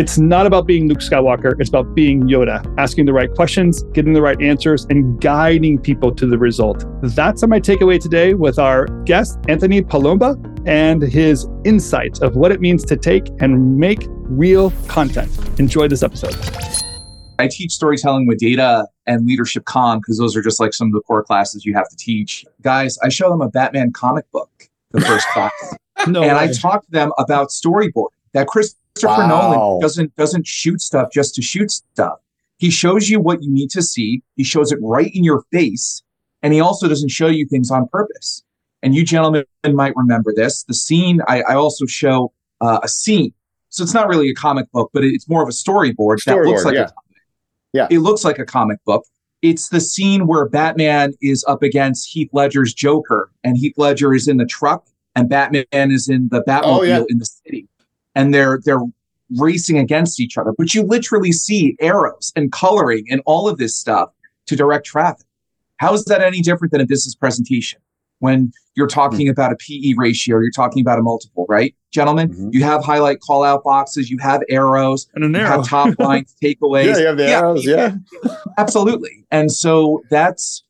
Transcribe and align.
It's 0.00 0.16
not 0.16 0.46
about 0.46 0.66
being 0.66 0.88
Luke 0.88 1.00
Skywalker, 1.00 1.60
it's 1.60 1.68
about 1.68 1.94
being 1.94 2.22
Yoda, 2.22 2.64
asking 2.78 3.04
the 3.04 3.12
right 3.12 3.30
questions, 3.34 3.82
getting 3.92 4.14
the 4.14 4.22
right 4.22 4.40
answers, 4.40 4.86
and 4.88 5.20
guiding 5.20 5.78
people 5.78 6.14
to 6.14 6.26
the 6.26 6.38
result. 6.38 6.86
That's 7.02 7.46
my 7.46 7.60
takeaway 7.60 8.00
today 8.00 8.32
with 8.32 8.58
our 8.58 8.86
guest, 9.04 9.38
Anthony 9.46 9.82
Palomba, 9.82 10.38
and 10.66 11.02
his 11.02 11.46
insights 11.66 12.22
of 12.22 12.34
what 12.34 12.50
it 12.50 12.62
means 12.62 12.82
to 12.86 12.96
take 12.96 13.26
and 13.40 13.76
make 13.76 14.06
real 14.22 14.70
content. 14.88 15.30
Enjoy 15.60 15.86
this 15.86 16.02
episode. 16.02 16.34
I 17.38 17.46
teach 17.48 17.72
storytelling 17.72 18.26
with 18.26 18.38
data 18.38 18.88
and 19.04 19.26
leadership 19.26 19.66
com 19.66 19.98
because 19.98 20.16
those 20.16 20.34
are 20.34 20.40
just 20.40 20.60
like 20.60 20.72
some 20.72 20.86
of 20.86 20.94
the 20.94 21.02
core 21.02 21.22
classes 21.22 21.66
you 21.66 21.74
have 21.74 21.90
to 21.90 21.96
teach. 21.96 22.46
Guys, 22.62 22.96
I 23.02 23.10
show 23.10 23.28
them 23.28 23.42
a 23.42 23.50
Batman 23.50 23.92
comic 23.92 24.24
book 24.32 24.48
the 24.92 25.02
first 25.02 25.28
class. 25.34 25.52
no 26.06 26.22
and 26.22 26.38
way. 26.38 26.44
I 26.44 26.52
talk 26.52 26.86
to 26.86 26.90
them 26.90 27.12
about 27.18 27.50
storyboard 27.50 28.08
That 28.32 28.46
Christopher 29.00 29.28
wow. 29.28 29.50
Nolan 29.50 29.80
doesn't 29.80 30.14
doesn't 30.16 30.46
shoot 30.46 30.80
stuff 30.80 31.08
just 31.12 31.34
to 31.36 31.42
shoot 31.42 31.70
stuff. 31.70 32.18
He 32.58 32.70
shows 32.70 33.08
you 33.08 33.20
what 33.20 33.42
you 33.42 33.50
need 33.50 33.70
to 33.70 33.82
see. 33.82 34.22
He 34.36 34.44
shows 34.44 34.70
it 34.70 34.78
right 34.82 35.10
in 35.14 35.24
your 35.24 35.42
face, 35.52 36.02
and 36.42 36.52
he 36.52 36.60
also 36.60 36.88
doesn't 36.88 37.10
show 37.10 37.28
you 37.28 37.46
things 37.46 37.70
on 37.70 37.88
purpose. 37.88 38.42
And 38.82 38.94
you 38.94 39.04
gentlemen 39.04 39.44
might 39.64 39.94
remember 39.96 40.32
this. 40.34 40.64
The 40.64 40.74
scene 40.74 41.20
I, 41.28 41.42
I 41.42 41.54
also 41.54 41.86
show 41.86 42.32
uh, 42.60 42.80
a 42.82 42.88
scene, 42.88 43.32
so 43.68 43.82
it's 43.82 43.94
not 43.94 44.08
really 44.08 44.30
a 44.30 44.34
comic 44.34 44.70
book, 44.72 44.90
but 44.92 45.04
it's 45.04 45.28
more 45.28 45.42
of 45.42 45.48
a 45.48 45.52
storyboard, 45.52 46.18
storyboard 46.18 46.24
that 46.24 46.36
looks 46.44 46.64
like 46.64 46.74
yeah. 46.74 46.86
a 46.86 46.92
yeah. 47.72 47.86
It 47.90 48.00
looks 48.00 48.24
like 48.24 48.38
a 48.38 48.44
comic 48.44 48.82
book. 48.84 49.04
It's 49.42 49.68
the 49.68 49.80
scene 49.80 50.26
where 50.26 50.46
Batman 50.48 51.14
is 51.22 51.44
up 51.48 51.62
against 51.62 52.10
Heath 52.10 52.28
Ledger's 52.32 52.74
Joker, 52.74 53.30
and 53.42 53.56
Heath 53.56 53.74
Ledger 53.78 54.12
is 54.12 54.28
in 54.28 54.36
the 54.36 54.44
truck, 54.44 54.86
and 55.16 55.28
Batman 55.28 55.64
is 55.72 56.08
in 56.08 56.28
the 56.28 56.42
Batmobile 56.42 56.62
oh, 56.64 56.82
yeah. 56.82 57.02
in 57.08 57.18
the 57.18 57.24
city, 57.24 57.66
and 58.14 58.34
they're 58.34 58.60
they're 58.64 58.82
racing 59.38 59.78
against 59.78 60.20
each 60.20 60.36
other. 60.36 60.52
But 60.56 60.74
you 60.74 60.82
literally 60.82 61.32
see 61.32 61.76
arrows 61.80 62.32
and 62.34 62.50
coloring 62.50 63.06
and 63.10 63.22
all 63.26 63.48
of 63.48 63.58
this 63.58 63.76
stuff 63.76 64.10
to 64.46 64.56
direct 64.56 64.86
traffic. 64.86 65.26
How 65.76 65.94
is 65.94 66.04
that 66.06 66.20
any 66.20 66.40
different 66.40 66.72
than 66.72 66.80
a 66.80 66.86
business 66.86 67.14
presentation? 67.14 67.80
when 68.20 68.52
you're 68.76 68.86
talking 68.86 69.26
mm-hmm. 69.26 69.30
about 69.30 69.52
a 69.52 69.56
PE 69.56 69.94
ratio, 69.96 70.38
you're 70.38 70.50
talking 70.52 70.80
about 70.80 70.98
a 70.98 71.02
multiple, 71.02 71.44
right? 71.48 71.74
Gentlemen, 71.90 72.28
mm-hmm. 72.30 72.50
you 72.52 72.62
have 72.62 72.84
highlight 72.84 73.20
call 73.20 73.42
out 73.42 73.64
boxes, 73.64 74.08
you 74.08 74.18
have 74.18 74.42
arrows, 74.48 75.08
and 75.14 75.24
an 75.24 75.34
arrow. 75.34 75.44
you 75.44 75.50
have 75.50 75.68
top 75.68 75.94
lines, 75.98 76.34
takeaways. 76.42 76.86
yeah, 76.86 76.98
you 76.98 77.06
have 77.06 77.16
the 77.16 77.24
yeah, 77.24 77.38
arrows, 77.38 77.66
yeah. 77.66 77.94
Absolutely. 78.58 79.24
And 79.30 79.50
so 79.50 80.02
that's 80.10 80.62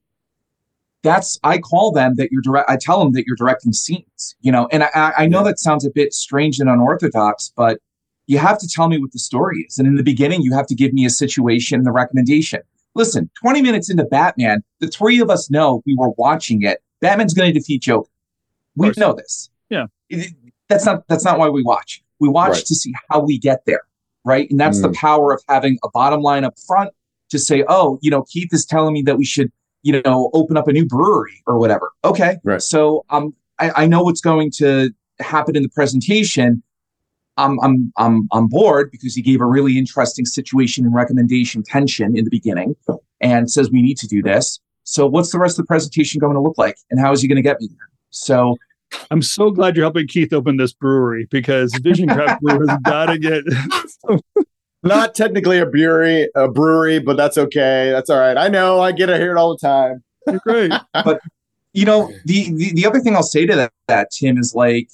that's 1.03 1.39
I 1.43 1.59
call 1.59 1.93
them 1.93 2.17
that 2.17 2.31
you're 2.31 2.43
direct 2.43 2.69
I 2.69 2.77
tell 2.77 2.99
them 3.03 3.13
that 3.13 3.25
you're 3.27 3.37
directing 3.37 3.73
scenes, 3.73 4.37
you 4.41 4.53
know, 4.53 4.69
and 4.71 4.85
I, 4.85 5.13
I 5.17 5.27
know 5.27 5.43
that 5.45 5.59
sounds 5.59 5.85
a 5.87 5.91
bit 5.91 6.13
strange 6.13 6.59
and 6.61 6.69
unorthodox, 6.69 7.53
but 7.57 7.79
you 8.27 8.39
have 8.39 8.59
to 8.59 8.69
tell 8.69 8.89
me 8.89 8.99
what 8.99 9.13
the 9.13 9.19
story 9.19 9.67
is. 9.69 9.79
And 9.79 9.89
in 9.89 9.97
the 9.97 10.03
beginning, 10.03 10.43
you 10.43 10.53
have 10.53 10.67
to 10.67 10.75
give 10.75 10.93
me 10.93 11.05
a 11.05 11.11
situation 11.11 11.79
and 11.79 11.87
the 11.87 11.91
recommendation. 11.91 12.61
Listen, 12.95 13.31
20 13.41 13.63
minutes 13.63 13.91
into 13.91 14.05
Batman, 14.05 14.63
the 14.79 14.89
three 14.89 15.21
of 15.21 15.31
us 15.31 15.51
know 15.51 15.83
we 15.87 15.97
were 15.97 16.11
watching 16.17 16.63
it 16.63 16.83
Batman's 17.01 17.35
going 17.35 17.53
to 17.53 17.59
defeat 17.59 17.83
Joker. 17.83 18.09
We 18.77 18.93
know 18.97 19.13
this. 19.13 19.51
Yeah. 19.69 19.87
It, 20.09 20.33
that's 20.69 20.87
not 20.87 21.07
that's 21.09 21.25
not 21.25 21.39
why 21.39 21.49
we 21.49 21.63
watch. 21.63 22.03
We 22.21 22.29
watch 22.29 22.53
right. 22.53 22.67
to 22.67 22.75
see 22.75 22.93
how 23.11 23.21
we 23.21 23.39
get 23.39 23.65
there, 23.67 23.83
right? 24.25 24.49
And 24.51 24.61
that's 24.61 24.79
mm. 24.79 24.83
the 24.83 24.93
power 24.93 25.33
of 25.33 25.43
having 25.49 25.79
a 25.83 25.89
bottom 25.91 26.21
line 26.21 26.45
up 26.45 26.59
front 26.59 26.91
to 27.31 27.39
say, 27.39 27.65
oh, 27.69 27.99
you 28.03 28.11
know, 28.11 28.23
Keith 28.25 28.51
is 28.53 28.65
telling 28.65 28.93
me 28.93 29.03
that 29.03 29.17
we 29.17 29.25
should, 29.25 29.51
you 29.83 30.01
know, 30.03 30.31
open 30.33 30.57
up 30.57 30.69
a 30.69 30.73
new 30.73 30.87
brewery 30.87 31.43
or 31.47 31.59
whatever. 31.59 31.91
Okay, 32.05 32.39
right. 32.45 32.63
so 32.63 33.05
um, 33.11 33.35
I, 33.59 33.83
I 33.83 33.87
know 33.87 34.03
what's 34.03 34.21
going 34.21 34.51
to 34.53 34.91
happen 35.21 35.57
in 35.57 35.63
the 35.63 35.69
presentation. 35.69 36.63
I'm 37.37 37.59
I'm 37.61 37.93
I'm 37.97 38.29
on 38.33 38.49
board 38.49 38.91
because 38.91 39.15
he 39.15 39.23
gave 39.23 39.41
a 39.41 39.47
really 39.47 39.79
interesting 39.79 40.27
situation 40.27 40.85
and 40.85 40.95
recommendation 40.95 41.63
tension 41.63 42.17
in 42.17 42.25
the 42.25 42.31
beginning, 42.31 42.77
and 43.21 43.51
says 43.51 43.71
we 43.71 43.83
need 43.83 43.99
to 43.99 44.07
do 44.07 44.23
this. 44.23 44.61
So 44.85 45.07
what's 45.07 45.31
the 45.31 45.39
rest 45.39 45.59
of 45.59 45.65
the 45.65 45.69
presentation 45.69 46.19
going 46.19 46.35
to 46.35 46.41
look 46.41 46.59
like? 46.59 46.77
And 46.91 46.99
how 46.99 47.13
is 47.13 47.23
he 47.23 47.29
going 47.29 47.37
to 47.37 47.43
get 47.43 47.61
me 47.61 47.69
there? 47.69 47.89
So 48.11 48.57
I'm 49.11 49.23
so 49.23 49.51
glad 49.51 49.77
you're 49.77 49.85
helping 49.85 50.09
Keith 50.09 50.33
open 50.33 50.57
this 50.57 50.73
brewery 50.73 51.29
because 51.31 51.73
Vision 51.83 52.09
Craft 52.09 52.43
Brew 52.43 52.67
has 52.67 52.79
got 52.85 53.07
to 53.07 53.19
get. 53.19 53.45
Not 54.83 55.15
technically 55.15 55.59
a 55.59 55.67
brewery, 55.67 56.29
a 56.35 56.49
brewery, 56.49 57.01
but 57.01 57.17
that's 57.17 57.37
okay. 57.37 57.91
That's 57.91 58.09
all 58.09 58.19
right. 58.19 58.37
I 58.37 58.49
know. 58.49 58.81
I 58.81 58.93
get 58.93 59.07
to 59.07 59.17
hear 59.19 59.33
it 59.33 59.39
all 59.39 59.55
the 59.55 59.59
time. 59.59 60.03
You're 60.27 60.41
great. 60.41 60.73
but 60.93 61.21
you 61.73 61.85
know, 61.85 62.13
the, 62.25 62.53
the 62.55 62.73
the 62.75 62.87
other 62.87 63.01
thing 63.01 63.15
I'll 63.15 63.23
say 63.23 63.47
to 63.47 63.55
that, 63.57 63.73
that 63.89 64.11
Tim 64.11 64.39
is 64.39 64.55
like, 64.55 64.89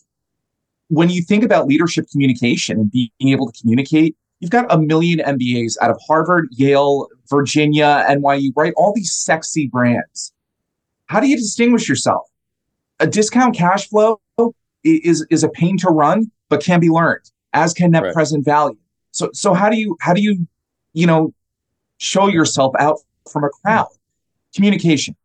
when 0.89 1.09
you 1.09 1.23
think 1.23 1.45
about 1.45 1.67
leadership 1.67 2.07
communication 2.11 2.79
and 2.79 2.91
being 2.91 3.11
able 3.21 3.51
to 3.51 3.61
communicate, 3.61 4.17
you've 4.41 4.51
got 4.51 4.67
a 4.71 4.79
million 4.79 5.21
MBAs 5.21 5.77
out 5.81 5.91
of 5.91 5.99
Harvard, 6.07 6.49
Yale, 6.51 7.09
Virginia, 7.29 8.05
NYU, 8.09 8.51
right? 8.57 8.73
All 8.77 8.93
these 8.93 9.13
sexy 9.13 9.69
brands. 9.69 10.33
How 11.07 11.21
do 11.21 11.29
you 11.29 11.37
distinguish 11.37 11.89
yourself? 11.89 12.29
A 12.99 13.07
discount 13.07 13.55
cash 13.55 13.89
flow 13.89 14.21
is 14.83 15.25
is 15.31 15.45
a 15.45 15.49
pain 15.49 15.79
to 15.79 15.89
run, 15.89 16.31
but 16.49 16.63
can 16.63 16.81
be 16.81 16.89
learned, 16.89 17.31
as 17.53 17.73
can 17.73 17.93
net 17.93 18.03
right. 18.03 18.15
present 18.15 18.45
value. 18.45 18.77
So 19.17 19.31
so 19.33 19.55
how 19.55 19.71
do 19.71 19.79
you 19.79 19.97
how 20.03 20.13
do 20.13 20.21
you 20.21 20.47
you 20.93 21.07
know 21.07 21.33
show 21.97 22.29
yourself 22.29 22.75
out 22.79 22.99
from 23.33 23.45
a 23.45 23.49
crowd? 23.49 23.89
Communication, 24.55 25.17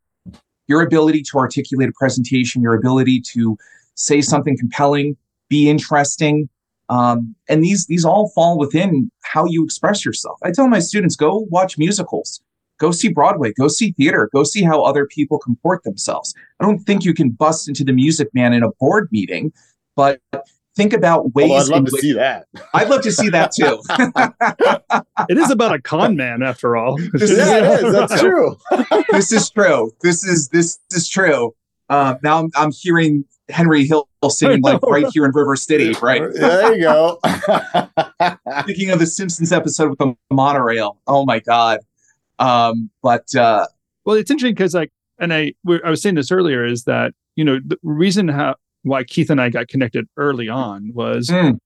your 0.68 0.82
ability 0.82 1.24
to 1.24 1.38
articulate 1.38 1.90
a 1.90 1.92
presentation, 1.92 2.62
your 2.62 2.74
ability 2.74 3.20
to 3.34 3.58
say 3.96 4.22
something 4.22 4.58
compelling, 4.58 5.18
be 5.50 5.70
interesting, 5.70 6.48
um, 6.88 7.36
and 7.50 7.62
these 7.62 7.86
these 7.88 8.06
all 8.06 8.30
fall 8.30 8.58
within 8.58 9.12
how 9.24 9.44
you 9.44 9.66
express 9.66 10.06
yourself. 10.06 10.40
I 10.42 10.52
tell 10.52 10.70
my 10.70 10.80
students, 10.80 11.18
go 11.18 11.46
watch 11.50 11.78
musicals, 11.78 12.42
go 12.78 12.92
see 12.92 13.10
Broadway, 13.10 13.52
go 13.52 13.68
see 13.68 13.92
theater, 13.92 14.30
go 14.34 14.46
see 14.46 14.64
how 14.64 14.84
other 14.84 15.06
people 15.06 15.38
comport 15.38 15.84
themselves. 15.84 16.34
I 16.62 16.64
don't 16.64 16.80
think 16.80 17.04
you 17.04 17.14
can 17.14 17.32
bust 17.32 17.68
into 17.68 17.84
the 17.84 17.92
Music 17.92 18.30
Man 18.34 18.54
in 18.54 18.64
a 18.64 18.72
board 18.80 19.10
meeting, 19.12 19.52
but 19.98 20.22
think 20.76 20.94
about 20.94 21.34
ways. 21.34 21.52
I'd 21.52 21.74
love 21.74 21.86
to 21.86 21.92
which, 21.92 22.02
see 22.02 22.14
that. 22.14 22.48
I'd 22.74 22.90
love 22.90 23.02
to 23.04 23.12
see 23.12 23.30
that 23.30 23.52
too. 23.56 23.82
it 25.30 25.38
is 25.38 25.52
about 25.52 25.74
a 25.74 25.82
con 25.82 26.16
man, 26.16 26.44
after 26.44 26.76
all. 26.76 26.98
This 27.14 27.38
yeah, 27.38 27.74
is, 27.74 27.84
it 27.84 27.86
is. 27.86 27.94
That's 27.94 28.20
true. 28.22 28.58
this 29.12 29.32
is 29.32 29.50
true. 29.50 29.92
This 30.02 30.24
is 30.24 30.50
this 30.50 30.80
is 30.92 31.08
true. 31.08 31.54
Uh, 31.90 32.16
now 32.24 32.40
I'm, 32.40 32.50
I'm 32.56 32.72
hearing 32.72 33.26
Henry 33.50 33.86
Hill 33.86 34.08
singing 34.30 34.62
like 34.62 34.82
right 34.84 35.08
here 35.14 35.26
in 35.26 35.32
River 35.32 35.56
City, 35.56 35.94
right? 36.02 36.22
there 36.34 36.74
you 36.74 36.84
go. 36.84 37.20
Thinking 38.66 38.92
of 38.92 39.00
the 39.00 39.06
Simpsons 39.06 39.52
episode 39.52 39.90
with 39.90 40.00
the 40.00 40.16
monorail. 40.30 40.98
Oh 41.06 41.26
my 41.26 41.40
god. 41.40 41.80
Um, 42.40 42.90
but 43.04 43.34
uh, 43.36 43.68
well, 44.06 44.16
it's 44.16 44.32
interesting 44.32 44.56
because 44.56 44.74
like, 44.74 44.92
and 45.20 45.34
I 45.34 45.54
I 45.84 45.90
was 45.90 46.02
saying 46.02 46.16
this 46.16 46.32
earlier 46.32 46.66
is 46.66 46.86
that 46.86 47.14
you 47.36 47.44
know 47.44 47.60
the 47.64 47.78
reason 47.84 48.28
how 48.30 48.56
why 48.84 49.04
Keith 49.04 49.30
and 49.30 49.42
I 49.42 49.50
got 49.50 49.68
connected 49.68 50.08
early 50.18 50.50
on 50.50 50.92
was 50.94 51.30
mm. 51.30 51.58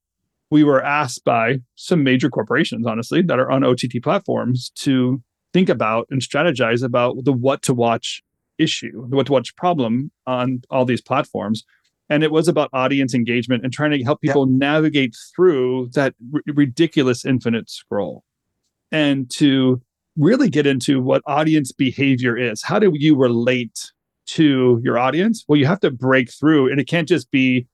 we 0.51 0.63
were 0.63 0.83
asked 0.83 1.23
by 1.23 1.59
some 1.75 2.03
major 2.03 2.29
corporations, 2.29 2.85
honestly, 2.85 3.21
that 3.23 3.39
are 3.39 3.51
on 3.51 3.63
OTT 3.63 4.03
platforms 4.03 4.71
to 4.75 5.21
think 5.53 5.69
about 5.69 6.07
and 6.09 6.21
strategize 6.21 6.83
about 6.83 7.23
the 7.23 7.31
what 7.31 7.61
to 7.63 7.73
watch 7.73 8.21
issue, 8.57 9.07
the 9.09 9.15
what 9.15 9.27
to 9.27 9.31
watch 9.31 9.55
problem 9.55 10.11
on 10.27 10.61
all 10.69 10.85
these 10.85 11.01
platforms. 11.01 11.63
And 12.09 12.23
it 12.23 12.31
was 12.31 12.47
about 12.47 12.69
audience 12.71 13.15
engagement 13.15 13.63
and 13.63 13.73
trying 13.73 13.91
to 13.91 14.03
help 14.03 14.21
people 14.21 14.45
navigate 14.45 15.15
through 15.35 15.89
that 15.95 16.13
r- 16.33 16.41
ridiculous 16.53 17.25
infinite 17.25 17.69
scroll 17.69 18.23
and 18.91 19.29
to 19.31 19.81
really 20.17 20.49
get 20.49 20.67
into 20.67 21.01
what 21.01 21.21
audience 21.25 21.71
behavior 21.71 22.37
is. 22.37 22.61
How 22.63 22.79
do 22.79 22.91
you 22.93 23.15
relate 23.15 23.91
to 24.25 24.79
your 24.83 24.97
audience 24.97 25.43
well 25.47 25.57
you 25.57 25.65
have 25.65 25.79
to 25.79 25.91
break 25.91 26.31
through 26.31 26.69
and 26.69 26.79
it 26.79 26.85
can't 26.85 27.07
just 27.07 27.29
be 27.31 27.67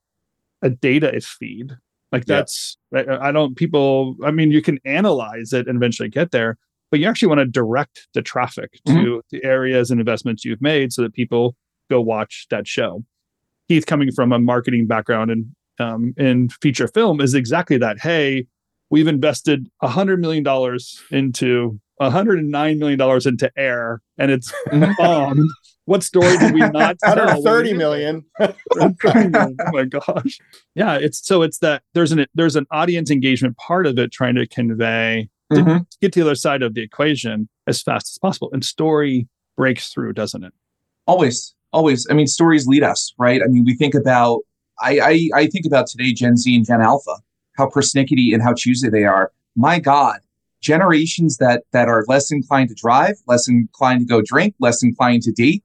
a 0.62 0.70
data 0.70 1.20
feed 1.20 1.72
like 2.10 2.24
that's 2.26 2.76
yep. 2.92 3.06
i 3.20 3.32
don't 3.32 3.56
people 3.56 4.16
i 4.24 4.30
mean 4.30 4.50
you 4.50 4.62
can 4.62 4.78
analyze 4.84 5.52
it 5.52 5.66
and 5.66 5.76
eventually 5.76 6.08
get 6.08 6.30
there 6.30 6.58
but 6.90 7.00
you 7.00 7.06
actually 7.06 7.28
want 7.28 7.38
to 7.38 7.46
direct 7.46 8.06
the 8.14 8.22
traffic 8.22 8.72
to 8.86 8.92
mm-hmm. 8.92 9.18
the 9.30 9.42
areas 9.44 9.90
and 9.90 9.98
investments 9.98 10.44
you've 10.44 10.62
made 10.62 10.92
so 10.92 11.02
that 11.02 11.14
people 11.14 11.56
go 11.90 12.00
watch 12.00 12.46
that 12.50 12.66
show 12.66 13.02
Keith 13.68 13.86
coming 13.86 14.12
from 14.12 14.32
a 14.32 14.38
marketing 14.38 14.86
background 14.86 15.30
and 15.30 15.46
um, 15.78 16.14
in 16.16 16.48
feature 16.48 16.88
film 16.88 17.20
is 17.20 17.34
exactly 17.34 17.78
that. 17.78 18.00
Hey, 18.00 18.46
we've 18.90 19.08
invested 19.08 19.68
a 19.80 19.88
hundred 19.88 20.20
million 20.20 20.42
dollars 20.42 21.00
into 21.10 21.80
hundred 22.00 22.38
and 22.38 22.50
nine 22.50 22.78
million 22.78 22.98
dollars 22.98 23.26
into 23.26 23.50
air, 23.56 24.00
and 24.18 24.30
it's 24.30 24.52
bombed. 24.98 25.48
what 25.84 26.02
story 26.02 26.36
did 26.38 26.54
we 26.54 26.60
not 26.60 26.96
tell? 27.04 27.42
30 27.42 27.74
million. 27.74 28.24
30 28.38 28.54
million. 29.28 29.56
Oh 29.60 29.72
my 29.72 29.84
gosh. 29.84 30.38
Yeah, 30.74 30.96
it's 30.96 31.24
so 31.26 31.42
it's 31.42 31.58
that 31.58 31.82
there's 31.94 32.12
an 32.12 32.26
there's 32.34 32.56
an 32.56 32.66
audience 32.70 33.10
engagement 33.10 33.56
part 33.56 33.86
of 33.86 33.98
it 33.98 34.12
trying 34.12 34.34
to 34.36 34.46
convey 34.46 35.28
mm-hmm. 35.52 35.78
to 35.78 35.98
get 36.00 36.12
to 36.14 36.20
the 36.20 36.26
other 36.26 36.34
side 36.34 36.62
of 36.62 36.74
the 36.74 36.82
equation 36.82 37.48
as 37.66 37.82
fast 37.82 38.08
as 38.08 38.18
possible. 38.18 38.50
And 38.52 38.64
story 38.64 39.28
breaks 39.56 39.92
through, 39.92 40.14
doesn't 40.14 40.44
it? 40.44 40.52
Always 41.06 41.54
always 41.74 42.06
i 42.10 42.12
mean 42.12 42.26
stories 42.26 42.66
lead 42.66 42.82
us 42.82 43.14
right 43.16 43.40
i 43.42 43.46
mean 43.46 43.64
we 43.64 43.74
think 43.74 43.94
about 43.94 44.40
i 44.82 45.00
i, 45.00 45.28
I 45.34 45.46
think 45.46 45.64
about 45.64 45.86
today 45.86 46.12
gen 46.12 46.36
z 46.36 46.54
and 46.54 46.66
gen 46.66 46.82
alpha 46.82 47.16
how 47.56 47.70
persnickety 47.70 48.34
and 48.34 48.42
how 48.42 48.52
choosy 48.52 48.90
they 48.90 49.04
are 49.04 49.32
my 49.56 49.78
God, 49.78 50.20
generations 50.62 51.36
that 51.36 51.64
that 51.72 51.88
are 51.88 52.04
less 52.08 52.32
inclined 52.32 52.70
to 52.70 52.74
drive, 52.74 53.16
less 53.26 53.48
inclined 53.48 54.00
to 54.00 54.06
go 54.06 54.22
drink, 54.22 54.54
less 54.60 54.82
inclined 54.82 55.22
to 55.22 55.32
date, 55.32 55.62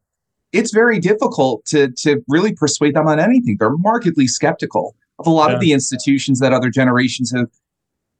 it's 0.51 0.73
very 0.73 0.99
difficult 0.99 1.65
to 1.67 1.91
to 1.91 2.21
really 2.27 2.53
persuade 2.53 2.95
them 2.95 3.07
on 3.07 3.19
anything. 3.19 3.55
They're 3.57 3.77
markedly 3.77 4.27
skeptical 4.27 4.95
of 5.19 5.27
a 5.27 5.29
lot 5.29 5.49
yeah. 5.49 5.55
of 5.55 5.61
the 5.61 5.71
institutions 5.71 6.39
that 6.39 6.51
other 6.51 6.69
generations 6.69 7.31
have 7.31 7.49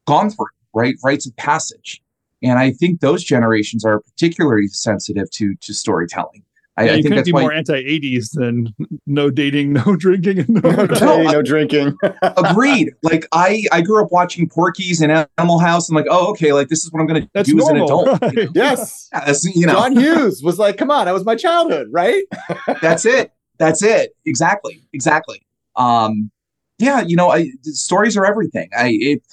gone 0.06 0.30
through, 0.30 0.48
right? 0.74 0.96
Rites 1.04 1.28
of 1.28 1.36
passage. 1.36 2.02
And 2.42 2.60
I 2.60 2.72
think 2.72 3.02
those 3.02 3.24
generations 3.24 3.84
are 3.84 4.00
particularly 4.00 4.68
sensitive 4.68 5.30
to 5.32 5.56
to 5.56 5.74
storytelling. 5.74 6.44
I, 6.78 6.86
yeah, 6.86 6.92
I 6.92 7.02
think 7.02 7.16
that's 7.16 7.26
be 7.26 7.32
more 7.32 7.52
anti 7.52 7.74
80s 7.74 8.34
than 8.34 8.74
no 9.08 9.32
dating, 9.32 9.74
no 9.74 9.96
drinking, 9.96 10.40
and 10.40 10.50
no, 10.50 10.70
no, 10.70 10.86
dating, 10.86 11.24
no 11.32 11.42
drinking. 11.42 11.98
agreed. 12.22 12.94
Like 13.02 13.28
I, 13.32 13.64
I 13.72 13.82
grew 13.82 14.04
up 14.04 14.12
watching 14.12 14.48
Porky's 14.48 15.02
and 15.02 15.28
Animal 15.40 15.58
House. 15.58 15.90
and 15.90 15.96
like, 15.96 16.06
oh, 16.08 16.30
okay, 16.32 16.54
like 16.54 16.68
this 16.68 16.86
is 16.86 16.92
what 16.92 17.00
I'm 17.00 17.08
going 17.08 17.28
to 17.28 17.44
do 17.44 17.56
normal, 17.56 17.66
as 17.66 17.80
an 17.80 17.84
adult. 17.84 18.22
Right? 18.22 18.34
You 18.34 18.46
know? 18.46 18.52
Yes, 18.54 19.10
you 19.56 19.66
know, 19.66 19.74
John 19.74 19.96
Hughes 19.96 20.44
was 20.44 20.60
like, 20.60 20.78
come 20.78 20.92
on, 20.92 21.06
that 21.06 21.14
was 21.14 21.26
my 21.26 21.36
childhood, 21.36 21.88
right? 21.90 22.24
that's 22.82 23.06
it. 23.06 23.32
That's 23.58 23.82
it. 23.82 24.16
Exactly. 24.26 24.84
Exactly. 24.94 25.42
Um, 25.78 26.30
yeah, 26.78 27.02
you 27.02 27.16
know, 27.16 27.32
I, 27.32 27.50
stories 27.64 28.16
are 28.16 28.26
everything. 28.26 28.70
I, 28.78 28.98
it, 29.02 29.24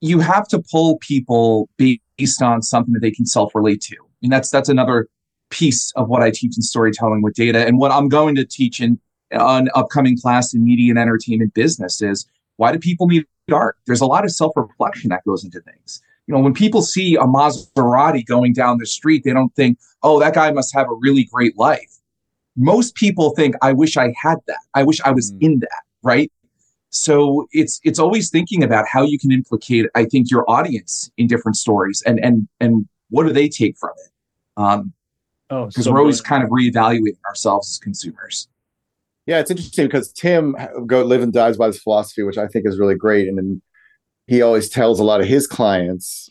you 0.00 0.20
have 0.20 0.48
to 0.48 0.62
pull 0.70 0.96
people 0.98 1.68
based 1.76 2.40
on 2.40 2.62
something 2.62 2.94
that 2.94 3.00
they 3.00 3.10
can 3.10 3.26
self 3.26 3.54
relate 3.54 3.82
to. 3.82 3.96
I 3.96 4.16
mean, 4.22 4.30
that's 4.30 4.48
that's 4.48 4.70
another 4.70 5.08
piece 5.50 5.92
of 5.96 6.08
what 6.08 6.22
I 6.22 6.30
teach 6.30 6.56
in 6.56 6.62
storytelling 6.62 7.22
with 7.22 7.34
data. 7.34 7.66
And 7.66 7.78
what 7.78 7.90
I'm 7.90 8.08
going 8.08 8.34
to 8.36 8.44
teach 8.44 8.80
in 8.80 8.98
an 9.30 9.68
upcoming 9.74 10.18
class 10.18 10.54
in 10.54 10.64
media 10.64 10.90
and 10.90 10.98
entertainment 10.98 11.54
business 11.54 12.00
is 12.02 12.26
why 12.56 12.72
do 12.72 12.78
people 12.78 13.06
need 13.06 13.26
art? 13.52 13.76
There's 13.86 14.00
a 14.00 14.06
lot 14.06 14.24
of 14.24 14.30
self 14.30 14.52
reflection 14.56 15.10
that 15.10 15.24
goes 15.24 15.44
into 15.44 15.60
things. 15.60 16.00
You 16.26 16.34
know, 16.34 16.40
when 16.40 16.54
people 16.54 16.82
see 16.82 17.16
a 17.16 17.24
Maserati 17.24 18.24
going 18.24 18.52
down 18.52 18.78
the 18.78 18.86
street, 18.86 19.24
they 19.24 19.32
don't 19.32 19.54
think, 19.56 19.78
oh, 20.02 20.20
that 20.20 20.34
guy 20.34 20.50
must 20.52 20.74
have 20.74 20.86
a 20.88 20.94
really 20.94 21.24
great 21.24 21.58
life. 21.58 21.90
Most 22.56 22.94
people 22.94 23.30
think, 23.30 23.56
I 23.62 23.72
wish 23.72 23.96
I 23.96 24.14
had 24.16 24.38
that. 24.46 24.60
I 24.74 24.82
wish 24.82 25.00
I 25.00 25.10
was 25.10 25.32
mm. 25.32 25.42
in 25.42 25.58
that, 25.60 25.82
right? 26.02 26.30
So 26.90 27.48
it's 27.52 27.80
it's 27.84 27.98
always 27.98 28.30
thinking 28.30 28.62
about 28.62 28.86
how 28.86 29.04
you 29.04 29.18
can 29.18 29.30
implicate, 29.32 29.86
I 29.94 30.04
think, 30.04 30.30
your 30.30 30.48
audience 30.50 31.10
in 31.16 31.28
different 31.28 31.56
stories 31.56 32.02
and 32.04 32.22
and 32.22 32.48
and 32.60 32.88
what 33.10 33.26
do 33.26 33.32
they 33.32 33.48
take 33.48 33.76
from 33.78 33.90
it? 33.96 34.12
Um, 34.56 34.92
Oh, 35.50 35.66
because 35.66 35.84
so 35.84 35.92
we're 35.92 36.00
always 36.00 36.20
kind 36.20 36.44
of 36.44 36.50
reevaluating 36.50 37.18
ourselves 37.28 37.70
as 37.70 37.78
consumers. 37.78 38.48
Yeah, 39.26 39.40
it's 39.40 39.50
interesting 39.50 39.86
because 39.86 40.12
Tim 40.12 40.56
go 40.86 41.04
live 41.04 41.22
and 41.22 41.32
dies 41.32 41.56
by 41.56 41.66
this 41.66 41.80
philosophy, 41.80 42.22
which 42.22 42.38
I 42.38 42.46
think 42.46 42.66
is 42.66 42.78
really 42.78 42.94
great. 42.94 43.28
And 43.28 43.36
then 43.36 43.62
he 44.26 44.42
always 44.42 44.68
tells 44.68 45.00
a 45.00 45.04
lot 45.04 45.20
of 45.20 45.26
his 45.26 45.46
clients, 45.46 46.28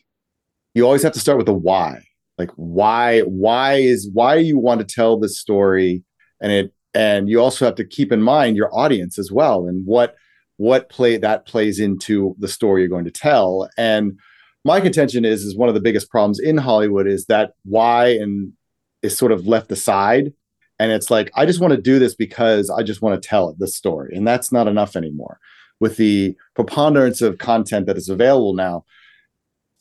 you 0.73 0.85
always 0.85 1.03
have 1.03 1.13
to 1.13 1.19
start 1.19 1.37
with 1.37 1.45
the 1.45 1.53
why. 1.53 2.03
Like 2.37 2.51
why, 2.55 3.21
why 3.21 3.75
is 3.75 4.09
why 4.13 4.35
you 4.35 4.57
want 4.57 4.79
to 4.79 4.85
tell 4.85 5.19
this 5.19 5.37
story, 5.37 6.03
and 6.41 6.51
it, 6.51 6.73
and 6.93 7.29
you 7.29 7.41
also 7.41 7.65
have 7.65 7.75
to 7.75 7.85
keep 7.85 8.13
in 8.13 8.21
mind 8.21 8.55
your 8.55 8.73
audience 8.73 9.19
as 9.19 9.31
well, 9.31 9.67
and 9.67 9.85
what 9.85 10.15
what 10.55 10.89
play 10.89 11.17
that 11.17 11.45
plays 11.45 11.79
into 11.79 12.35
the 12.39 12.47
story 12.47 12.81
you're 12.81 12.89
going 12.89 13.05
to 13.05 13.11
tell. 13.11 13.69
And 13.77 14.17
my 14.63 14.79
contention 14.79 15.25
is 15.25 15.43
is 15.43 15.57
one 15.57 15.67
of 15.67 15.75
the 15.75 15.81
biggest 15.81 16.09
problems 16.09 16.39
in 16.39 16.57
Hollywood 16.57 17.07
is 17.07 17.25
that 17.25 17.51
why 17.63 18.07
and 18.07 18.53
is 19.01 19.17
sort 19.17 19.31
of 19.31 19.47
left 19.47 19.71
aside. 19.71 20.33
And 20.81 20.91
it's 20.91 21.11
like 21.11 21.29
i 21.35 21.45
just 21.45 21.59
want 21.59 21.73
to 21.73 21.81
do 21.81 21.99
this 21.99 22.15
because 22.15 22.69
i 22.69 22.83
just 22.83 23.01
want 23.01 23.21
to 23.21 23.27
tell 23.27 23.53
the 23.57 23.67
story. 23.67 24.15
And 24.15 24.27
that's 24.27 24.51
not 24.51 24.67
enough 24.67 24.95
anymore. 24.95 25.39
With 25.79 25.97
the 25.97 26.35
preponderance 26.55 27.21
of 27.21 27.37
content 27.37 27.85
that 27.85 27.97
is 27.97 28.09
available 28.09 28.53
now 28.53 28.85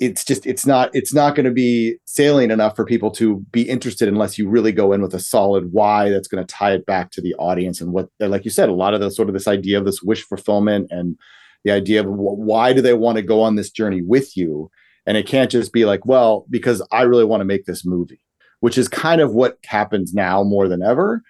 it's 0.01 0.25
just 0.25 0.47
it's 0.47 0.65
not 0.65 0.91
it's 0.95 1.13
not 1.13 1.35
going 1.35 1.45
to 1.45 1.51
be 1.51 1.97
salient 2.05 2.53
enough 2.53 2.77
for 2.77 2.85
people 2.85 3.11
to 3.11 3.41
be 3.51 3.63
interested 3.63 4.07
unless 4.07 4.39
you 4.39 4.49
really 4.49 4.71
go 4.71 4.93
in 4.93 5.03
with 5.03 5.13
a 5.13 5.19
solid 5.19 5.73
why 5.73 6.09
that's 6.09 6.29
going 6.29 6.45
to 6.45 6.55
tie 6.55 6.73
it 6.73 6.87
back 6.87 7.11
to 7.11 7.21
the 7.21 7.35
audience 7.35 7.81
and 7.81 7.93
what 7.93 8.09
like 8.21 8.45
you 8.45 8.51
said 8.51 8.69
a 8.69 8.75
lot 8.75 8.95
of 8.95 9.01
the 9.01 9.11
sort 9.11 9.29
of 9.29 9.33
this 9.33 9.49
idea 9.49 9.77
of 9.77 9.85
this 9.85 10.01
wish 10.03 10.23
fulfillment 10.23 10.87
and 10.91 11.19
the 11.65 11.73
idea 11.73 12.01
of 12.01 12.07
why 12.09 12.73
do 12.73 12.81
they 12.81 12.95
want 12.95 13.17
to 13.17 13.23
go 13.23 13.43
on 13.43 13.57
this 13.57 13.71
journey 13.71 14.01
with 14.01 14.37
you? 14.37 14.71
And 15.07 15.17
it 15.17 15.27
can't 15.27 15.51
just 15.51 15.73
be 15.73 15.85
like 15.85 16.05
well 16.07 16.47
because 16.51 16.83
i 16.93 17.03
really 17.03 17.25
want 17.25 17.41
to 17.41 17.47
make 17.47 17.65
this 17.65 17.85
movie 17.85 18.21
which 18.61 18.79
is 18.79 18.89
kind 18.89 19.21
of 19.21 19.33
what 19.33 19.59
happens 19.65 20.15
now 20.15 20.43
more 20.43 20.69
than 20.69 20.83
ever. 20.83 21.23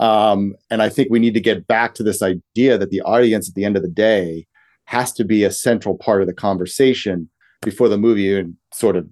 Um, 0.00 0.54
and 0.70 0.82
I 0.82 0.88
think 0.88 1.08
we 1.10 1.18
need 1.18 1.34
to 1.34 1.40
get 1.40 1.66
back 1.66 1.94
to 1.94 2.02
this 2.02 2.22
idea 2.22 2.78
that 2.78 2.90
the 2.90 3.02
audience 3.02 3.48
at 3.48 3.54
the 3.54 3.64
end 3.64 3.76
of 3.76 3.82
the 3.82 3.88
day 3.88 4.46
has 4.86 5.12
to 5.12 5.24
be 5.24 5.44
a 5.44 5.50
central 5.50 5.96
part 5.96 6.20
of 6.20 6.26
the 6.26 6.34
conversation 6.34 7.28
before 7.62 7.88
the 7.88 7.98
movie 7.98 8.44
sort 8.72 8.96
of 8.96 9.08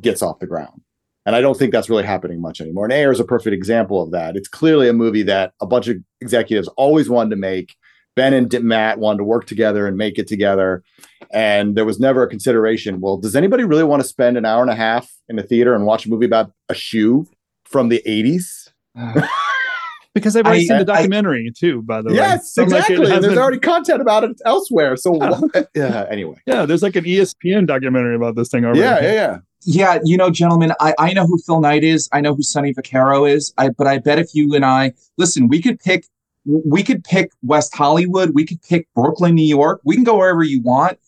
gets 0.00 0.22
off 0.22 0.38
the 0.38 0.46
ground. 0.46 0.80
And 1.26 1.34
I 1.34 1.40
don't 1.40 1.58
think 1.58 1.72
that's 1.72 1.88
really 1.88 2.04
happening 2.04 2.40
much 2.40 2.60
anymore. 2.60 2.84
And 2.84 2.92
Air 2.92 3.10
is 3.10 3.20
a 3.20 3.24
perfect 3.24 3.54
example 3.54 4.02
of 4.02 4.10
that. 4.12 4.36
It's 4.36 4.48
clearly 4.48 4.88
a 4.88 4.92
movie 4.92 5.22
that 5.22 5.54
a 5.60 5.66
bunch 5.66 5.88
of 5.88 5.96
executives 6.20 6.68
always 6.76 7.08
wanted 7.08 7.30
to 7.30 7.36
make. 7.36 7.74
Ben 8.16 8.32
and 8.32 8.52
Matt 8.62 8.98
wanted 8.98 9.18
to 9.18 9.24
work 9.24 9.46
together 9.46 9.86
and 9.86 9.96
make 9.96 10.18
it 10.18 10.26
together. 10.26 10.82
And 11.32 11.76
there 11.76 11.84
was 11.84 11.98
never 11.98 12.22
a 12.22 12.28
consideration. 12.28 13.00
Well, 13.00 13.16
does 13.16 13.34
anybody 13.34 13.64
really 13.64 13.84
want 13.84 14.02
to 14.02 14.08
spend 14.08 14.36
an 14.36 14.44
hour 14.44 14.62
and 14.62 14.70
a 14.70 14.76
half 14.76 15.10
in 15.28 15.38
a 15.38 15.42
theater 15.42 15.74
and 15.74 15.84
watch 15.84 16.06
a 16.06 16.10
movie 16.10 16.26
about 16.26 16.52
a 16.68 16.74
shoe 16.74 17.26
from 17.64 17.88
the 17.88 18.02
80s? 18.06 18.70
because 20.14 20.34
they've 20.34 20.46
already 20.46 20.62
I, 20.62 20.66
seen 20.66 20.78
the 20.78 20.84
documentary 20.84 21.46
I, 21.48 21.52
too, 21.58 21.82
by 21.82 22.02
the 22.02 22.14
yes, 22.14 22.16
way. 22.16 22.28
Yes, 22.30 22.58
exactly. 22.58 22.96
Like 23.06 23.20
there's 23.20 23.36
already 23.36 23.58
content 23.58 24.00
about 24.00 24.24
it 24.24 24.40
elsewhere. 24.44 24.96
So 24.96 25.16
yeah. 25.54 25.64
yeah, 25.74 26.06
anyway. 26.08 26.36
Yeah, 26.46 26.66
there's 26.66 26.82
like 26.82 26.96
an 26.96 27.04
ESPN 27.04 27.66
documentary 27.66 28.14
about 28.14 28.36
this 28.36 28.48
thing 28.48 28.64
already. 28.64 28.80
Yeah, 28.80 29.02
yeah, 29.02 29.12
yeah. 29.12 29.38
Yeah, 29.66 29.98
you 30.04 30.18
know, 30.18 30.28
gentlemen, 30.30 30.72
I, 30.78 30.94
I 30.98 31.12
know 31.14 31.26
who 31.26 31.38
Phil 31.38 31.58
Knight 31.60 31.84
is. 31.84 32.08
I 32.12 32.20
know 32.20 32.34
who 32.34 32.42
Sonny 32.42 32.74
Vaccaro 32.74 33.28
is. 33.28 33.54
I, 33.56 33.70
but 33.70 33.86
I 33.86 33.98
bet 33.98 34.18
if 34.18 34.34
you 34.34 34.54
and 34.54 34.64
I 34.64 34.92
listen, 35.16 35.48
we 35.48 35.62
could 35.62 35.80
pick 35.80 36.04
we 36.44 36.82
could 36.82 37.04
pick 37.04 37.30
West 37.42 37.74
Hollywood, 37.74 38.34
we 38.34 38.44
could 38.44 38.62
pick 38.62 38.86
Brooklyn, 38.94 39.34
New 39.34 39.46
York. 39.46 39.80
We 39.84 39.94
can 39.94 40.04
go 40.04 40.18
wherever 40.18 40.42
you 40.42 40.60
want. 40.60 40.98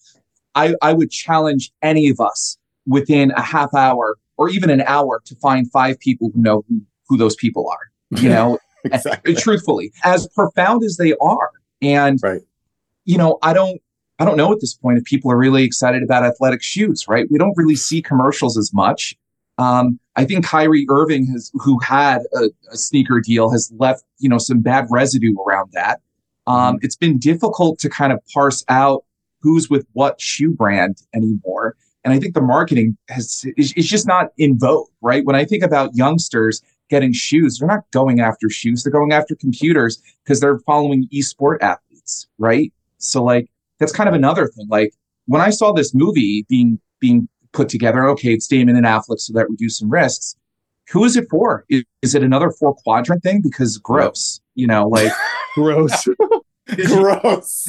I, 0.54 0.74
I 0.80 0.92
would 0.92 1.10
challenge 1.10 1.70
any 1.82 2.08
of 2.08 2.20
us 2.20 2.56
within 2.86 3.30
a 3.32 3.42
half 3.42 3.74
hour 3.74 4.16
or 4.38 4.48
even 4.48 4.70
an 4.70 4.82
hour 4.82 5.20
to 5.26 5.34
find 5.36 5.70
five 5.70 5.98
people 6.00 6.30
who 6.34 6.40
know 6.40 6.64
who, 6.68 6.80
who 7.08 7.16
those 7.16 7.36
people 7.36 7.68
are. 7.68 8.20
You 8.20 8.28
know, 8.28 8.58
exactly. 8.84 9.34
truthfully, 9.34 9.92
as 10.04 10.28
profound 10.28 10.84
as 10.84 10.96
they 10.96 11.14
are. 11.20 11.50
And 11.82 12.18
right. 12.22 12.40
you 13.04 13.18
know, 13.18 13.38
I 13.42 13.52
don't 13.52 13.80
I 14.18 14.24
don't 14.24 14.36
know 14.36 14.52
at 14.52 14.60
this 14.60 14.74
point 14.74 14.98
if 14.98 15.04
people 15.04 15.30
are 15.30 15.36
really 15.36 15.64
excited 15.64 16.02
about 16.02 16.24
athletic 16.24 16.62
shoes, 16.62 17.06
right? 17.08 17.26
We 17.30 17.38
don't 17.38 17.56
really 17.56 17.76
see 17.76 18.00
commercials 18.00 18.56
as 18.56 18.72
much. 18.72 19.16
Um, 19.58 19.98
I 20.16 20.24
think 20.24 20.44
Kyrie 20.44 20.86
Irving 20.90 21.26
has, 21.28 21.50
who 21.54 21.78
had 21.80 22.22
a, 22.34 22.50
a, 22.70 22.76
sneaker 22.76 23.20
deal, 23.20 23.50
has 23.50 23.72
left 23.78 24.04
you 24.18 24.28
know 24.28 24.38
some 24.38 24.60
bad 24.60 24.86
residue 24.90 25.34
around 25.46 25.70
that. 25.72 26.00
Um, 26.46 26.76
mm-hmm. 26.76 26.84
It's 26.84 26.96
been 26.96 27.18
difficult 27.18 27.78
to 27.80 27.88
kind 27.88 28.12
of 28.12 28.20
parse 28.32 28.64
out 28.68 29.04
who's 29.40 29.70
with 29.70 29.86
what 29.92 30.20
shoe 30.20 30.50
brand 30.50 31.02
anymore, 31.14 31.76
and 32.04 32.12
I 32.12 32.18
think 32.18 32.34
the 32.34 32.42
marketing 32.42 32.96
has 33.08 33.44
is, 33.56 33.72
is 33.74 33.88
just 33.88 34.06
not 34.06 34.28
in 34.36 34.58
vogue, 34.58 34.88
right? 35.00 35.24
When 35.24 35.36
I 35.36 35.44
think 35.44 35.62
about 35.62 35.94
youngsters 35.94 36.62
getting 36.88 37.12
shoes, 37.12 37.58
they're 37.58 37.68
not 37.68 37.90
going 37.92 38.20
after 38.20 38.50
shoes; 38.50 38.82
they're 38.82 38.92
going 38.92 39.12
after 39.12 39.34
computers 39.34 40.02
because 40.24 40.40
they're 40.40 40.58
following 40.60 41.08
esport 41.14 41.58
athletes, 41.62 42.26
right? 42.38 42.72
So 42.98 43.22
like 43.22 43.48
that's 43.78 43.92
kind 43.92 44.08
of 44.08 44.14
another 44.14 44.48
thing. 44.48 44.66
Like 44.68 44.94
when 45.26 45.40
I 45.40 45.50
saw 45.50 45.72
this 45.72 45.94
movie 45.94 46.44
being 46.48 46.78
being 47.00 47.28
put 47.52 47.68
together, 47.68 48.06
okay, 48.08 48.32
it's 48.32 48.46
Damon 48.46 48.76
and 48.76 48.86
Affleck, 48.86 49.20
so 49.20 49.32
that 49.34 49.48
reduces 49.48 49.78
some 49.78 49.90
risks. 49.90 50.36
Who 50.90 51.04
is 51.04 51.16
it 51.16 51.26
for? 51.28 51.64
Is, 51.68 51.84
is 52.02 52.14
it 52.14 52.22
another 52.22 52.50
four 52.50 52.74
quadrant 52.74 53.22
thing? 53.22 53.40
Because 53.42 53.78
gross, 53.78 54.40
you 54.54 54.66
know, 54.66 54.88
like 54.88 55.12
gross. 55.54 56.08
gross. 56.66 57.68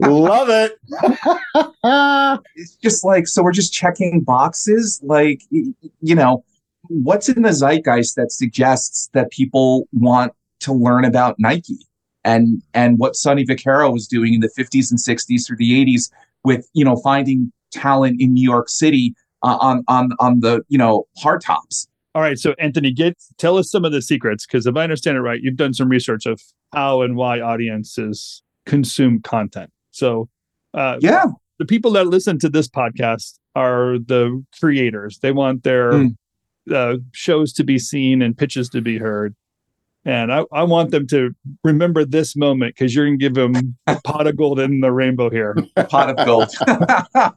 Love 0.00 0.48
it. 0.50 0.78
it's 2.54 2.76
just 2.76 3.04
like, 3.04 3.26
so 3.26 3.42
we're 3.42 3.52
just 3.52 3.72
checking 3.72 4.20
boxes. 4.20 5.00
Like, 5.02 5.42
you 5.50 6.14
know, 6.14 6.44
what's 6.88 7.28
in 7.28 7.42
the 7.42 7.52
zeitgeist 7.52 8.14
that 8.16 8.32
suggests 8.32 9.08
that 9.12 9.30
people 9.30 9.88
want 9.92 10.32
to 10.60 10.72
learn 10.72 11.04
about 11.04 11.36
Nike? 11.38 11.78
And, 12.24 12.62
and 12.74 12.98
what 12.98 13.14
Sonny 13.14 13.44
Vaccaro 13.44 13.92
was 13.92 14.08
doing 14.08 14.34
in 14.34 14.40
the 14.40 14.50
50s 14.58 14.90
and 14.90 14.98
60s 14.98 15.46
through 15.46 15.58
the 15.58 15.84
80s 15.84 16.10
with, 16.44 16.68
you 16.72 16.84
know, 16.84 16.96
finding 16.96 17.52
talent 17.72 18.20
in 18.20 18.34
New 18.34 18.42
York 18.42 18.68
City 18.68 19.14
uh, 19.42 19.56
on 19.60 19.84
on 19.88 20.10
on 20.18 20.40
the 20.40 20.62
you 20.68 20.78
know 20.78 21.06
hard 21.18 21.40
tops. 21.40 21.88
All 22.14 22.22
right, 22.22 22.38
so 22.38 22.54
Anthony, 22.58 22.92
get 22.92 23.22
tell 23.36 23.58
us 23.58 23.70
some 23.70 23.84
of 23.84 23.92
the 23.92 24.00
secrets 24.00 24.46
because 24.46 24.66
if 24.66 24.76
I 24.76 24.82
understand 24.82 25.18
it 25.18 25.20
right, 25.20 25.40
you've 25.42 25.56
done 25.56 25.74
some 25.74 25.88
research 25.88 26.24
of 26.24 26.40
how 26.72 27.02
and 27.02 27.14
why 27.16 27.40
audiences 27.40 28.42
consume 28.64 29.20
content. 29.20 29.70
So, 29.90 30.28
uh, 30.72 30.96
yeah, 31.00 31.26
the 31.58 31.66
people 31.66 31.90
that 31.92 32.06
listen 32.06 32.38
to 32.40 32.48
this 32.48 32.68
podcast 32.68 33.38
are 33.54 33.98
the 33.98 34.44
creators. 34.58 35.18
They 35.18 35.32
want 35.32 35.62
their 35.62 35.92
mm. 35.92 36.16
uh, 36.72 36.96
shows 37.12 37.52
to 37.54 37.64
be 37.64 37.78
seen 37.78 38.22
and 38.22 38.36
pitches 38.36 38.68
to 38.70 38.80
be 38.80 38.98
heard. 38.98 39.34
And 40.06 40.32
I, 40.32 40.44
I 40.52 40.62
want 40.62 40.92
them 40.92 41.06
to 41.08 41.34
remember 41.64 42.04
this 42.04 42.36
moment 42.36 42.76
because 42.76 42.94
you're 42.94 43.06
going 43.06 43.18
to 43.18 43.22
give 43.22 43.34
them 43.34 43.76
a 43.88 44.00
pot 44.02 44.28
of 44.28 44.36
gold 44.36 44.60
in 44.60 44.80
the 44.80 44.92
rainbow 44.92 45.28
here. 45.30 45.56
pot 45.88 46.10
of 46.10 46.24
gold. 46.24 46.48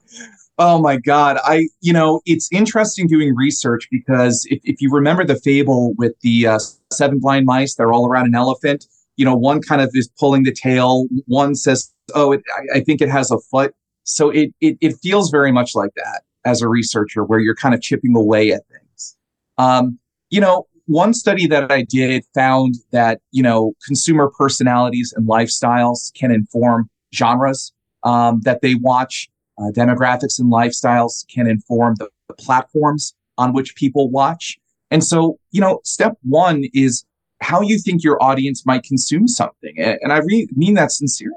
Oh 0.62 0.78
my 0.78 0.98
God. 0.98 1.38
I, 1.42 1.68
you 1.80 1.90
know, 1.90 2.20
it's 2.26 2.46
interesting 2.52 3.06
doing 3.06 3.34
research 3.34 3.88
because 3.90 4.46
if, 4.50 4.60
if 4.62 4.82
you 4.82 4.90
remember 4.92 5.24
the 5.24 5.36
fable 5.36 5.94
with 5.94 6.12
the 6.20 6.48
uh, 6.48 6.58
seven 6.92 7.18
blind 7.18 7.46
mice, 7.46 7.76
they're 7.76 7.94
all 7.94 8.06
around 8.06 8.26
an 8.26 8.34
elephant. 8.34 8.84
You 9.16 9.24
know, 9.24 9.34
one 9.34 9.62
kind 9.62 9.80
of 9.80 9.88
is 9.94 10.10
pulling 10.18 10.42
the 10.42 10.52
tail. 10.52 11.06
One 11.24 11.54
says, 11.54 11.90
oh, 12.14 12.32
it, 12.32 12.42
I, 12.54 12.80
I 12.80 12.80
think 12.80 13.00
it 13.00 13.08
has 13.08 13.30
a 13.30 13.38
foot. 13.38 13.74
So 14.04 14.28
it, 14.28 14.52
it, 14.60 14.76
it 14.82 14.96
feels 15.02 15.30
very 15.30 15.50
much 15.50 15.74
like 15.74 15.94
that 15.96 16.24
as 16.44 16.60
a 16.60 16.68
researcher, 16.68 17.24
where 17.24 17.38
you're 17.38 17.54
kind 17.54 17.74
of 17.74 17.80
chipping 17.80 18.14
away 18.14 18.52
at 18.52 18.60
things. 18.68 19.16
Um, 19.56 19.98
you 20.28 20.42
know, 20.42 20.66
one 20.90 21.14
study 21.14 21.46
that 21.46 21.70
I 21.70 21.82
did 21.82 22.24
found 22.34 22.74
that 22.90 23.20
you 23.30 23.42
know 23.42 23.74
consumer 23.86 24.28
personalities 24.36 25.14
and 25.16 25.28
lifestyles 25.28 26.12
can 26.14 26.32
inform 26.32 26.90
genres 27.14 27.72
um, 28.02 28.40
that 28.42 28.60
they 28.60 28.74
watch. 28.74 29.28
Uh, 29.58 29.70
demographics 29.72 30.38
and 30.38 30.50
lifestyles 30.50 31.24
can 31.28 31.46
inform 31.46 31.94
the, 31.96 32.08
the 32.28 32.34
platforms 32.34 33.14
on 33.36 33.52
which 33.52 33.76
people 33.76 34.10
watch. 34.10 34.58
And 34.90 35.04
so, 35.04 35.38
you 35.50 35.60
know, 35.60 35.80
step 35.84 36.16
one 36.22 36.64
is 36.72 37.04
how 37.42 37.60
you 37.60 37.78
think 37.78 38.02
your 38.02 38.22
audience 38.22 38.64
might 38.64 38.84
consume 38.84 39.28
something. 39.28 39.74
And, 39.78 40.12
I 40.12 40.18
re- 40.18 40.48
mean 40.56 40.74
that 40.74 40.92
sincerely. 40.92 41.36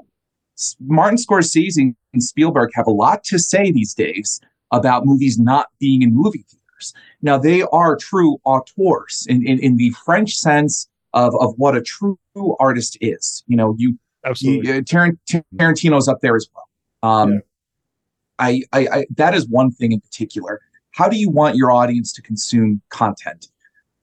Martin 0.80 1.18
Scorsese 1.18 1.94
and 2.14 2.22
Spielberg 2.22 2.70
have 2.74 2.86
a 2.86 2.92
lot 2.92 3.24
to 3.24 3.38
say 3.38 3.70
these 3.70 3.92
days 3.92 4.40
about 4.70 5.04
movies 5.04 5.38
not 5.38 5.66
being 5.78 6.00
in 6.00 6.14
movie 6.14 6.44
theaters. 6.48 6.63
Now, 7.22 7.38
they 7.38 7.62
are 7.62 7.96
true 7.96 8.38
auteurs 8.44 9.26
in, 9.28 9.46
in, 9.46 9.58
in 9.60 9.76
the 9.76 9.90
French 10.04 10.34
sense 10.34 10.88
of, 11.12 11.34
of 11.40 11.54
what 11.56 11.76
a 11.76 11.82
true 11.82 12.18
artist 12.58 12.98
is. 13.00 13.44
You 13.46 13.56
know, 13.56 13.74
you, 13.78 13.98
absolutely 14.24 14.68
you, 14.68 14.78
uh, 14.78 14.80
Tarant- 14.80 15.44
Tarantino's 15.56 16.08
up 16.08 16.20
there 16.20 16.36
as 16.36 16.48
well. 16.54 16.68
Um, 17.10 17.32
yeah. 17.32 17.38
I, 18.38 18.62
I, 18.72 18.88
I, 18.92 19.06
that 19.16 19.34
is 19.34 19.48
one 19.48 19.70
thing 19.70 19.92
in 19.92 20.00
particular. 20.00 20.60
How 20.90 21.08
do 21.08 21.16
you 21.16 21.30
want 21.30 21.56
your 21.56 21.70
audience 21.70 22.12
to 22.14 22.22
consume 22.22 22.80
content? 22.88 23.48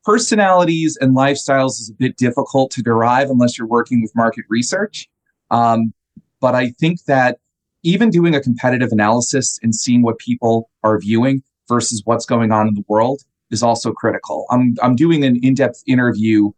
Personalities 0.04 0.98
and 1.00 1.16
lifestyles 1.16 1.80
is 1.80 1.90
a 1.90 1.94
bit 1.94 2.18
difficult 2.18 2.72
to 2.72 2.82
derive 2.82 3.30
unless 3.30 3.58
you're 3.58 3.68
working 3.68 4.02
with 4.02 4.12
market 4.16 4.46
research. 4.50 5.08
Um, 5.52 5.94
but 6.40 6.56
I 6.56 6.70
think 6.72 7.04
that 7.06 7.38
even 7.84 8.10
doing 8.10 8.36
a 8.36 8.42
competitive 8.42 8.92
analysis 8.92 9.60
and 9.62 9.76
seeing 9.76 10.02
what 10.02 10.18
people 10.18 10.70
are 10.84 11.00
viewing 11.00 11.44
versus 11.72 12.02
what's 12.04 12.26
going 12.26 12.52
on 12.52 12.68
in 12.68 12.74
the 12.74 12.84
world 12.90 13.22
is 13.50 13.64
also 13.64 13.94
critical. 13.94 14.46
I'm, 14.52 14.76
I'm 14.84 14.96
doing 14.96 15.24
an 15.24 15.40
in 15.42 15.54
depth 15.54 15.82
interview 15.88 16.52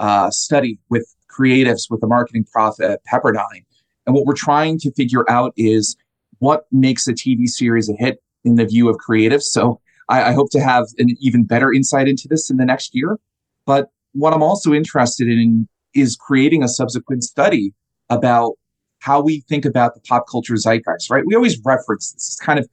uh, 0.00 0.30
study 0.30 0.78
with 0.88 1.14
creatives 1.30 1.90
with 1.90 2.00
the 2.00 2.06
marketing 2.06 2.46
profit 2.50 3.00
Pepperdine. 3.10 3.64
And 4.06 4.14
what 4.14 4.24
we're 4.24 4.34
trying 4.34 4.78
to 4.78 4.90
figure 4.92 5.30
out 5.30 5.52
is 5.56 5.96
what 6.38 6.64
makes 6.72 7.06
a 7.06 7.12
TV 7.12 7.46
series 7.46 7.90
a 7.90 7.92
hit 7.92 8.22
in 8.42 8.54
the 8.54 8.64
view 8.64 8.88
of 8.88 8.96
creatives. 8.96 9.42
So 9.42 9.80
I, 10.08 10.30
I 10.30 10.32
hope 10.32 10.50
to 10.52 10.60
have 10.60 10.86
an 10.96 11.08
even 11.20 11.44
better 11.44 11.72
insight 11.72 12.08
into 12.08 12.26
this 12.26 12.48
in 12.48 12.56
the 12.56 12.64
next 12.64 12.94
year. 12.94 13.18
But 13.66 13.90
what 14.12 14.32
I'm 14.32 14.42
also 14.42 14.72
interested 14.72 15.28
in 15.28 15.68
is 15.94 16.16
creating 16.16 16.62
a 16.62 16.68
subsequent 16.68 17.22
study 17.22 17.74
about 18.08 18.54
how 19.00 19.20
we 19.20 19.40
think 19.40 19.66
about 19.66 19.94
the 19.94 20.00
pop 20.00 20.24
culture 20.30 20.54
zeitgeist, 20.54 21.10
right? 21.10 21.24
We 21.26 21.34
always 21.34 21.60
reference 21.64 22.12
this. 22.12 22.28
It's 22.28 22.40
kind 22.40 22.58
of 22.58 22.66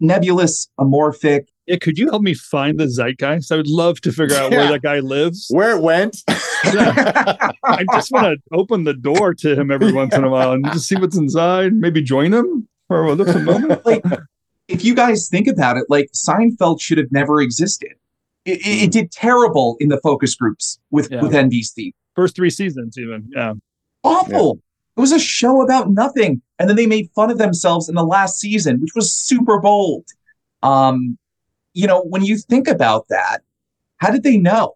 nebulous, 0.00 0.68
amorphic. 0.78 1.46
Yeah, 1.66 1.76
could 1.76 1.98
you 1.98 2.08
help 2.08 2.22
me 2.22 2.34
find 2.34 2.78
the 2.80 2.88
zeitgeist? 2.88 3.52
I 3.52 3.56
would 3.56 3.68
love 3.68 4.00
to 4.02 4.12
figure 4.12 4.36
out 4.36 4.50
yeah. 4.50 4.58
where 4.58 4.68
that 4.72 4.82
guy 4.82 5.00
lives. 5.00 5.48
Where 5.50 5.76
it 5.76 5.82
went. 5.82 6.22
yeah. 6.72 7.52
I 7.64 7.84
just 7.92 8.10
want 8.10 8.38
to 8.38 8.56
open 8.56 8.84
the 8.84 8.94
door 8.94 9.34
to 9.34 9.54
him 9.54 9.70
every 9.70 9.92
once 9.92 10.14
in 10.14 10.24
a 10.24 10.30
while 10.30 10.52
and 10.52 10.64
just 10.72 10.88
see 10.88 10.96
what's 10.96 11.16
inside. 11.16 11.74
Maybe 11.74 12.02
join 12.02 12.32
him 12.32 12.68
for 12.86 13.04
a 13.04 13.12
little 13.12 13.42
moment. 13.42 13.84
like, 13.86 14.02
if 14.68 14.84
you 14.84 14.94
guys 14.94 15.28
think 15.28 15.46
about 15.46 15.76
it, 15.76 15.84
like 15.88 16.10
Seinfeld 16.12 16.80
should 16.80 16.98
have 16.98 17.12
never 17.12 17.40
existed. 17.40 17.92
It, 18.44 18.60
it, 18.60 18.66
it 18.66 18.84
hmm. 18.84 18.90
did 18.90 19.12
terrible 19.12 19.76
in 19.80 19.88
the 19.88 20.00
focus 20.00 20.34
groups 20.34 20.78
with 20.90 21.10
yeah. 21.10 21.20
with 21.20 21.32
NBC. 21.32 21.92
First 22.14 22.34
three 22.34 22.50
seasons, 22.50 22.96
even 22.98 23.30
yeah, 23.34 23.54
awful. 24.02 24.60
It 24.98 25.00
was 25.00 25.12
a 25.12 25.18
show 25.20 25.62
about 25.62 25.90
nothing. 25.90 26.42
And 26.58 26.68
then 26.68 26.76
they 26.76 26.86
made 26.86 27.08
fun 27.14 27.30
of 27.30 27.38
themselves 27.38 27.88
in 27.88 27.94
the 27.94 28.04
last 28.04 28.40
season, 28.40 28.80
which 28.80 28.96
was 28.96 29.12
super 29.12 29.60
bold. 29.60 30.04
Um, 30.64 31.16
you 31.72 31.86
know, 31.86 32.02
when 32.02 32.24
you 32.24 32.36
think 32.36 32.66
about 32.66 33.06
that, 33.08 33.42
how 33.98 34.10
did 34.10 34.24
they 34.24 34.36
know? 34.36 34.74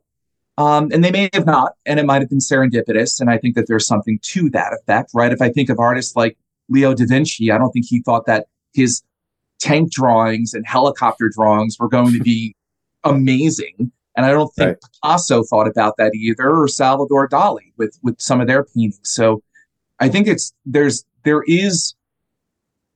Um, 0.59 0.91
and 0.93 1.02
they 1.02 1.11
may 1.11 1.29
have 1.33 1.45
not, 1.45 1.73
and 1.87 1.99
it 1.99 2.07
might 2.07 2.23
have 2.23 2.29
been 2.29 2.38
serendipitous. 2.38 3.21
And 3.21 3.31
I 3.31 3.38
think 3.38 3.57
that 3.57 3.67
there's 3.67 3.85
something 3.85 4.21
to 4.23 4.49
that 4.50 4.73
effect, 4.73 5.11
right? 5.12 5.33
If 5.33 5.43
I 5.43 5.49
think 5.49 5.71
of 5.71 5.81
artists 5.81 6.14
like 6.14 6.38
Leo 6.69 6.95
da 6.95 7.05
Vinci, 7.05 7.50
I 7.50 7.59
don't 7.59 7.73
think 7.73 7.87
he 7.88 8.00
thought 8.00 8.26
that 8.26 8.47
his 8.75 9.02
tank 9.59 9.91
drawings 9.91 10.55
and 10.55 10.64
helicopter 10.64 11.31
drawings 11.35 11.79
were 11.81 11.88
going 11.88 12.12
to 12.12 12.21
be 12.21 12.55
amazing. 13.05 13.91
And 14.17 14.25
I 14.25 14.31
don't 14.31 14.55
think 14.55 14.69
right. 14.69 14.79
Picasso 15.02 15.43
thought 15.43 15.67
about 15.67 15.97
that 15.97 16.14
either, 16.14 16.55
or 16.55 16.69
Salvador 16.69 17.29
Dali 17.29 17.73
with 17.76 17.99
with 18.02 18.21
some 18.21 18.41
of 18.41 18.47
their 18.47 18.62
paintings. 18.64 19.00
So 19.02 19.43
I 20.02 20.09
think 20.09 20.26
it's 20.26 20.52
there's 20.66 21.04
there 21.23 21.44
is 21.47 21.94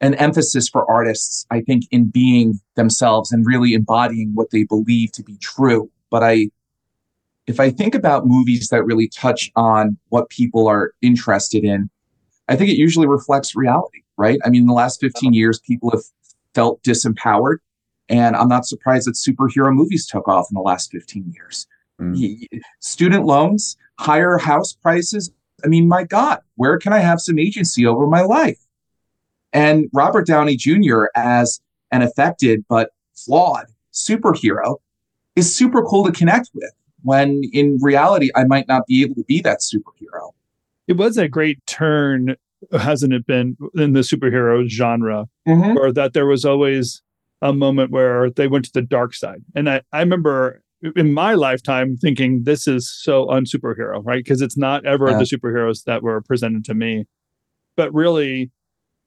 an 0.01 0.15
emphasis 0.17 0.69
for 0.69 0.91
artists, 0.91 1.47
I 1.53 1.61
think, 1.61 1.85
in 1.93 2.11
being 2.11 2.59
themselves 2.75 3.31
and 3.31 3.47
really 3.47 3.75
embodying 3.75 4.33
what 4.35 4.51
they 4.51 4.65
believe 4.65 5.13
to 5.13 5.23
be 5.23 5.39
true. 5.39 5.89
But 6.11 6.25
I 6.25 6.49
if 7.47 7.61
I 7.61 7.71
think 7.71 7.95
about 7.95 8.27
movies 8.27 8.69
that 8.71 8.83
really 8.85 9.07
touch 9.09 9.53
on 9.55 9.97
what 10.09 10.29
people 10.31 10.67
are 10.67 10.95
interested 11.01 11.63
in, 11.63 11.89
I 12.49 12.57
think 12.57 12.71
it 12.71 12.77
usually 12.77 13.07
reflects 13.07 13.55
reality, 13.55 14.03
right? 14.17 14.41
I 14.45 14.51
mean, 14.51 14.63
in 14.63 14.67
the 14.67 14.75
last 14.75 15.01
15 15.01 15.33
years, 15.33 15.61
people 15.61 15.93
have 15.93 16.03
felt 16.55 16.83
disempowered. 16.83 17.59
And 18.09 18.35
I'm 18.35 18.49
not 18.49 18.67
surprised 18.67 19.07
that 19.07 19.15
superhero 19.15 19.73
movies 19.73 20.09
took 20.09 20.27
off 20.27 20.49
in 20.51 20.55
the 20.55 20.61
last 20.61 20.91
15 20.91 21.33
years. 21.37 21.69
Mm. 22.01 22.47
Student 22.81 23.27
loans, 23.27 23.77
higher 23.97 24.39
house 24.39 24.73
prices, 24.73 25.31
I 25.67 25.69
mean, 25.69 25.89
my 25.89 26.05
God, 26.05 26.39
where 26.55 26.79
can 26.79 26.93
I 26.93 27.01
have 27.01 27.21
some 27.21 27.41
agency 27.41 27.85
over 27.85 28.07
my 28.07 28.23
life? 28.23 28.59
And 29.53 29.91
Robert 29.93 30.25
Downey 30.25 30.55
Jr., 30.55 31.07
as 31.17 31.61
an 31.91 32.03
affected 32.03 32.65
but 32.69 32.91
flawed 33.15 33.67
superhero, 33.93 34.77
is 35.35 35.53
super 35.53 35.83
cool 35.83 36.05
to 36.05 36.13
connect 36.13 36.51
with 36.55 36.71
when 37.03 37.43
in 37.53 37.79
reality, 37.81 38.31
I 38.37 38.45
might 38.45 38.69
not 38.69 38.87
be 38.87 39.03
able 39.03 39.17
to 39.17 39.25
be 39.25 39.41
that 39.41 39.59
superhero. 39.61 40.33
It 40.87 40.97
was 40.97 41.19
a 41.19 41.29
great 41.29 41.65
turn, 41.67 42.37
hasn't 42.73 43.13
it 43.13 43.27
been, 43.27 43.57
in 43.75 43.93
the 43.93 44.01
superhero 44.01 44.69
genre, 44.69 45.29
mm-hmm. 45.49 45.79
or 45.79 45.93
that 45.93 46.13
there 46.13 46.27
was 46.27 46.45
always 46.45 47.03
a 47.43 47.53
moment 47.53 47.91
where 47.91 48.31
they 48.31 48.47
went 48.47 48.67
to 48.67 48.73
the 48.73 48.83
dark 48.83 49.15
side. 49.15 49.43
And 49.55 49.69
I, 49.69 49.83
I 49.93 50.01
remember 50.01 50.63
in 50.95 51.13
my 51.13 51.35
lifetime 51.35 51.97
thinking 51.97 52.45
this 52.45 52.69
is 52.69 52.91
so 52.91 53.27
unsuperhero, 53.27 54.05
right? 54.05 54.23
Because 54.23 54.43
it's 54.43 54.57
not 54.57 54.85
ever 54.85 55.11
yeah. 55.11 55.19
the 55.19 55.25
superheroes 55.25 55.85
that 55.85 56.03
were 56.03 56.21
presented 56.21 56.65
to 56.67 56.75
me. 56.75 57.05
But 57.77 57.93
really, 57.93 58.51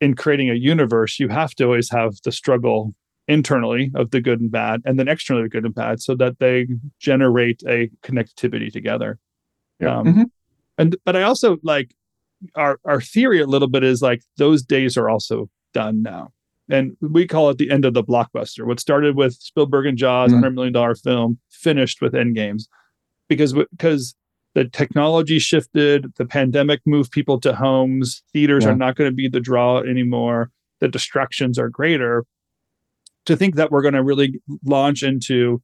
in 0.01 0.15
creating 0.15 0.49
a 0.49 0.55
universe, 0.55 1.19
you 1.19 1.27
have 1.29 1.51
to 1.55 1.65
always 1.65 1.89
have 1.91 2.15
the 2.23 2.31
struggle 2.31 2.93
internally 3.27 3.91
of 3.95 4.11
the 4.11 4.21
good 4.21 4.41
and 4.41 4.51
bad, 4.51 4.81
and 4.85 4.99
then 4.99 5.07
externally 5.07 5.43
the 5.43 5.49
good 5.49 5.65
and 5.65 5.75
bad, 5.75 6.01
so 6.01 6.15
that 6.15 6.39
they 6.39 6.67
generate 6.99 7.61
a 7.67 7.89
connectivity 8.03 8.71
together. 8.71 9.19
Yeah. 9.79 9.99
Um, 9.99 10.05
mm-hmm. 10.05 10.23
And 10.77 10.95
but 11.05 11.15
I 11.15 11.23
also 11.23 11.57
like 11.63 11.93
our 12.55 12.79
our 12.85 13.01
theory 13.01 13.41
a 13.41 13.47
little 13.47 13.67
bit 13.67 13.83
is 13.83 14.01
like 14.01 14.23
those 14.37 14.63
days 14.63 14.97
are 14.97 15.09
also 15.09 15.49
done 15.73 16.01
now 16.01 16.31
and 16.69 16.95
we 17.01 17.25
call 17.27 17.49
it 17.49 17.57
the 17.57 17.71
end 17.71 17.85
of 17.85 17.93
the 17.93 18.03
blockbuster. 18.03 18.65
What 18.65 18.79
started 18.79 19.15
with 19.15 19.33
Spielberg 19.33 19.87
and 19.87 19.97
Jaws, 19.97 20.31
mm-hmm. 20.31 20.43
$100 20.43 20.73
million 20.73 20.95
film, 20.95 21.39
finished 21.49 22.01
with 22.01 22.13
Endgames, 22.13 22.63
because 23.27 23.53
because 23.53 24.15
the 24.55 24.65
technology 24.65 25.39
shifted, 25.39 26.07
the 26.17 26.25
pandemic 26.25 26.81
moved 26.85 27.11
people 27.11 27.39
to 27.41 27.55
homes, 27.55 28.23
theaters 28.33 28.63
yeah. 28.63 28.71
are 28.71 28.75
not 28.75 28.95
going 28.95 29.09
to 29.09 29.15
be 29.15 29.27
the 29.27 29.39
draw 29.39 29.79
anymore, 29.79 30.51
the 30.79 30.87
distractions 30.87 31.57
are 31.59 31.69
greater. 31.69 32.25
To 33.25 33.35
think 33.35 33.55
that 33.55 33.69
we're 33.69 33.83
going 33.83 33.93
to 33.93 34.03
really 34.03 34.41
launch 34.65 35.03
into 35.03 35.61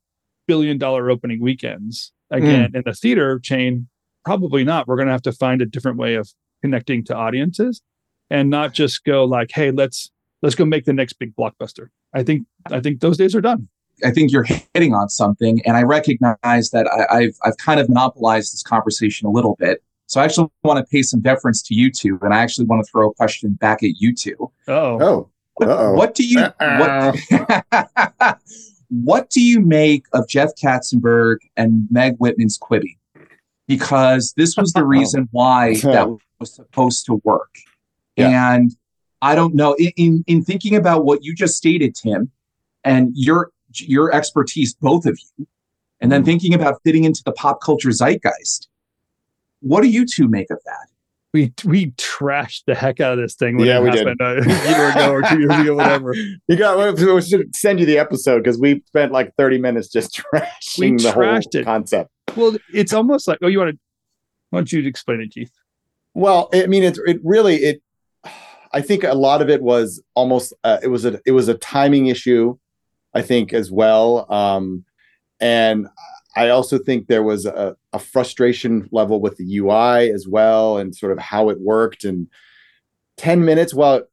billion 0.47 0.77
dollar 0.77 1.09
opening 1.09 1.41
weekends 1.41 2.11
again 2.29 2.71
mm. 2.71 2.75
in 2.75 2.83
the 2.85 2.93
theater 2.93 3.39
chain, 3.39 3.87
probably 4.23 4.63
not. 4.63 4.87
We're 4.87 4.97
going 4.97 5.07
to 5.07 5.13
have 5.13 5.23
to 5.23 5.31
find 5.31 5.61
a 5.61 5.65
different 5.65 5.97
way 5.97 6.15
of 6.15 6.29
connecting 6.61 7.03
to 7.05 7.15
audiences 7.15 7.81
and 8.29 8.49
not 8.49 8.73
just 8.73 9.03
go 9.03 9.23
like, 9.23 9.51
hey, 9.53 9.71
let's 9.71 10.11
let's 10.45 10.55
go 10.55 10.63
make 10.63 10.85
the 10.85 10.93
next 10.93 11.13
big 11.13 11.35
blockbuster. 11.35 11.89
I 12.13 12.23
think 12.23 12.45
I 12.71 12.79
think 12.79 13.01
those 13.01 13.17
days 13.17 13.35
are 13.35 13.41
done. 13.41 13.67
I 14.03 14.11
think 14.11 14.31
you're 14.31 14.45
hitting 14.73 14.93
on 14.93 15.09
something, 15.09 15.61
and 15.65 15.75
I 15.75 15.83
recognize 15.83 16.69
that 16.71 16.87
I, 16.87 17.23
have 17.23 17.33
I've 17.43 17.57
kind 17.57 17.79
of 17.79 17.89
monopolized 17.89 18.53
this 18.53 18.61
conversation 18.61 19.25
a 19.25 19.31
little 19.31 19.55
bit. 19.57 19.81
So 20.07 20.21
I 20.21 20.25
actually 20.25 20.49
want 20.63 20.85
to 20.85 20.89
pay 20.89 21.01
some 21.01 21.21
deference 21.21 21.63
to 21.63 21.73
you 21.73 21.91
two, 21.91 22.19
and 22.21 22.33
I 22.33 22.39
actually 22.39 22.65
want 22.65 22.85
to 22.85 22.91
throw 22.91 23.09
a 23.09 23.13
question 23.13 23.53
back 23.53 23.81
at 23.83 23.91
you 23.99 24.13
two. 24.13 24.51
Oh, 24.67 25.01
oh, 25.01 25.29
what, 25.55 25.95
what, 25.95 26.15
do 26.15 26.27
you 26.27 26.41
what, 26.41 26.89
uh-uh. 27.31 28.33
what 28.89 29.29
do 29.29 29.41
you 29.41 29.61
make 29.61 30.05
of 30.13 30.27
Jeff 30.27 30.49
Katzenberg 30.61 31.37
and 31.57 31.87
Meg 31.89 32.17
Whitman's 32.17 32.59
Quibi? 32.59 32.97
Because 33.67 34.33
this 34.37 34.55
was 34.57 34.73
the 34.73 34.83
reason 34.95 35.27
why 35.31 35.75
that 35.77 36.15
was 36.39 36.53
supposed 36.53 37.05
to 37.07 37.21
work, 37.23 37.55
yeah. 38.15 38.53
and 38.53 38.75
I 39.21 39.35
don't 39.35 39.55
know. 39.55 39.73
In, 39.73 39.91
in, 39.97 40.23
in 40.27 40.43
thinking 40.43 40.75
about 40.75 41.05
what 41.05 41.23
you 41.23 41.33
just 41.33 41.55
stated, 41.55 41.95
Tim, 41.95 42.31
and 42.83 43.11
your 43.13 43.51
your 43.73 44.13
expertise, 44.13 44.73
both 44.73 45.05
of 45.05 45.19
you, 45.37 45.47
and 45.99 46.11
then 46.11 46.21
mm-hmm. 46.21 46.25
thinking 46.27 46.53
about 46.53 46.81
fitting 46.83 47.03
into 47.03 47.23
the 47.23 47.31
pop 47.31 47.61
culture 47.61 47.89
zeitgeist, 47.89 48.67
what 49.61 49.81
do 49.81 49.87
you 49.87 50.05
two 50.05 50.27
make 50.27 50.49
of 50.49 50.59
that? 50.65 50.87
we 51.35 51.53
we 51.65 51.91
trashed 51.91 52.63
the 52.65 52.73
heck 52.73 53.01
out 53.01 53.11
of 53.13 53.19
this 53.19 53.35
thing. 53.35 53.59
yeah, 53.59 53.79
we 53.81 53.91
did. 53.91 54.07
A 54.07 54.41
year 54.69 54.89
ago 54.89 55.11
or 55.11 55.21
two 55.21 55.41
years 55.41 55.53
ago, 55.53 55.75
whatever. 55.75 56.15
You 56.47 56.55
got. 56.55 56.77
We 56.97 57.21
should 57.21 57.53
send 57.55 57.79
you 57.79 57.85
the 57.85 57.97
episode 57.97 58.39
because 58.39 58.57
we 58.57 58.81
spent 58.87 59.11
like 59.11 59.35
thirty 59.35 59.57
minutes 59.57 59.89
just 59.89 60.15
trashing 60.33 60.79
we 60.79 61.03
the 61.03 61.11
whole 61.11 61.23
it. 61.23 61.65
concept. 61.65 62.09
Well, 62.37 62.55
it's 62.73 62.93
almost 62.93 63.27
like. 63.27 63.39
Oh, 63.41 63.47
you 63.47 63.59
want 63.59 63.71
to? 63.71 63.79
Why 64.51 64.59
don't 64.59 64.71
you 64.71 64.87
explain 64.87 65.19
it, 65.19 65.31
Keith? 65.31 65.51
Well, 66.13 66.49
I 66.53 66.67
mean, 66.67 66.83
it 66.83 66.97
it 67.05 67.19
really 67.21 67.57
it. 67.57 67.81
I 68.75 68.81
think 68.81 69.03
a 69.05 69.13
lot 69.13 69.41
of 69.41 69.49
it 69.49 69.61
was 69.63 70.03
almost. 70.13 70.53
Uh, 70.63 70.77
it 70.83 70.89
was 70.89 71.05
a 71.05 71.19
it 71.25 71.31
was 71.31 71.47
a 71.47 71.53
timing 71.55 72.07
issue, 72.07 72.57
I 73.13 73.21
think 73.21 73.53
as 73.53 73.71
well. 73.71 74.31
Um, 74.31 74.83
and 75.39 75.87
I 76.35 76.49
also 76.49 76.77
think 76.77 77.07
there 77.07 77.23
was 77.23 77.45
a, 77.45 77.77
a, 77.93 77.99
frustration 77.99 78.89
level 78.91 79.21
with 79.21 79.37
the 79.37 79.57
UI 79.57 80.11
as 80.11 80.27
well 80.27 80.77
and 80.77 80.93
sort 80.93 81.13
of 81.13 81.19
how 81.19 81.49
it 81.49 81.59
worked. 81.59 82.03
And 82.03 82.27
10 83.17 83.45
minutes, 83.45 83.73
well, 83.73 84.03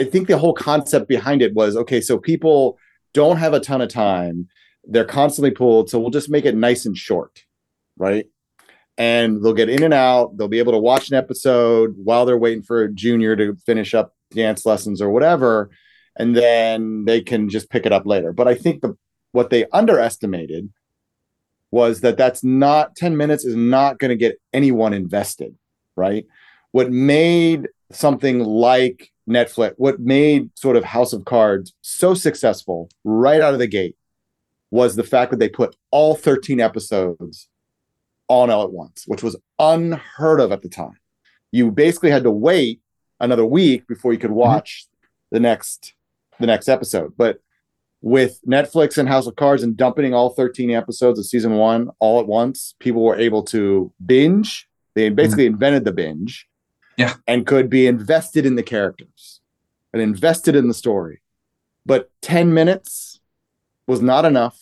I 0.00 0.04
think 0.04 0.28
the 0.28 0.38
whole 0.38 0.54
concept 0.54 1.08
behind 1.08 1.42
it 1.42 1.52
was 1.52 1.76
okay, 1.76 2.00
so 2.00 2.18
people 2.18 2.78
don't 3.12 3.36
have 3.36 3.52
a 3.52 3.60
ton 3.60 3.82
of 3.82 3.90
time. 3.90 4.48
They're 4.84 5.04
constantly 5.04 5.50
pulled. 5.50 5.90
So 5.90 5.98
we'll 6.00 6.10
just 6.10 6.30
make 6.30 6.46
it 6.46 6.56
nice 6.56 6.86
and 6.86 6.96
short, 6.96 7.44
right? 7.98 8.26
And 8.98 9.42
they'll 9.42 9.54
get 9.54 9.70
in 9.70 9.82
and 9.82 9.94
out. 9.94 10.36
They'll 10.36 10.48
be 10.48 10.58
able 10.58 10.72
to 10.72 10.78
watch 10.78 11.10
an 11.10 11.16
episode 11.16 11.94
while 11.96 12.26
they're 12.26 12.36
waiting 12.36 12.62
for 12.62 12.82
a 12.82 12.92
junior 12.92 13.34
to 13.36 13.56
finish 13.66 13.94
up 13.94 14.14
dance 14.30 14.66
lessons 14.66 15.00
or 15.00 15.10
whatever. 15.10 15.70
And 16.16 16.36
then 16.36 17.06
they 17.06 17.22
can 17.22 17.48
just 17.48 17.70
pick 17.70 17.86
it 17.86 17.92
up 17.92 18.06
later. 18.06 18.32
But 18.32 18.48
I 18.48 18.54
think 18.54 18.82
the 18.82 18.96
what 19.32 19.48
they 19.50 19.64
underestimated 19.72 20.70
was 21.70 22.02
that 22.02 22.18
that's 22.18 22.44
not 22.44 22.94
10 22.94 23.16
minutes 23.16 23.44
is 23.44 23.56
not 23.56 23.98
going 23.98 24.10
to 24.10 24.16
get 24.16 24.38
anyone 24.52 24.92
invested, 24.92 25.56
right? 25.96 26.26
What 26.70 26.92
made 26.92 27.68
something 27.90 28.40
like 28.40 29.10
Netflix, 29.28 29.74
what 29.76 29.98
made 29.98 30.50
sort 30.56 30.76
of 30.76 30.84
House 30.84 31.12
of 31.12 31.24
Cards 31.24 31.72
so 31.80 32.14
successful 32.14 32.90
right 33.04 33.40
out 33.40 33.54
of 33.54 33.58
the 33.58 33.66
gate 33.66 33.96
was 34.70 34.96
the 34.96 35.04
fact 35.04 35.30
that 35.30 35.38
they 35.38 35.48
put 35.48 35.76
all 35.90 36.14
13 36.14 36.60
episodes 36.60 37.48
all 38.28 38.50
at 38.62 38.72
once, 38.72 39.04
which 39.06 39.22
was 39.22 39.36
unheard 39.58 40.40
of 40.40 40.52
at 40.52 40.62
the 40.62 40.68
time. 40.68 40.98
You 41.50 41.70
basically 41.70 42.10
had 42.10 42.24
to 42.24 42.30
wait 42.30 42.80
another 43.20 43.44
week 43.44 43.86
before 43.86 44.12
you 44.12 44.18
could 44.18 44.30
mm-hmm. 44.30 44.40
watch 44.40 44.86
mm-hmm. 44.86 45.36
the 45.36 45.40
next 45.40 45.94
the 46.40 46.46
next 46.46 46.68
episode. 46.68 47.14
But 47.16 47.40
with 48.00 48.40
Netflix 48.46 48.98
and 48.98 49.08
House 49.08 49.26
of 49.26 49.36
Cards 49.36 49.62
and 49.62 49.76
dumping 49.76 50.12
all 50.12 50.30
13 50.30 50.70
episodes 50.70 51.18
of 51.18 51.24
season 51.24 51.54
one 51.54 51.90
all 52.00 52.20
at 52.20 52.26
once, 52.26 52.74
people 52.80 53.04
were 53.04 53.18
able 53.18 53.44
to 53.44 53.92
binge. 54.04 54.68
They 54.94 55.08
basically 55.08 55.44
mm 55.44 55.52
invented 55.52 55.84
the 55.84 55.92
binge. 55.92 56.48
Yeah. 56.98 57.14
And 57.26 57.46
could 57.46 57.70
be 57.70 57.86
invested 57.86 58.44
in 58.44 58.56
the 58.56 58.62
characters 58.62 59.40
and 59.92 60.02
invested 60.02 60.54
in 60.56 60.68
the 60.68 60.74
story. 60.74 61.22
But 61.86 62.10
10 62.20 62.52
minutes 62.52 63.20
was 63.86 64.02
not 64.02 64.24
enough. 64.24 64.60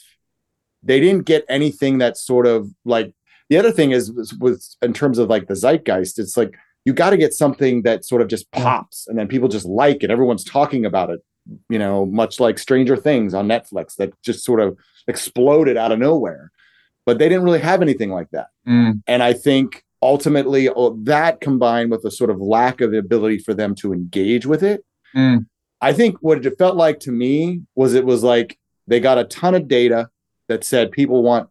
They 0.83 1.00
didn't 1.00 1.26
get 1.26 1.45
anything 1.49 1.99
that 1.99 2.17
sort 2.17 2.47
of 2.47 2.73
like 2.85 3.12
the 3.50 3.59
other 3.59 3.73
thing 3.73 3.90
is 3.90 4.12
was 4.38 4.78
in 4.80 4.95
terms 4.95 5.19
of 5.19 5.28
like 5.28 5.49
the 5.49 5.54
zeitgeist, 5.54 6.19
it's 6.19 6.37
like 6.37 6.54
you 6.87 6.95
got 6.95 7.11
to 7.11 7.19
get 7.19 7.35
something 7.35 7.83
that 7.83 8.07
sort 8.07 8.23
of 8.23 8.28
just 8.28 8.50
pops 8.52 9.07
and 9.07 9.19
then 9.19 9.28
people 9.28 9.49
just 9.49 9.66
like 9.66 10.02
it. 10.02 10.11
Everyone's 10.11 10.45
talking 10.45 10.87
about 10.87 11.11
it 11.11 11.23
you 11.69 11.78
know, 11.78 12.07
much 12.07 12.40
like 12.40 12.59
Stranger 12.59 12.97
Things 12.97 13.35
on 13.35 13.49
Netflix 13.49 13.97
that 13.97 14.12
just 14.23 14.45
sort 14.45 14.61
of 14.61 14.76
exploded 15.07 15.76
out 15.76 15.92
of 15.92 15.99
nowhere. 15.99 16.50
But 17.06 17.19
they 17.19 17.28
didn't 17.28 17.45
really 17.45 17.60
have 17.60 17.82
anything 17.82 18.10
like 18.10 18.30
that. 18.30 18.49
Mm. 18.69 19.02
And 19.06 19.23
I 19.23 19.32
think 19.32 19.84
ultimately 20.02 20.69
oh, 20.69 20.97
that 21.02 21.41
combined 21.41 21.91
with 21.91 22.04
a 22.04 22.10
sort 22.10 22.30
of 22.30 22.41
lack 22.41 22.80
of 22.80 22.93
ability 22.93 23.39
for 23.39 23.54
them 23.54 23.75
to 23.76 23.93
engage 23.93 24.47
with 24.47 24.63
it. 24.63 24.84
Mm. 25.15 25.47
I 25.80 25.93
think 25.93 26.19
what 26.21 26.45
it 26.45 26.58
felt 26.58 26.76
like 26.76 27.00
to 27.00 27.13
me 27.13 27.63
was 27.75 27.95
it 27.95 28.04
was 28.04 28.23
like 28.23 28.58
they 28.86 29.00
got 29.00 29.19
a 29.19 29.25
ton 29.25 29.54
of 29.54 29.67
data 29.67 30.10
that 30.49 30.63
said 30.63 30.93
people 30.93 31.23
want, 31.23 31.49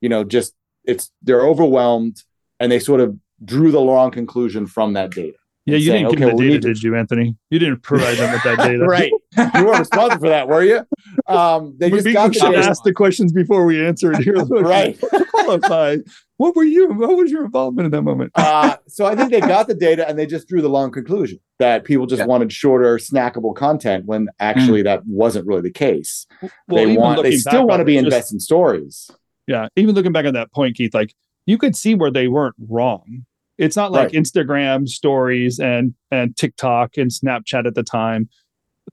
you 0.00 0.08
know, 0.08 0.24
just 0.24 0.54
it's 0.84 1.10
they're 1.22 1.46
overwhelmed 1.46 2.22
and 2.60 2.70
they 2.70 2.78
sort 2.78 3.00
of 3.00 3.16
drew 3.44 3.70
the 3.70 3.80
wrong 3.80 4.10
conclusion 4.10 4.66
from 4.66 4.92
that 4.94 5.10
data. 5.10 5.36
Yeah, 5.64 5.76
you 5.76 5.92
saying, 5.92 6.06
didn't 6.06 6.18
give 6.18 6.28
okay, 6.28 6.36
the 6.36 6.48
data, 6.50 6.58
did 6.60 6.82
you, 6.82 6.96
Anthony? 6.96 7.36
You 7.50 7.60
didn't 7.60 7.82
provide 7.82 8.18
them 8.18 8.32
with 8.32 8.42
that 8.42 8.58
data. 8.68 8.84
right. 8.84 9.12
You 9.36 9.64
weren't 9.64 9.78
responsible 9.78 10.22
for 10.22 10.28
that, 10.28 10.48
were 10.48 10.64
you? 10.64 10.84
Um, 11.28 11.76
they 11.78 11.88
just 11.88 12.12
got 12.12 12.32
the 12.32 12.56
ask 12.56 12.82
the 12.82 12.92
questions 12.92 13.32
before 13.32 13.64
we 13.64 13.84
answer 13.84 14.12
it 14.12 14.24
here. 14.24 14.34
right. 14.44 15.00
Qualify. 15.30 15.98
What 16.38 16.56
were 16.56 16.64
you? 16.64 16.92
What 16.92 17.16
was 17.16 17.30
your 17.30 17.44
involvement 17.44 17.86
in 17.86 17.92
that 17.92 18.02
moment? 18.02 18.32
uh, 18.34 18.76
so 18.88 19.06
I 19.06 19.14
think 19.14 19.30
they 19.30 19.40
got 19.40 19.68
the 19.68 19.74
data 19.74 20.08
and 20.08 20.18
they 20.18 20.26
just 20.26 20.48
drew 20.48 20.62
the 20.62 20.68
long 20.68 20.90
conclusion 20.90 21.38
that 21.60 21.84
people 21.84 22.06
just 22.06 22.20
yeah. 22.20 22.26
wanted 22.26 22.52
shorter, 22.52 22.96
snackable 22.96 23.54
content 23.54 24.04
when 24.06 24.28
actually 24.40 24.80
mm. 24.80 24.84
that 24.84 25.06
wasn't 25.06 25.46
really 25.46 25.62
the 25.62 25.70
case. 25.70 26.26
Well, 26.40 26.50
they 26.68 26.96
want. 26.96 27.22
They 27.22 27.36
still 27.36 27.68
want 27.68 27.78
to 27.78 27.84
be 27.84 27.96
invested 27.96 28.34
in 28.34 28.40
stories. 28.40 29.08
Yeah. 29.52 29.68
Even 29.76 29.94
looking 29.94 30.12
back 30.12 30.26
on 30.26 30.34
that 30.34 30.52
point, 30.52 30.76
Keith, 30.76 30.94
like 30.94 31.14
you 31.46 31.58
could 31.58 31.76
see 31.76 31.94
where 31.94 32.10
they 32.10 32.28
weren't 32.28 32.56
wrong 32.68 33.24
it's 33.58 33.76
not 33.76 33.92
like 33.92 34.06
right. 34.06 34.12
Instagram 34.12 34.88
stories 34.88 35.58
and 35.58 35.94
and 36.10 36.36
TikTok 36.36 36.96
and 36.96 37.10
Snapchat 37.10 37.66
at 37.66 37.74
the 37.74 37.82
time. 37.82 38.28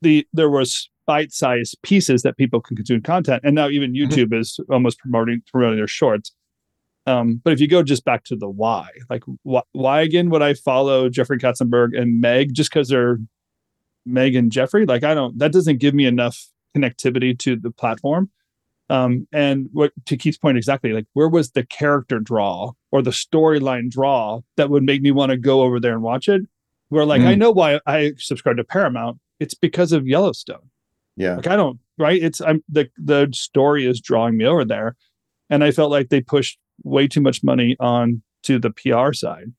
The 0.02 0.28
there 0.34 0.50
was 0.50 0.90
bite-sized 1.08 1.76
pieces 1.82 2.22
that 2.22 2.38
people 2.38 2.62
can 2.62 2.76
consume 2.76 3.02
content, 3.02 3.42
and 3.44 3.56
now 3.56 3.70
even 3.70 3.94
mm-hmm. 3.94 4.12
YouTube 4.12 4.26
mm-hmm. 4.26 4.42
is 4.42 4.60
almost 4.70 5.00
promoting 5.00 5.42
promoting 5.52 5.78
their 5.78 5.88
shorts. 5.88 6.32
Um, 7.08 7.42
but 7.44 7.54
if 7.54 7.60
you 7.60 7.68
go 7.68 7.82
just 7.82 8.06
back 8.06 8.24
to 8.26 8.36
the 8.36 8.50
why, 8.50 8.90
like 9.10 9.24
wh- 9.50 9.66
why 9.72 10.02
again 10.02 10.30
would 10.30 10.42
I 10.42 10.54
follow 10.54 11.10
Jeffrey 11.10 11.40
Katzenberg 11.40 12.00
and 12.00 12.22
Meg 12.22 12.54
just 12.54 12.70
because 12.70 12.90
they're 12.90 13.18
Meg 14.06 14.36
and 14.36 14.52
Jeffrey? 14.52 14.86
Like 14.86 15.04
I 15.04 15.14
don't 15.14 15.40
that 15.40 15.52
doesn't 15.52 15.78
give 15.78 15.96
me 15.96 16.06
enough 16.06 16.48
connectivity 16.76 17.38
to 17.40 17.56
the 17.56 17.72
platform. 17.72 18.30
Um, 18.90 19.28
and 19.32 19.70
what 19.72 19.92
to 20.08 20.18
Keith's 20.18 20.38
point 20.38 20.58
exactly, 20.58 20.94
like 20.94 21.06
where 21.14 21.30
was 21.30 21.52
the 21.52 21.64
character 21.64 22.20
draw 22.20 22.72
or 22.92 23.02
the 23.02 23.12
storyline 23.12 23.90
draw 23.90 24.42
that 24.58 24.70
would 24.70 24.84
make 24.84 25.02
me 25.02 25.12
want 25.12 25.30
to 25.30 25.38
go 25.38 25.62
over 25.62 25.80
there 25.80 25.94
and 25.94 26.02
watch 26.02 26.28
it? 26.28 26.42
Where 26.90 27.06
like 27.06 27.22
mm. 27.22 27.28
I 27.28 27.36
know 27.36 27.52
why 27.52 27.80
I 27.86 28.14
subscribe 28.18 28.58
to 28.58 28.64
Paramount. 28.64 29.20
It's 29.40 29.54
because 29.54 29.92
of 29.92 30.08
Yellowstone. 30.08 30.70
Yeah. 31.16 31.36
Like 31.36 31.48
I 31.48 31.56
don't 31.56 31.80
right. 31.98 32.22
It's 32.22 32.42
I'm 32.42 32.64
the 32.68 32.90
the 32.98 33.30
story 33.32 33.86
is 33.86 34.02
drawing 34.02 34.38
me 34.38 34.46
over 34.46 34.66
there. 34.66 34.96
And 35.52 35.64
I 35.64 35.72
felt 35.72 35.92
like 35.92 36.10
they 36.10 36.22
pushed 36.22 36.58
way 36.84 37.08
too 37.08 37.22
much 37.22 37.44
money 37.44 37.76
on 37.80 38.22
to 38.44 38.60
the 38.60 38.72
PR 38.72 39.14
side. 39.14 39.52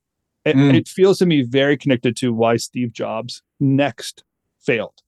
It, 0.44 0.56
mm. 0.56 0.74
it 0.74 0.88
feels 0.88 1.18
to 1.18 1.26
me 1.26 1.42
very 1.42 1.76
connected 1.76 2.16
to 2.16 2.32
why 2.32 2.56
Steve 2.56 2.92
Jobs 2.92 3.42
NeXT 3.62 4.22
failed. 4.58 5.02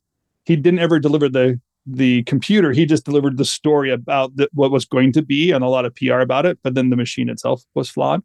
He 0.44 0.56
didn't 0.56 0.80
ever 0.80 0.98
deliver 0.98 1.28
the 1.28 1.60
the 1.86 2.22
computer 2.24 2.72
he 2.72 2.86
just 2.86 3.04
delivered 3.04 3.36
the 3.36 3.44
story 3.44 3.90
about 3.90 4.36
the, 4.36 4.48
what 4.52 4.70
was 4.70 4.84
going 4.84 5.12
to 5.12 5.22
be 5.22 5.50
and 5.50 5.64
a 5.64 5.68
lot 5.68 5.84
of 5.84 5.94
pr 5.94 6.12
about 6.14 6.46
it 6.46 6.58
but 6.62 6.74
then 6.74 6.90
the 6.90 6.96
machine 6.96 7.28
itself 7.28 7.64
was 7.74 7.88
flawed. 7.88 8.22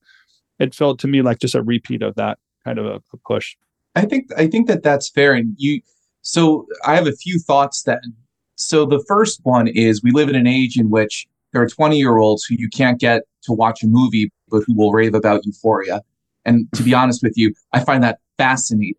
It 0.60 0.74
felt 0.74 1.00
to 1.00 1.08
me 1.08 1.22
like 1.22 1.39
just 1.39 1.56
a 1.56 1.62
repeat 1.62 2.02
of 2.02 2.15
that 2.15 2.39
kind 2.63 2.80
of 2.80 2.86
a, 2.86 3.02
a 3.13 3.17
push. 3.26 3.56
I 3.96 4.06
think 4.06 4.30
i 4.38 4.48
think 4.48 4.67
that 4.67 4.84
that's 4.84 5.10
fair 5.10 5.34
and 5.34 5.56
you 5.58 5.82
so 6.22 6.67
i 6.86 6.96
have 6.96 7.08
a 7.08 7.13
few 7.13 7.39
thoughts 7.39 7.84
then. 7.84 8.13
So 8.56 8.86
the 8.86 9.04
first 9.08 9.39
one 9.43 9.67
is 9.67 10.04
we 10.04 10.12
live 10.12 10.30
in 10.30 10.36
an 10.36 10.48
age 10.48 10.78
in 10.78 10.89
which 10.89 11.28
there 11.54 11.62
are 11.62 11.67
20 11.67 11.98
year 11.98 12.17
olds 12.17 12.43
who 12.43 12.56
you 12.58 12.70
can't 12.70 13.00
get 13.00 13.24
to 13.43 13.54
watch 13.54 13.82
a 13.82 13.88
movie 13.88 14.32
but 14.50 14.63
who 14.65 14.76
will 14.76 14.91
rave 14.91 15.13
about 15.13 15.46
euphoria. 15.46 16.02
And 16.46 16.72
to 16.74 16.84
be 16.84 16.93
honest 16.93 17.24
with 17.24 17.34
you 17.38 17.56
i 17.74 17.80
find 17.80 18.04
that 18.04 18.20
fascinating 18.38 18.93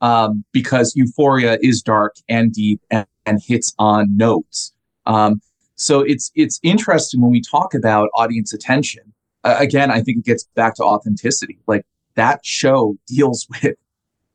um, 0.00 0.44
because 0.50 0.96
euphoria 0.96 1.58
is 1.62 1.82
dark 1.82 2.16
and 2.28 2.52
deep 2.52 2.80
and 2.90 3.06
and 3.26 3.40
hits 3.42 3.74
on 3.78 4.16
notes. 4.16 4.72
Um, 5.06 5.40
so 5.76 6.00
it's 6.00 6.30
it's 6.34 6.60
interesting 6.62 7.20
when 7.20 7.32
we 7.32 7.40
talk 7.40 7.74
about 7.74 8.08
audience 8.14 8.52
attention. 8.52 9.12
Uh, 9.44 9.56
again, 9.58 9.90
I 9.90 10.00
think 10.00 10.18
it 10.18 10.24
gets 10.24 10.44
back 10.54 10.76
to 10.76 10.84
authenticity. 10.84 11.58
Like 11.66 11.84
that 12.14 12.44
show 12.44 12.96
deals 13.06 13.46
with 13.62 13.76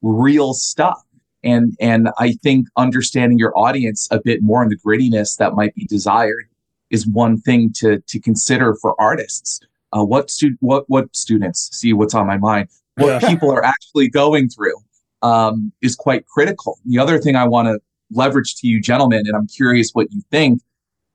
real 0.02 0.54
stuff, 0.54 1.02
and 1.44 1.76
and 1.80 2.10
I 2.18 2.34
think 2.44 2.68
understanding 2.76 3.38
your 3.38 3.58
audience 3.58 4.08
a 4.12 4.20
bit 4.22 4.42
more 4.42 4.62
and 4.62 4.72
the 4.72 4.78
grittiness 4.78 5.38
that 5.38 5.54
might 5.54 5.74
be 5.76 5.86
desired 5.86 6.50
is 6.90 7.08
one 7.08 7.40
thing 7.40 7.72
to 7.78 8.00
to 8.00 8.20
consider 8.20 8.76
for 8.76 9.00
artists. 9.00 9.60
Uh, 9.94 10.04
what 10.04 10.30
stu- 10.30 10.58
what 10.60 10.84
what 10.90 11.16
students 11.16 11.70
see 11.72 11.94
what's 11.94 12.14
on 12.14 12.28
my 12.28 12.38
mind, 12.38 12.68
what 12.96 13.22
yeah. 13.22 13.30
people 13.30 13.50
are 13.50 13.64
actually 13.64 14.10
going 14.10 14.50
through 14.50 14.76
um, 15.22 15.72
is 15.82 15.96
quite 15.96 16.26
critical. 16.26 16.80
The 16.86 17.00
other 17.00 17.20
thing 17.20 17.36
I 17.36 17.48
want 17.48 17.68
to 17.68 17.80
leverage 18.12 18.56
to 18.56 18.68
you 18.68 18.82
gentlemen 18.82 19.24
and 19.26 19.36
i'm 19.36 19.48
curious 19.48 19.92
what 19.92 20.08
you 20.12 20.22
think 20.32 20.62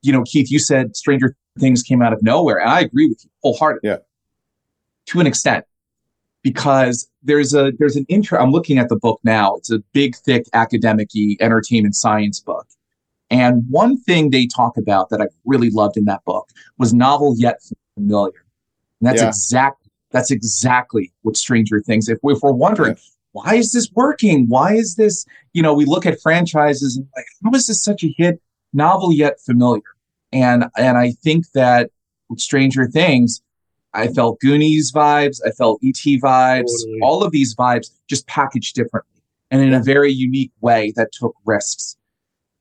you 0.02 0.12
know 0.12 0.22
keith 0.24 0.50
you 0.50 0.59
said 0.59 0.96
stranger 0.96 1.35
things 1.59 1.83
came 1.83 2.02
out 2.02 2.12
of 2.12 2.22
nowhere 2.22 2.59
and 2.59 2.70
i 2.70 2.81
agree 2.81 3.09
with 3.09 3.22
you 3.24 3.31
wholeheartedly 3.42 3.88
yeah 3.88 3.98
to 5.07 5.20
an 5.20 5.26
extent 5.26 5.64
because 6.42 7.09
there's 7.22 7.55
a 7.55 7.72
there's 7.78 7.96
an 7.96 8.05
intro. 8.09 8.38
I'm 8.38 8.50
looking 8.50 8.78
at 8.78 8.88
the 8.88 8.96
book 8.96 9.20
now. 9.24 9.57
It's 9.57 9.70
a 9.70 9.78
big, 9.92 10.16
thick, 10.16 10.44
academic 10.52 11.11
entertainment 11.40 11.94
science 11.94 12.40
book. 12.40 12.66
And 13.31 13.64
one 13.70 13.96
thing 13.96 14.31
they 14.31 14.46
talk 14.46 14.76
about 14.76 15.09
that 15.11 15.20
I 15.20 15.26
really 15.46 15.70
loved 15.70 15.96
in 15.96 16.05
that 16.07 16.24
book 16.24 16.48
was 16.78 16.92
novel 16.92 17.35
yet 17.38 17.61
familiar. 17.94 18.44
And 19.00 19.09
that's 19.09 19.22
yeah. 19.22 19.28
exactly 19.28 19.90
that's 20.11 20.31
exactly 20.31 21.12
what 21.22 21.37
Stranger 21.37 21.81
Things. 21.81 22.09
If, 22.09 22.18
if 22.22 22.40
we're 22.42 22.52
wondering, 22.52 22.96
yeah. 22.96 23.02
Why 23.33 23.55
is 23.55 23.73
this 23.73 23.90
working? 23.95 24.47
Why 24.49 24.75
is 24.75 24.97
this? 24.97 25.25
You 25.53 25.62
know, 25.62 25.75
we 25.75 25.85
look 25.85 26.07
at 26.07 26.21
franchises 26.21 26.97
and 26.97 27.07
like, 27.16 27.27
how 27.42 27.51
is 27.57 27.66
this 27.66 27.83
such 27.83 28.05
a 28.05 28.14
hit? 28.16 28.40
Novel 28.73 29.12
yet 29.12 29.40
familiar. 29.40 29.83
And 30.33 30.64
and 30.77 30.97
I 30.97 31.12
think 31.23 31.51
that 31.53 31.90
with 32.29 32.40
Stranger 32.40 32.87
Things, 32.87 33.42
I 33.95 34.09
felt 34.09 34.40
Goonies 34.40 34.92
vibes, 34.92 35.40
I 35.47 35.51
felt 35.51 35.81
ET 35.85 35.95
vibes, 35.95 36.71
totally. 36.81 37.01
all 37.03 37.23
of 37.23 37.33
these 37.33 37.55
vibes 37.55 37.90
just 38.09 38.27
packaged 38.27 38.75
differently 38.75 39.23
and 39.51 39.61
in 39.61 39.75
a 39.75 39.83
very 39.83 40.11
unique 40.11 40.53
way 40.61 40.92
that 40.97 41.12
took 41.12 41.35
risks. 41.45 41.97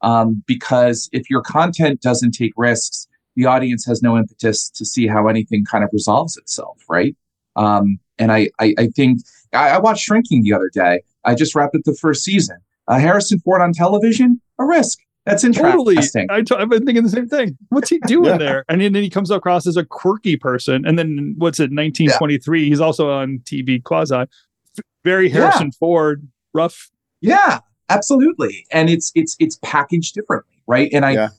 Um, 0.02 0.44
because 0.48 1.10
if 1.14 1.30
your 1.30 1.42
content 1.42 2.02
doesn't 2.02 2.32
take 2.32 2.54
risks, 2.58 3.08
the 3.36 3.46
audience 3.46 3.86
has 3.86 4.02
no 4.02 4.18
impetus 4.18 4.70
to 4.72 4.84
see 4.84 5.08
how 5.08 5.28
anything 5.28 5.64
kind 5.64 5.84
of 5.84 5.90
resolves 5.94 6.36
itself, 6.36 6.84
right? 6.90 7.16
Um, 7.56 8.00
and 8.18 8.32
I, 8.32 8.50
I, 8.60 8.74
I 8.78 8.88
think 8.88 9.20
I, 9.54 9.70
I, 9.70 9.78
watched 9.80 10.06
Shrinking 10.06 10.44
the 10.44 10.54
other 10.54 10.70
day. 10.74 11.02
I 11.26 11.36
just 11.36 11.56
wrapped 11.56 11.76
up 11.76 11.82
the 11.84 11.96
first 11.96 12.24
season. 12.24 12.58
Uh, 12.88 13.00
Harrison 13.00 13.40
Ford 13.40 13.62
on 13.62 13.74
television, 13.74 14.42
a 14.60 14.66
risk. 14.66 15.00
That's 15.26 15.44
interesting. 15.44 15.72
Totally. 15.72 15.98
I 16.30 16.42
t- 16.42 16.56
I've 16.56 16.70
been 16.70 16.86
thinking 16.86 17.04
the 17.04 17.10
same 17.10 17.30
thing. 17.30 17.58
What's 17.70 17.90
he 17.90 18.00
doing 18.00 18.26
yeah. 18.26 18.38
there? 18.38 18.66
And 18.70 18.82
then 18.82 18.96
he 18.96 19.10
comes 19.10 19.30
across 19.30 19.68
as 19.68 19.78
a 19.78 19.86
quirky 19.86 20.36
person. 20.36 20.86
And 20.86 20.98
then 20.98 21.36
what's 21.38 21.60
it, 21.60 21.70
1923? 21.72 22.60
Yeah. 22.60 22.66
He's 22.70 22.82
also 22.82 23.12
on 23.12 23.40
TV 23.40 23.84
quasi. 23.84 24.26
Very 25.04 25.30
Harrison 25.30 25.68
yeah. 25.68 25.78
Ford, 25.80 26.28
rough. 26.54 26.90
Yeah, 27.22 27.60
absolutely. 27.90 28.66
And 28.72 28.90
it's 28.90 29.12
it's 29.14 29.36
it's 29.40 29.60
packaged 29.62 30.16
differently, 30.16 30.62
right? 30.68 30.90
And 30.92 31.06
I, 31.06 31.30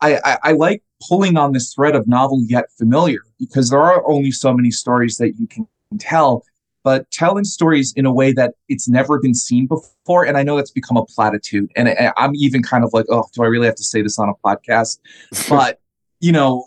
I, 0.00 0.18
I 0.24 0.38
I 0.42 0.52
like 0.52 0.82
pulling 1.08 1.36
on 1.36 1.52
this 1.52 1.72
thread 1.74 1.94
of 1.94 2.06
novel 2.06 2.42
yet 2.46 2.66
familiar 2.78 3.20
because 3.38 3.70
there 3.70 3.82
are 3.82 4.06
only 4.08 4.30
so 4.30 4.52
many 4.52 4.70
stories 4.70 5.16
that 5.16 5.34
you 5.38 5.46
can 5.46 5.66
tell 5.98 6.44
but 6.84 7.10
telling 7.10 7.44
stories 7.44 7.92
in 7.96 8.06
a 8.06 8.12
way 8.12 8.32
that 8.32 8.54
it's 8.68 8.88
never 8.88 9.20
been 9.20 9.34
seen 9.34 9.66
before. 9.66 10.24
And 10.24 10.36
I 10.36 10.42
know 10.42 10.56
that's 10.56 10.70
become 10.70 10.96
a 10.96 11.04
platitude. 11.04 11.70
And 11.76 11.94
I'm 12.16 12.34
even 12.34 12.62
kind 12.62 12.84
of 12.84 12.92
like, 12.92 13.06
oh, 13.08 13.24
do 13.34 13.42
I 13.42 13.46
really 13.46 13.66
have 13.66 13.76
to 13.76 13.84
say 13.84 14.02
this 14.02 14.18
on 14.18 14.28
a 14.28 14.34
podcast? 14.46 14.98
but 15.48 15.80
you 16.20 16.32
know, 16.32 16.64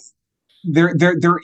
there, 0.64 0.94
there, 0.96 1.16
there. 1.20 1.40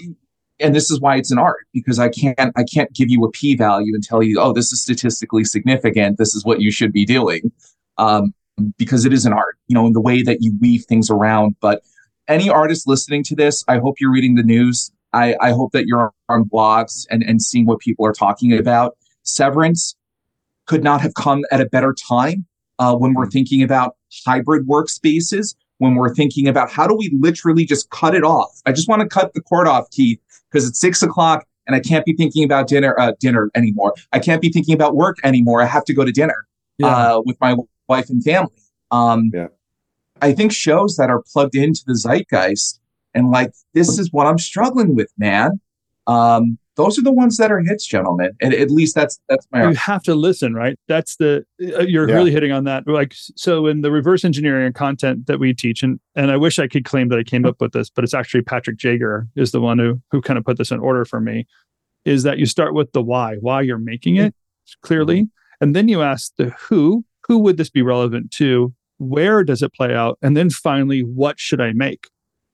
And 0.59 0.75
this 0.75 0.91
is 0.91 1.01
why 1.01 1.17
it's 1.17 1.31
an 1.31 1.39
art 1.39 1.65
because 1.73 1.97
I 1.97 2.09
can't, 2.09 2.37
I 2.55 2.63
can't 2.63 2.93
give 2.93 3.09
you 3.09 3.23
a 3.25 3.31
p 3.31 3.55
value 3.55 3.93
and 3.95 4.03
tell 4.03 4.21
you, 4.21 4.39
oh, 4.39 4.53
this 4.53 4.71
is 4.71 4.81
statistically 4.81 5.43
significant. 5.43 6.17
This 6.17 6.35
is 6.35 6.45
what 6.45 6.61
you 6.61 6.71
should 6.71 6.93
be 6.93 7.03
doing, 7.03 7.51
um, 7.97 8.33
because 8.77 9.05
it 9.05 9.11
is 9.11 9.25
an 9.25 9.33
art. 9.33 9.57
You 9.67 9.73
know, 9.73 9.87
in 9.87 9.93
the 9.93 10.01
way 10.01 10.21
that 10.21 10.37
you 10.41 10.53
weave 10.61 10.85
things 10.85 11.09
around. 11.09 11.55
But 11.61 11.81
any 12.33 12.49
artist 12.49 12.87
listening 12.87 13.23
to 13.25 13.35
this, 13.35 13.63
I 13.67 13.77
hope 13.77 13.99
you're 13.99 14.11
reading 14.11 14.35
the 14.35 14.43
news. 14.43 14.91
I, 15.13 15.35
I 15.41 15.51
hope 15.51 15.71
that 15.73 15.85
you're 15.87 16.13
on 16.29 16.45
blogs 16.45 17.05
and, 17.09 17.23
and 17.23 17.41
seeing 17.41 17.65
what 17.65 17.79
people 17.79 18.05
are 18.05 18.13
talking 18.13 18.57
about. 18.57 18.97
Severance 19.23 19.95
could 20.67 20.83
not 20.83 21.01
have 21.01 21.13
come 21.15 21.43
at 21.51 21.59
a 21.59 21.65
better 21.65 21.93
time 21.93 22.45
uh, 22.79 22.95
when 22.95 23.13
we're 23.13 23.29
thinking 23.29 23.61
about 23.61 23.97
hybrid 24.25 24.67
workspaces, 24.67 25.55
when 25.79 25.95
we're 25.95 26.13
thinking 26.13 26.47
about 26.47 26.71
how 26.71 26.87
do 26.87 26.95
we 26.95 27.09
literally 27.19 27.65
just 27.65 27.89
cut 27.89 28.15
it 28.15 28.23
off. 28.23 28.61
I 28.65 28.71
just 28.71 28.87
want 28.87 29.01
to 29.01 29.07
cut 29.07 29.33
the 29.33 29.41
cord 29.41 29.67
off, 29.67 29.89
Keith, 29.91 30.19
because 30.49 30.67
it's 30.67 30.79
six 30.79 31.03
o'clock 31.03 31.45
and 31.67 31.75
I 31.75 31.79
can't 31.79 32.05
be 32.05 32.13
thinking 32.13 32.43
about 32.43 32.67
dinner 32.67 32.99
uh, 32.99 33.13
dinner 33.19 33.49
anymore. 33.55 33.93
I 34.11 34.19
can't 34.19 34.41
be 34.41 34.49
thinking 34.49 34.73
about 34.73 34.95
work 34.95 35.17
anymore. 35.23 35.61
I 35.61 35.65
have 35.65 35.85
to 35.85 35.93
go 35.93 36.03
to 36.03 36.11
dinner 36.11 36.47
yeah. 36.77 36.87
uh, 36.87 37.21
with 37.25 37.37
my 37.39 37.55
wife 37.87 38.09
and 38.09 38.23
family. 38.23 38.51
Um, 38.91 39.31
yeah. 39.33 39.47
I 40.21 40.33
think 40.33 40.51
shows 40.51 40.95
that 40.97 41.09
are 41.09 41.23
plugged 41.33 41.55
into 41.55 41.81
the 41.85 41.95
zeitgeist 41.95 42.79
and 43.13 43.31
like 43.31 43.51
this 43.73 43.99
is 43.99 44.11
what 44.11 44.27
I'm 44.27 44.37
struggling 44.37 44.95
with, 44.95 45.11
man. 45.17 45.59
Um, 46.07 46.57
those 46.77 46.97
are 46.97 47.01
the 47.01 47.11
ones 47.11 47.37
that 47.37 47.51
are 47.51 47.59
hits, 47.59 47.85
gentlemen. 47.85 48.31
And 48.41 48.53
at 48.53 48.71
least 48.71 48.95
that's 48.95 49.19
that's 49.27 49.45
my. 49.51 49.67
You 49.69 49.75
have 49.75 50.03
to 50.03 50.15
listen, 50.15 50.53
right? 50.53 50.79
That's 50.87 51.17
the 51.17 51.45
uh, 51.61 51.81
you're 51.81 52.07
yeah. 52.07 52.15
really 52.15 52.31
hitting 52.31 52.51
on 52.51 52.63
that. 52.63 52.87
Like 52.87 53.13
so, 53.13 53.67
in 53.67 53.81
the 53.81 53.91
reverse 53.91 54.23
engineering 54.23 54.65
and 54.65 54.73
content 54.73 55.27
that 55.27 55.39
we 55.39 55.53
teach, 55.53 55.83
and 55.83 55.99
and 56.15 56.31
I 56.31 56.37
wish 56.37 56.59
I 56.59 56.67
could 56.67 56.85
claim 56.85 57.09
that 57.09 57.19
I 57.19 57.23
came 57.23 57.45
up 57.45 57.59
with 57.59 57.73
this, 57.73 57.89
but 57.89 58.03
it's 58.03 58.13
actually 58.13 58.41
Patrick 58.41 58.77
Jager 58.77 59.27
is 59.35 59.51
the 59.51 59.61
one 59.61 59.79
who 59.79 60.01
who 60.11 60.21
kind 60.21 60.39
of 60.39 60.45
put 60.45 60.57
this 60.57 60.71
in 60.71 60.79
order 60.79 61.05
for 61.05 61.19
me. 61.19 61.45
Is 62.05 62.23
that 62.23 62.39
you 62.39 62.45
start 62.45 62.73
with 62.73 62.91
the 62.93 63.01
why, 63.01 63.35
why 63.41 63.61
you're 63.61 63.77
making 63.77 64.15
it 64.15 64.33
clearly, 64.81 65.29
and 65.59 65.75
then 65.75 65.87
you 65.87 66.01
ask 66.01 66.33
the 66.37 66.49
who, 66.51 67.05
who 67.27 67.37
would 67.39 67.57
this 67.57 67.69
be 67.69 67.83
relevant 67.83 68.31
to, 68.31 68.73
where 69.01 69.43
does 69.43 69.61
it 69.61 69.73
play 69.73 69.95
out, 69.95 70.19
and 70.21 70.37
then 70.37 70.49
finally, 70.49 71.01
what 71.01 71.39
should 71.39 71.59
I 71.59 71.73
make? 71.73 72.07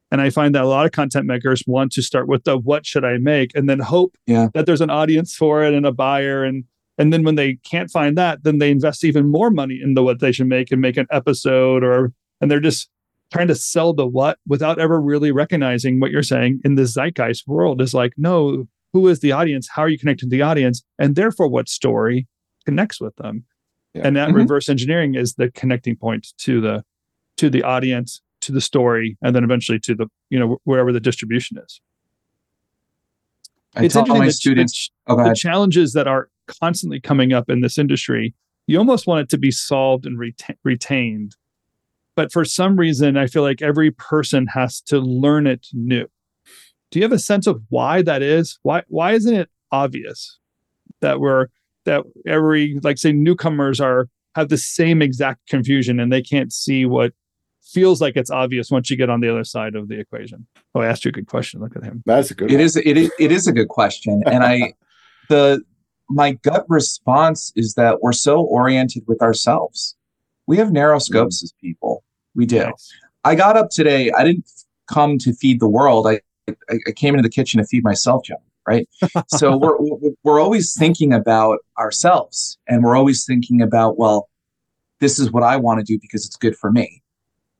And 0.09 0.21
I 0.21 0.29
find 0.29 0.55
that 0.55 0.63
a 0.63 0.67
lot 0.67 0.85
of 0.85 0.93
content 0.93 1.25
makers 1.25 1.63
want 1.67 1.91
to 1.93 2.01
start 2.01 2.27
with 2.29 2.45
the 2.45 2.57
what 2.57 2.85
should 2.85 3.03
I 3.03 3.17
make 3.17 3.51
and 3.55 3.69
then 3.69 3.79
hope 3.79 4.15
yeah. 4.25 4.47
that 4.53 4.65
there's 4.65 4.79
an 4.79 4.89
audience 4.89 5.35
for 5.35 5.63
it 5.63 5.73
and 5.73 5.85
a 5.85 5.91
buyer. 5.91 6.45
And 6.45 6.63
and 6.97 7.11
then 7.11 7.23
when 7.23 7.35
they 7.35 7.55
can't 7.69 7.91
find 7.91 8.17
that, 8.17 8.43
then 8.43 8.57
they 8.57 8.71
invest 8.71 9.03
even 9.03 9.29
more 9.29 9.51
money 9.51 9.79
into 9.83 10.01
what 10.01 10.19
they 10.19 10.31
should 10.31 10.47
make 10.47 10.71
and 10.71 10.81
make 10.81 10.97
an 10.97 11.07
episode 11.11 11.83
or 11.83 12.13
and 12.39 12.49
they're 12.49 12.61
just 12.61 12.89
trying 13.33 13.49
to 13.49 13.55
sell 13.55 13.93
the 13.93 14.07
what 14.07 14.39
without 14.47 14.79
ever 14.79 15.01
really 15.01 15.33
recognizing 15.33 15.99
what 15.99 16.11
you're 16.11 16.23
saying 16.23 16.61
in 16.63 16.75
the 16.75 16.85
zeitgeist 16.85 17.45
world 17.45 17.81
is 17.81 17.93
like, 17.93 18.13
no, 18.15 18.65
who 18.93 19.07
is 19.09 19.19
the 19.19 19.33
audience? 19.33 19.67
How 19.69 19.81
are 19.81 19.89
you 19.89 19.99
connecting 19.99 20.29
to 20.29 20.35
the 20.35 20.41
audience? 20.41 20.81
And 20.97 21.15
therefore 21.15 21.49
what 21.49 21.67
story 21.67 22.27
connects 22.65 23.01
with 23.01 23.17
them? 23.17 23.43
Yeah. 23.93 24.01
And 24.05 24.15
that 24.15 24.29
mm-hmm. 24.29 24.37
reverse 24.37 24.69
engineering 24.69 25.15
is 25.15 25.35
the 25.35 25.51
connecting 25.51 25.95
point 25.95 26.27
to 26.39 26.61
the 26.61 26.83
to 27.37 27.49
the 27.49 27.63
audience 27.63 28.21
to 28.41 28.51
the 28.51 28.61
story 28.61 29.17
and 29.21 29.35
then 29.35 29.43
eventually 29.43 29.79
to 29.79 29.95
the 29.95 30.07
you 30.29 30.39
know 30.39 30.59
wherever 30.63 30.91
the 30.91 30.99
distribution 30.99 31.57
is. 31.57 31.81
I 33.75 33.85
it's 33.85 33.93
tell 33.93 34.05
my 34.07 34.29
students 34.29 34.89
the, 35.07 35.13
oh, 35.13 35.29
the 35.29 35.35
challenges 35.35 35.93
that 35.93 36.07
are 36.07 36.29
constantly 36.47 36.99
coming 36.99 37.33
up 37.33 37.49
in 37.49 37.61
this 37.61 37.77
industry 37.77 38.33
you 38.67 38.77
almost 38.77 39.07
want 39.07 39.21
it 39.21 39.29
to 39.29 39.37
be 39.37 39.49
solved 39.49 40.05
and 40.05 40.17
reta- 40.19 40.57
retained. 40.63 41.35
But 42.15 42.31
for 42.31 42.43
some 42.43 42.77
reason 42.77 43.15
i 43.15 43.27
feel 43.27 43.43
like 43.43 43.61
every 43.61 43.91
person 43.91 44.47
has 44.47 44.81
to 44.81 44.99
learn 44.99 45.47
it 45.47 45.67
new. 45.73 46.07
Do 46.91 46.99
you 46.99 47.03
have 47.03 47.11
a 47.11 47.19
sense 47.19 47.47
of 47.47 47.61
why 47.69 48.01
that 48.01 48.21
is? 48.21 48.59
Why 48.63 48.83
why 48.87 49.13
isn't 49.13 49.33
it 49.33 49.49
obvious 49.71 50.39
that 51.01 51.19
we're 51.19 51.47
that 51.87 52.03
every 52.27 52.79
like 52.83 52.97
say 52.97 53.11
newcomers 53.11 53.81
are 53.81 54.07
have 54.35 54.49
the 54.49 54.57
same 54.57 55.01
exact 55.01 55.47
confusion 55.47 55.99
and 55.99 56.13
they 56.13 56.21
can't 56.21 56.53
see 56.53 56.85
what 56.85 57.11
feels 57.63 57.99
like 57.99 58.15
it's 58.15 58.29
obvious 58.29 58.69
once 58.69 58.89
you 58.89 58.95
get 58.95 59.09
on 59.09 59.19
the 59.19 59.29
other 59.29 59.43
side 59.43 59.75
of 59.75 59.87
the 59.87 59.99
equation. 59.99 60.45
Oh, 60.75 60.81
I 60.81 60.87
asked 60.87 61.03
you 61.05 61.09
a 61.09 61.11
good 61.11 61.27
question. 61.27 61.59
Look 61.59 61.75
at 61.75 61.83
him. 61.83 62.03
That's 62.05 62.31
a 62.31 62.35
good. 62.35 62.51
It 62.51 62.55
one. 62.55 62.61
is. 62.61 62.75
It 62.75 62.97
is. 62.97 63.11
It 63.19 63.31
is 63.31 63.47
a 63.47 63.51
good 63.51 63.67
question, 63.67 64.21
and 64.25 64.43
I, 64.43 64.73
the 65.29 65.61
my 66.09 66.33
gut 66.43 66.65
response 66.69 67.51
is 67.55 67.73
that 67.73 68.01
we're 68.01 68.13
so 68.13 68.41
oriented 68.41 69.03
with 69.07 69.21
ourselves. 69.21 69.95
We 70.45 70.57
have 70.57 70.71
narrow 70.71 70.99
scopes 70.99 71.41
mm. 71.41 71.43
as 71.43 71.53
people. 71.59 72.03
We 72.35 72.45
do. 72.45 72.57
Yes. 72.57 72.89
I 73.23 73.35
got 73.35 73.57
up 73.57 73.69
today. 73.69 74.11
I 74.11 74.23
didn't 74.23 74.49
come 74.87 75.17
to 75.19 75.33
feed 75.33 75.59
the 75.59 75.67
world. 75.67 76.07
I 76.07 76.21
I, 76.69 76.79
I 76.87 76.91
came 76.91 77.13
into 77.13 77.23
the 77.23 77.33
kitchen 77.33 77.59
to 77.59 77.65
feed 77.65 77.83
myself, 77.83 78.23
John. 78.23 78.37
Right. 78.67 78.87
so 79.27 79.57
we're 79.61 79.77
we're 80.23 80.41
always 80.41 80.75
thinking 80.77 81.13
about 81.13 81.59
ourselves, 81.77 82.57
and 82.67 82.83
we're 82.83 82.97
always 82.97 83.25
thinking 83.25 83.61
about 83.61 83.97
well, 83.97 84.29
this 84.99 85.19
is 85.19 85.31
what 85.31 85.43
I 85.43 85.57
want 85.57 85.79
to 85.79 85.85
do 85.85 85.97
because 86.01 86.25
it's 86.25 86.35
good 86.35 86.55
for 86.55 86.71
me. 86.71 87.01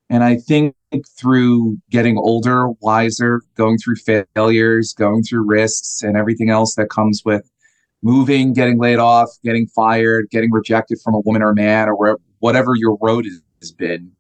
And 0.10 0.24
I 0.24 0.38
think 0.38 0.76
through 1.18 1.78
getting 1.90 2.18
older, 2.18 2.70
wiser, 2.82 3.42
going 3.56 3.78
through 3.78 3.96
failures, 4.36 4.94
going 4.94 5.24
through 5.24 5.46
risks, 5.46 6.02
and 6.02 6.16
everything 6.16 6.50
else 6.50 6.76
that 6.76 6.90
comes 6.90 7.24
with 7.26 7.50
moving, 8.02 8.54
getting 8.54 8.78
laid 8.78 9.00
off, 9.00 9.30
getting 9.44 9.68
fired, 9.68 10.30
getting 10.30 10.52
rejected 10.52 11.00
from 11.04 11.14
a 11.14 11.20
woman 11.20 11.42
or 11.42 11.52
a 11.52 11.56
man, 11.56 11.90
or 11.90 11.96
where, 11.96 12.18
whatever 12.40 12.76
your 12.76 12.98
road 13.02 13.26
has 13.62 13.72
been, 13.72 14.12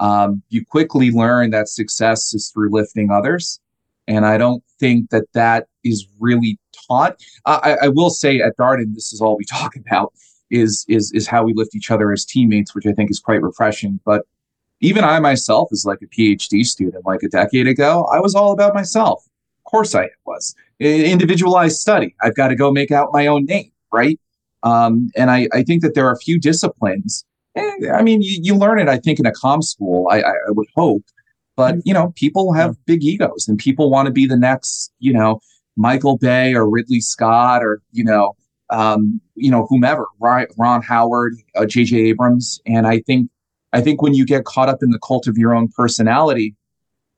um, 0.00 0.42
you 0.48 0.64
quickly 0.64 1.10
learn 1.10 1.50
that 1.50 1.68
success 1.68 2.34
is 2.34 2.50
through 2.50 2.70
lifting 2.70 3.10
others. 3.10 3.60
And 4.06 4.24
I 4.24 4.38
don't 4.38 4.62
think 4.78 5.10
that 5.10 5.24
that 5.34 5.66
is 5.84 6.06
really 6.18 6.58
taught. 6.88 7.20
I, 7.46 7.76
I 7.82 7.88
will 7.88 8.10
say 8.10 8.40
at 8.40 8.56
Darden, 8.56 8.94
this 8.94 9.12
is 9.12 9.20
all 9.20 9.36
we 9.36 9.44
talk 9.50 9.76
about 9.76 10.12
is 10.50 10.86
is 10.88 11.12
is 11.12 11.26
how 11.26 11.44
we 11.44 11.52
lift 11.54 11.74
each 11.74 11.90
other 11.90 12.10
as 12.12 12.24
teammates, 12.24 12.74
which 12.74 12.86
I 12.86 12.92
think 12.92 13.10
is 13.10 13.20
quite 13.20 13.42
refreshing. 13.42 14.00
But 14.04 14.22
even 14.80 15.04
I 15.04 15.20
myself, 15.20 15.68
as 15.72 15.84
like 15.84 16.00
a 16.02 16.06
PhD 16.06 16.64
student, 16.64 17.04
like 17.04 17.22
a 17.22 17.28
decade 17.28 17.66
ago, 17.66 18.04
I 18.12 18.20
was 18.20 18.34
all 18.34 18.52
about 18.52 18.74
myself. 18.74 19.24
Of 19.58 19.70
course, 19.70 19.94
I 19.94 20.08
was 20.24 20.54
individualized 20.80 21.78
study. 21.78 22.14
I've 22.22 22.36
got 22.36 22.48
to 22.48 22.54
go 22.54 22.70
make 22.70 22.90
out 22.90 23.08
my 23.12 23.26
own 23.26 23.44
name, 23.44 23.70
right? 23.92 24.18
Um, 24.62 25.10
and 25.16 25.30
I, 25.30 25.48
I 25.52 25.62
think 25.62 25.82
that 25.82 25.94
there 25.94 26.06
are 26.06 26.12
a 26.12 26.18
few 26.18 26.38
disciplines. 26.38 27.24
I 27.56 28.02
mean, 28.02 28.22
you, 28.22 28.38
you 28.40 28.54
learn 28.54 28.78
it, 28.78 28.88
I 28.88 28.98
think, 28.98 29.18
in 29.18 29.26
a 29.26 29.32
com 29.32 29.62
school. 29.62 30.08
I, 30.10 30.20
I 30.20 30.32
would 30.50 30.68
hope, 30.76 31.02
but 31.58 31.74
you 31.84 31.92
know, 31.92 32.12
people 32.14 32.52
have 32.52 32.76
big 32.86 33.02
egos, 33.02 33.48
and 33.48 33.58
people 33.58 33.90
want 33.90 34.06
to 34.06 34.12
be 34.12 34.26
the 34.26 34.36
next, 34.36 34.92
you 35.00 35.12
know, 35.12 35.40
Michael 35.76 36.16
Bay 36.16 36.54
or 36.54 36.70
Ridley 36.70 37.00
Scott 37.00 37.64
or 37.64 37.82
you 37.90 38.04
know, 38.04 38.36
um, 38.70 39.20
you 39.34 39.50
know, 39.50 39.66
whomever, 39.68 40.06
Ron 40.20 40.82
Howard, 40.82 41.34
uh, 41.56 41.66
J.J. 41.66 41.96
Abrams, 41.96 42.60
and 42.64 42.86
I 42.86 43.00
think 43.00 43.28
I 43.72 43.80
think 43.80 44.00
when 44.00 44.14
you 44.14 44.24
get 44.24 44.44
caught 44.44 44.68
up 44.68 44.84
in 44.84 44.90
the 44.90 45.00
cult 45.00 45.26
of 45.26 45.36
your 45.36 45.52
own 45.52 45.66
personality, 45.66 46.54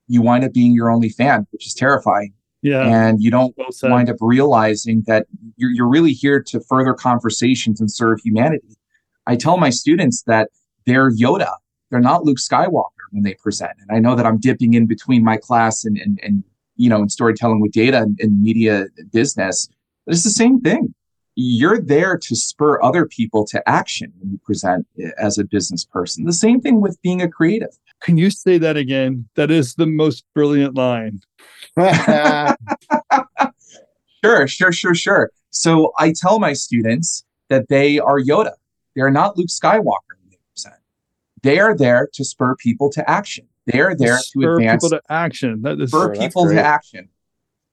you 0.07 0.23
wind 0.23 0.43
up 0.43 0.53
being 0.53 0.73
your 0.73 0.89
only 0.89 1.09
fan, 1.09 1.45
which 1.51 1.67
is 1.67 1.75
terrifying. 1.75 2.33
Yeah. 2.63 2.81
And 2.81 3.21
you 3.21 3.29
don't 3.29 3.55
well 3.57 3.69
wind 3.83 4.09
up 4.09 4.17
realizing 4.21 5.03
that 5.05 5.27
you're, 5.57 5.71
you're 5.71 5.87
really 5.87 6.13
here 6.13 6.41
to 6.41 6.59
further 6.61 6.95
conversations 6.95 7.79
and 7.79 7.91
serve 7.91 8.19
humanity. 8.23 8.75
I 9.27 9.35
tell 9.35 9.57
my 9.57 9.69
students 9.69 10.23
that 10.23 10.49
they're 10.87 11.11
Yoda. 11.11 11.53
They're 11.91 11.99
not 11.99 12.23
Luke 12.23 12.37
Skywalker 12.37 13.00
when 13.11 13.23
they 13.23 13.35
present. 13.35 13.71
And 13.79 13.95
I 13.95 13.99
know 13.99 14.15
that 14.15 14.25
I'm 14.25 14.39
dipping 14.39 14.73
in 14.73 14.85
between 14.87 15.23
my 15.23 15.37
class 15.37 15.85
and, 15.85 15.97
and, 15.97 16.19
and 16.23 16.43
you 16.75 16.89
know, 16.89 17.01
in 17.01 17.09
storytelling 17.09 17.61
with 17.61 17.71
data 17.71 17.99
and, 17.99 18.19
and 18.19 18.41
media 18.41 18.87
business. 19.11 19.69
But 20.05 20.15
it's 20.15 20.23
the 20.23 20.29
same 20.29 20.61
thing 20.61 20.93
you're 21.35 21.79
there 21.79 22.17
to 22.17 22.35
spur 22.35 22.81
other 22.81 23.05
people 23.05 23.45
to 23.45 23.69
action 23.69 24.11
when 24.19 24.31
you 24.31 24.39
present 24.43 24.85
eh, 25.01 25.11
as 25.17 25.37
a 25.37 25.43
business 25.43 25.85
person. 25.85 26.25
The 26.25 26.33
same 26.33 26.59
thing 26.61 26.81
with 26.81 27.01
being 27.01 27.21
a 27.21 27.29
creative. 27.29 27.77
Can 28.01 28.17
you 28.17 28.29
say 28.29 28.57
that 28.57 28.77
again? 28.77 29.27
That 29.35 29.51
is 29.51 29.75
the 29.75 29.85
most 29.85 30.25
brilliant 30.33 30.75
line. 30.75 31.21
sure, 34.25 34.47
sure, 34.47 34.71
sure, 34.71 34.95
sure. 34.95 35.31
So 35.51 35.93
I 35.97 36.13
tell 36.13 36.39
my 36.39 36.53
students 36.53 37.23
that 37.49 37.69
they 37.69 37.99
are 37.99 38.19
Yoda. 38.19 38.53
They 38.95 39.01
are 39.01 39.11
not 39.11 39.37
Luke 39.37 39.49
Skywalker. 39.49 40.10
They 41.43 41.59
are 41.59 41.75
there 41.75 42.09
to 42.13 42.23
spur 42.23 42.55
people 42.55 42.89
to 42.91 43.09
action. 43.09 43.47
They 43.65 43.79
are 43.79 43.95
there 43.95 44.17
to, 44.17 44.41
to 44.41 44.53
advance 44.53 44.83
people 44.83 44.97
to 44.97 45.01
action. 45.09 45.61
That 45.61 45.79
is 45.79 45.89
spur 45.89 46.15
people 46.15 46.47
to 46.47 46.61
action. 46.61 47.09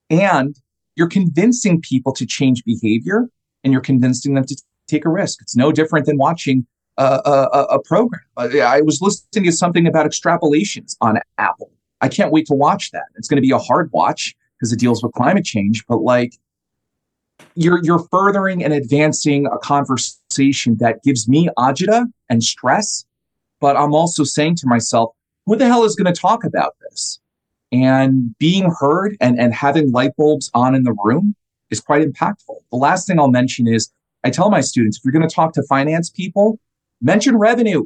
And 0.09 0.55
you're 0.95 1.07
convincing 1.07 1.81
people 1.81 2.13
to 2.13 2.25
change 2.25 2.63
behavior 2.63 3.29
and 3.63 3.73
you're 3.73 3.81
convincing 3.81 4.33
them 4.33 4.45
to 4.45 4.55
take 4.87 5.05
a 5.05 5.09
risk. 5.09 5.41
It's 5.41 5.55
no 5.55 5.71
different 5.71 6.05
than 6.05 6.17
watching 6.17 6.65
a, 6.97 7.21
a, 7.25 7.63
a 7.75 7.81
program. 7.83 8.21
Uh, 8.37 8.49
I 8.59 8.81
was 8.81 9.01
listening 9.01 9.45
to 9.45 9.51
something 9.51 9.87
about 9.87 10.05
extrapolations 10.05 10.95
on 11.01 11.19
Apple. 11.37 11.71
I 12.01 12.07
can't 12.07 12.31
wait 12.31 12.47
to 12.47 12.53
watch 12.53 12.91
that. 12.91 13.05
It's 13.15 13.27
going 13.27 13.37
to 13.37 13.41
be 13.41 13.51
a 13.51 13.57
hard 13.57 13.89
watch 13.93 14.35
because 14.57 14.73
it 14.73 14.79
deals 14.79 15.03
with 15.03 15.13
climate 15.13 15.45
change, 15.45 15.85
but 15.87 16.01
like 16.01 16.33
you're 17.55 17.81
you're 17.83 18.05
furthering 18.11 18.63
and 18.63 18.73
advancing 18.73 19.45
a 19.47 19.57
conversation 19.59 20.77
that 20.77 21.03
gives 21.03 21.27
me 21.27 21.49
agita 21.57 22.05
and 22.29 22.43
stress, 22.43 23.05
but 23.59 23.75
I'm 23.75 23.93
also 23.93 24.23
saying 24.23 24.55
to 24.57 24.67
myself, 24.67 25.13
who 25.45 25.55
the 25.55 25.67
hell 25.67 25.83
is 25.83 25.95
going 25.95 26.11
to 26.11 26.19
talk 26.19 26.43
about 26.43 26.75
this? 26.81 27.19
And 27.71 28.37
being 28.39 28.71
heard 28.79 29.15
and, 29.21 29.39
and 29.39 29.53
having 29.53 29.91
light 29.91 30.15
bulbs 30.17 30.49
on 30.53 30.73
in 30.75 30.83
the 30.83 30.95
room 31.03 31.35
is 31.69 31.79
quite 31.79 32.07
impactful. 32.07 32.55
The 32.71 32.77
last 32.77 33.05
thing 33.05 33.19
I'll 33.19 33.29
mention 33.29 33.67
is 33.67 33.91
I 34.23 34.31
tell 34.31 34.49
my 34.49 34.61
students 34.61 34.97
if 34.97 35.05
you're 35.05 35.11
going 35.11 35.27
to 35.27 35.33
talk 35.33 35.53
to 35.53 35.63
finance 35.63 36.09
people, 36.09 36.59
mention 37.01 37.37
revenue, 37.37 37.85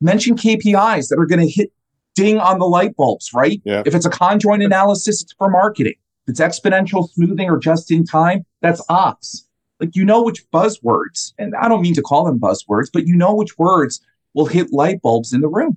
mention 0.00 0.36
KPIs 0.36 1.08
that 1.08 1.18
are 1.18 1.26
going 1.26 1.40
to 1.40 1.48
hit 1.48 1.72
ding 2.14 2.38
on 2.38 2.58
the 2.58 2.66
light 2.66 2.96
bulbs, 2.96 3.32
right? 3.32 3.60
Yeah. 3.64 3.82
If 3.86 3.94
it's 3.94 4.06
a 4.06 4.10
conjoint 4.10 4.62
analysis, 4.62 5.22
it's 5.22 5.32
for 5.34 5.48
marketing. 5.48 5.94
If 6.26 6.32
it's 6.32 6.40
exponential 6.40 7.08
smoothing 7.10 7.48
or 7.48 7.58
just 7.58 7.90
in 7.90 8.04
time, 8.04 8.44
that's 8.60 8.84
ops. 8.88 9.46
Like 9.80 9.94
you 9.94 10.04
know 10.04 10.22
which 10.22 10.48
buzzwords, 10.50 11.32
and 11.38 11.54
I 11.54 11.68
don't 11.68 11.80
mean 11.80 11.94
to 11.94 12.02
call 12.02 12.24
them 12.24 12.40
buzzwords, 12.40 12.88
but 12.92 13.06
you 13.06 13.14
know 13.14 13.34
which 13.34 13.56
words 13.58 14.00
will 14.38 14.46
hit 14.46 14.72
light 14.72 15.02
bulbs 15.02 15.32
in 15.32 15.40
the 15.40 15.48
room. 15.48 15.76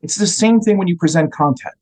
It's 0.00 0.16
the 0.16 0.26
same 0.26 0.60
thing 0.60 0.78
when 0.78 0.88
you 0.88 0.96
present 0.96 1.32
content. 1.32 1.74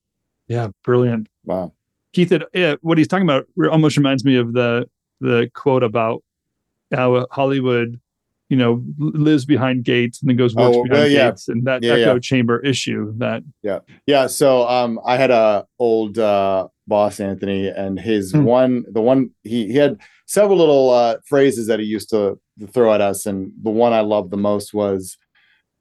Yeah, 0.49 0.69
brilliant. 0.83 1.29
Wow. 1.45 1.73
Keith, 2.13 2.33
it, 2.33 2.43
it, 2.53 2.83
what 2.83 2.99
he's 2.99 3.07
talking 3.07 3.25
about 3.25 3.47
almost 3.71 3.97
reminds 3.97 4.25
me 4.25 4.37
of 4.37 4.53
the 4.53 4.89
the 5.21 5.49
quote 5.55 5.85
about 5.85 6.25
how 6.93 7.27
Hollywood, 7.31 8.01
you 8.49 8.57
know, 8.57 8.83
lives 8.99 9.45
behind 9.45 9.85
gates 9.85 10.21
and 10.21 10.29
then 10.29 10.37
goes 10.37 10.57
works 10.57 10.77
oh, 10.77 10.83
behind 10.85 11.03
well, 11.03 11.09
yeah. 11.09 11.31
gates, 11.31 11.47
and 11.49 11.65
that 11.67 11.85
yeah, 11.85 11.93
echo 11.93 12.15
yeah. 12.15 12.21
chamber 12.21 12.59
issue. 12.61 13.13
That 13.19 13.45
yeah, 13.63 13.81
yeah. 14.07 14.27
So 14.27 14.67
um, 14.67 14.99
I 15.07 15.17
had 15.17 15.31
a 15.31 15.67
old 15.79 16.19
uh, 16.19 16.67
boss, 16.89 17.21
Anthony, 17.21 17.69
and 17.69 18.01
his 18.01 18.33
hmm. 18.33 18.43
one, 18.43 18.85
the 18.91 19.03
one 19.03 19.31
he 19.45 19.69
he 19.69 19.77
had 19.77 20.01
several 20.27 20.59
little 20.59 20.91
uh, 20.91 21.19
phrases 21.27 21.69
that 21.69 21.79
he 21.79 21.87
used 21.87 22.11
to 22.11 22.41
throw 22.73 22.93
at 22.93 23.01
us, 23.01 23.27
and 23.27 23.53
the 23.63 23.71
one 23.71 23.93
I 23.93 24.01
loved 24.01 24.33
the 24.33 24.37
most 24.37 24.75
was, 24.75 25.17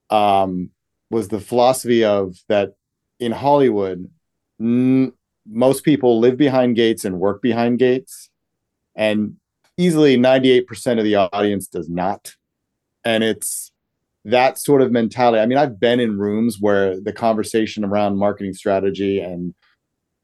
um, 0.09 0.71
was 1.09 1.27
the 1.29 1.39
philosophy 1.39 2.03
of 2.03 2.37
that 2.49 2.73
in 3.19 3.31
Hollywood. 3.31 4.09
N- 4.59 5.13
most 5.49 5.83
people 5.83 6.19
live 6.19 6.37
behind 6.37 6.75
gates 6.75 7.05
and 7.05 7.19
work 7.19 7.41
behind 7.41 7.79
gates 7.79 8.29
and 8.95 9.37
easily 9.77 10.17
98% 10.17 10.97
of 10.97 11.05
the 11.05 11.15
audience 11.15 11.67
does 11.67 11.87
not 11.87 12.35
and 13.07 13.23
it's 13.23 13.71
that 14.25 14.57
sort 14.57 14.81
of 14.81 14.91
mentality 14.91 15.39
i 15.39 15.45
mean 15.45 15.57
i've 15.57 15.79
been 15.79 15.99
in 15.99 16.17
rooms 16.17 16.57
where 16.59 16.99
the 16.99 17.13
conversation 17.13 17.85
around 17.85 18.17
marketing 18.17 18.53
strategy 18.53 19.19
and 19.19 19.53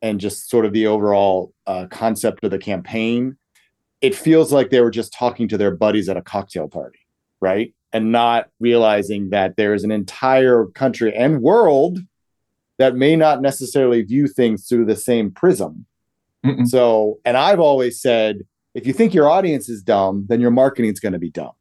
and 0.01 0.19
just 0.19 0.49
sort 0.49 0.65
of 0.65 0.73
the 0.73 0.85
overall 0.85 1.53
uh, 1.65 1.85
concept 1.89 2.43
of 2.43 2.51
the 2.51 2.57
campaign 2.57 3.37
it 4.01 4.13
feels 4.13 4.51
like 4.51 4.69
they 4.69 4.81
were 4.81 4.91
just 4.91 5.13
talking 5.13 5.47
to 5.47 5.57
their 5.57 5.73
buddies 5.73 6.09
at 6.09 6.17
a 6.17 6.21
cocktail 6.21 6.67
party 6.67 6.99
right 7.39 7.73
and 7.93 8.11
not 8.11 8.49
realizing 8.59 9.29
that 9.29 9.55
there's 9.55 9.83
an 9.83 9.91
entire 9.91 10.65
country 10.65 11.15
and 11.15 11.41
world 11.41 11.99
that 12.79 12.95
may 12.95 13.15
not 13.15 13.41
necessarily 13.41 14.01
view 14.01 14.27
things 14.27 14.67
through 14.67 14.85
the 14.85 14.95
same 14.95 15.31
prism. 15.31 15.85
Mm-mm. 16.43 16.67
So, 16.67 17.19
and 17.23 17.37
I've 17.37 17.59
always 17.59 18.01
said, 18.01 18.41
if 18.73 18.87
you 18.87 18.93
think 18.93 19.13
your 19.13 19.29
audience 19.29 19.69
is 19.69 19.83
dumb, 19.83 20.25
then 20.27 20.41
your 20.41 20.51
marketing 20.51 20.91
is 20.91 20.99
going 20.99 21.13
to 21.13 21.19
be 21.19 21.29
dumb. 21.29 21.53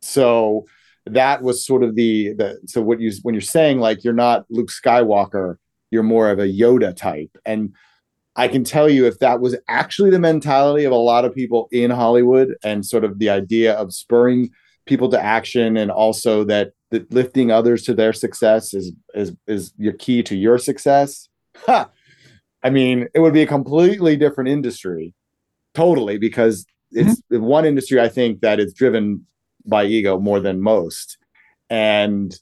So 0.00 0.66
that 1.06 1.42
was 1.42 1.64
sort 1.64 1.82
of 1.82 1.94
the 1.94 2.32
the 2.34 2.60
so 2.66 2.80
what 2.80 3.00
you 3.00 3.12
when 3.22 3.34
you're 3.34 3.40
saying 3.42 3.78
like 3.78 4.04
you're 4.04 4.12
not 4.12 4.44
Luke 4.50 4.70
Skywalker, 4.70 5.56
you're 5.90 6.02
more 6.02 6.30
of 6.30 6.38
a 6.40 6.46
Yoda 6.46 6.94
type. 6.94 7.30
And 7.46 7.74
I 8.34 8.48
can 8.48 8.64
tell 8.64 8.88
you 8.88 9.06
if 9.06 9.18
that 9.18 9.40
was 9.40 9.56
actually 9.68 10.10
the 10.10 10.18
mentality 10.18 10.84
of 10.84 10.92
a 10.92 10.96
lot 10.96 11.24
of 11.24 11.34
people 11.34 11.68
in 11.70 11.90
Hollywood 11.90 12.54
and 12.64 12.84
sort 12.84 13.04
of 13.04 13.18
the 13.18 13.30
idea 13.30 13.74
of 13.74 13.92
spurring 13.92 14.50
people 14.86 15.08
to 15.10 15.20
action 15.20 15.76
and 15.76 15.90
also 15.90 16.44
that 16.44 16.72
that 16.90 17.10
lifting 17.12 17.50
others 17.50 17.82
to 17.84 17.94
their 17.94 18.12
success 18.12 18.74
is 18.74 18.92
is 19.14 19.32
is 19.46 19.72
your 19.78 19.92
key 19.94 20.22
to 20.22 20.36
your 20.36 20.58
success 20.58 21.28
ha! 21.56 21.88
i 22.62 22.70
mean 22.70 23.08
it 23.14 23.20
would 23.20 23.32
be 23.32 23.42
a 23.42 23.46
completely 23.46 24.16
different 24.16 24.48
industry 24.48 25.14
totally 25.74 26.18
because 26.18 26.66
it's 26.90 27.20
mm-hmm. 27.22 27.44
one 27.44 27.64
industry 27.64 28.00
i 28.00 28.08
think 28.08 28.40
that 28.40 28.60
is 28.60 28.74
driven 28.74 29.26
by 29.64 29.84
ego 29.84 30.18
more 30.18 30.40
than 30.40 30.60
most 30.60 31.18
and 31.70 32.38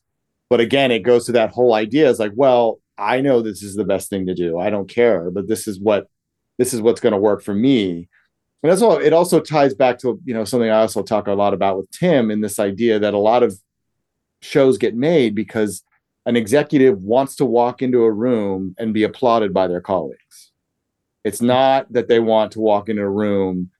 but 0.49 0.61
again 0.61 0.91
it 0.91 1.01
goes 1.01 1.27
to 1.27 1.33
that 1.33 1.51
whole 1.51 1.75
idea 1.75 2.09
is 2.09 2.19
like 2.19 2.33
well 2.35 2.81
i 2.99 3.21
know 3.21 3.43
this 3.43 3.63
is 3.63 3.77
the 3.77 3.85
best 3.85 4.09
thing 4.09 4.27
to 4.27 4.35
do 4.35 4.59
i 4.59 4.71
don't 4.71 4.89
care 4.89 5.31
but 5.31 5.47
this 5.47 5.69
is 5.69 5.79
what 5.79 6.09
this 6.59 6.75
is 6.75 6.81
what's 6.81 7.01
going 7.01 7.13
to 7.13 7.19
work 7.19 7.43
for 7.43 7.55
me 7.55 8.09
and 8.63 8.71
that's 8.71 8.83
all 8.83 8.99
it 8.99 9.13
also 9.13 9.41
ties 9.41 9.75
back 9.75 9.99
to 9.99 10.21
you 10.25 10.35
know 10.35 10.45
something 10.45 10.71
i 10.71 10.81
also 10.81 11.03
talk 11.03 11.27
a 11.27 11.33
lot 11.33 11.55
about 11.55 11.77
with 11.77 11.91
tim 11.91 12.31
in 12.31 12.41
this 12.41 12.59
idea 12.59 12.99
that 12.99 13.15
a 13.15 13.19
lot 13.19 13.43
of 13.43 13.59
shows 14.43 14.79
get 14.79 14.95
made 14.95 15.35
because 15.35 15.83
an 16.27 16.37
executive 16.37 17.03
wants 17.03 17.37
to 17.37 17.45
walk 17.45 17.83
into 17.83 18.03
a 18.03 18.13
room 18.13 18.75
and 18.79 18.95
be 18.95 19.05
applauded 19.05 19.55
by 19.55 19.67
their 19.67 19.81
colleagues. 19.81 20.53
It's 21.25 21.41
not 21.41 21.93
that 21.93 22.09
they 22.09 22.21
want 22.21 22.53
to 22.53 22.61
walk 22.61 22.89
into 22.89 23.03
a 23.03 23.11
room 23.11 23.71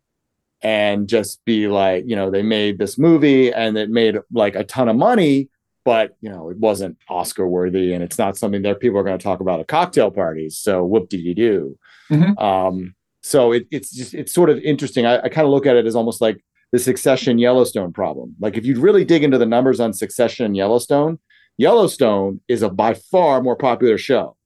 and 0.63 1.09
just 1.09 1.43
be 1.45 1.69
like, 1.69 2.05
you 2.07 2.17
know, 2.17 2.31
they 2.31 2.43
made 2.43 2.79
this 2.79 2.99
movie 2.99 3.53
and 3.53 3.77
it 3.79 3.89
made 3.89 4.19
like 4.33 4.57
a 4.57 4.65
ton 4.65 4.89
of 4.89 4.97
money, 4.97 5.49
but 5.85 6.17
you 6.21 6.29
know, 6.29 6.51
it 6.51 6.59
wasn't 6.59 6.99
Oscar 7.09 7.47
worthy 7.47 7.95
and 7.95 8.05
it's 8.05 8.19
not 8.19 8.37
something 8.37 8.63
that 8.63 8.81
people 8.81 8.99
are 8.99 9.05
going 9.05 9.19
to 9.19 9.23
talk 9.23 9.41
about 9.41 9.61
at 9.61 9.69
cocktail 9.69 10.11
parties. 10.11 10.59
So 10.59 10.85
whoop 10.85 11.09
did 11.09 11.21
you 11.21 11.35
do? 11.35 11.79
Mm-hmm. 12.11 12.39
Um, 12.39 12.95
so 13.23 13.53
it, 13.53 13.67
it's 13.71 13.91
just 13.91 14.15
it's 14.15 14.33
sort 14.33 14.51
of 14.51 14.59
interesting. 14.59 15.07
I, 15.07 15.19
I 15.19 15.29
kind 15.29 15.47
of 15.47 15.53
look 15.53 15.67
at 15.67 15.77
it 15.77 15.87
as 15.87 15.97
almost 15.97 16.21
like 16.21 16.43
the 16.73 16.79
Succession 16.79 17.39
Yellowstone 17.39 17.93
problem. 17.93 18.35
Like 18.41 18.57
if 18.57 18.65
you 18.65 18.81
really 18.81 19.05
dig 19.05 19.25
into 19.25 19.39
the 19.39 19.47
numbers 19.47 19.81
on 19.81 19.93
Succession 19.93 20.47
and 20.47 20.57
Yellowstone, 20.57 21.19
Yellowstone 21.59 22.41
is 22.49 22.63
a 22.63 22.71
by 22.71 22.95
far 22.95 23.43
more 23.43 23.57
popular 23.57 23.99
show. 23.99 24.37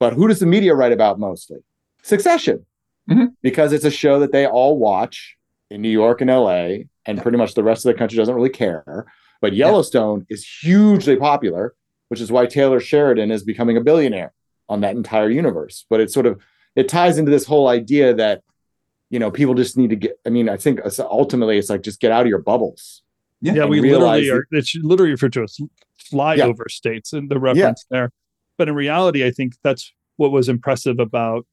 But 0.00 0.14
who 0.14 0.28
does 0.28 0.40
the 0.40 0.46
media 0.46 0.74
write 0.74 0.92
about 0.92 1.18
mostly? 1.18 1.58
Succession. 2.02 2.64
Mm-hmm. 3.10 3.26
Because 3.42 3.72
it's 3.72 3.84
a 3.84 3.90
show 3.90 4.20
that 4.20 4.32
they 4.32 4.46
all 4.46 4.78
watch 4.78 5.36
in 5.70 5.82
New 5.82 5.90
York 5.90 6.20
and 6.20 6.30
LA, 6.30 6.84
and 7.04 7.20
pretty 7.20 7.36
much 7.38 7.54
the 7.54 7.62
rest 7.62 7.84
of 7.84 7.92
the 7.92 7.98
country 7.98 8.16
doesn't 8.16 8.34
really 8.34 8.48
care. 8.48 9.06
But 9.40 9.52
Yellowstone 9.52 10.26
yeah. 10.28 10.34
is 10.34 10.48
hugely 10.62 11.16
popular, 11.16 11.74
which 12.08 12.20
is 12.20 12.32
why 12.32 12.46
Taylor 12.46 12.80
Sheridan 12.80 13.30
is 13.30 13.42
becoming 13.42 13.76
a 13.76 13.82
billionaire 13.82 14.32
on 14.68 14.80
that 14.80 14.96
entire 14.96 15.28
universe. 15.28 15.84
But 15.90 16.00
it's 16.00 16.14
sort 16.14 16.26
of 16.26 16.40
it 16.76 16.88
ties 16.88 17.18
into 17.18 17.30
this 17.30 17.46
whole 17.46 17.68
idea 17.68 18.14
that 18.14 18.42
you 19.10 19.20
know, 19.20 19.30
people 19.30 19.54
just 19.54 19.76
need 19.76 19.90
to 19.90 19.96
get. 19.96 20.18
I 20.26 20.30
mean, 20.30 20.48
I 20.48 20.56
think 20.56 20.80
ultimately 20.98 21.56
it's 21.56 21.70
like 21.70 21.82
just 21.82 22.00
get 22.00 22.10
out 22.10 22.22
of 22.22 22.26
your 22.26 22.40
bubbles. 22.40 23.02
Yeah, 23.40 23.54
yeah 23.54 23.64
we 23.66 23.80
literally 23.80 24.28
are. 24.28 24.46
It's 24.50 24.74
literally 24.74 25.12
referred 25.12 25.34
to 25.34 25.44
as 25.44 25.56
flyover 26.12 26.64
yeah. 26.66 26.70
states 26.70 27.12
and 27.12 27.30
the 27.30 27.38
reference 27.38 27.86
yeah. 27.90 27.96
there. 27.96 28.10
But 28.58 28.68
in 28.68 28.74
reality, 28.74 29.24
I 29.24 29.30
think 29.30 29.54
that's 29.62 29.92
what 30.16 30.32
was 30.32 30.48
impressive 30.48 30.98
about 30.98 31.46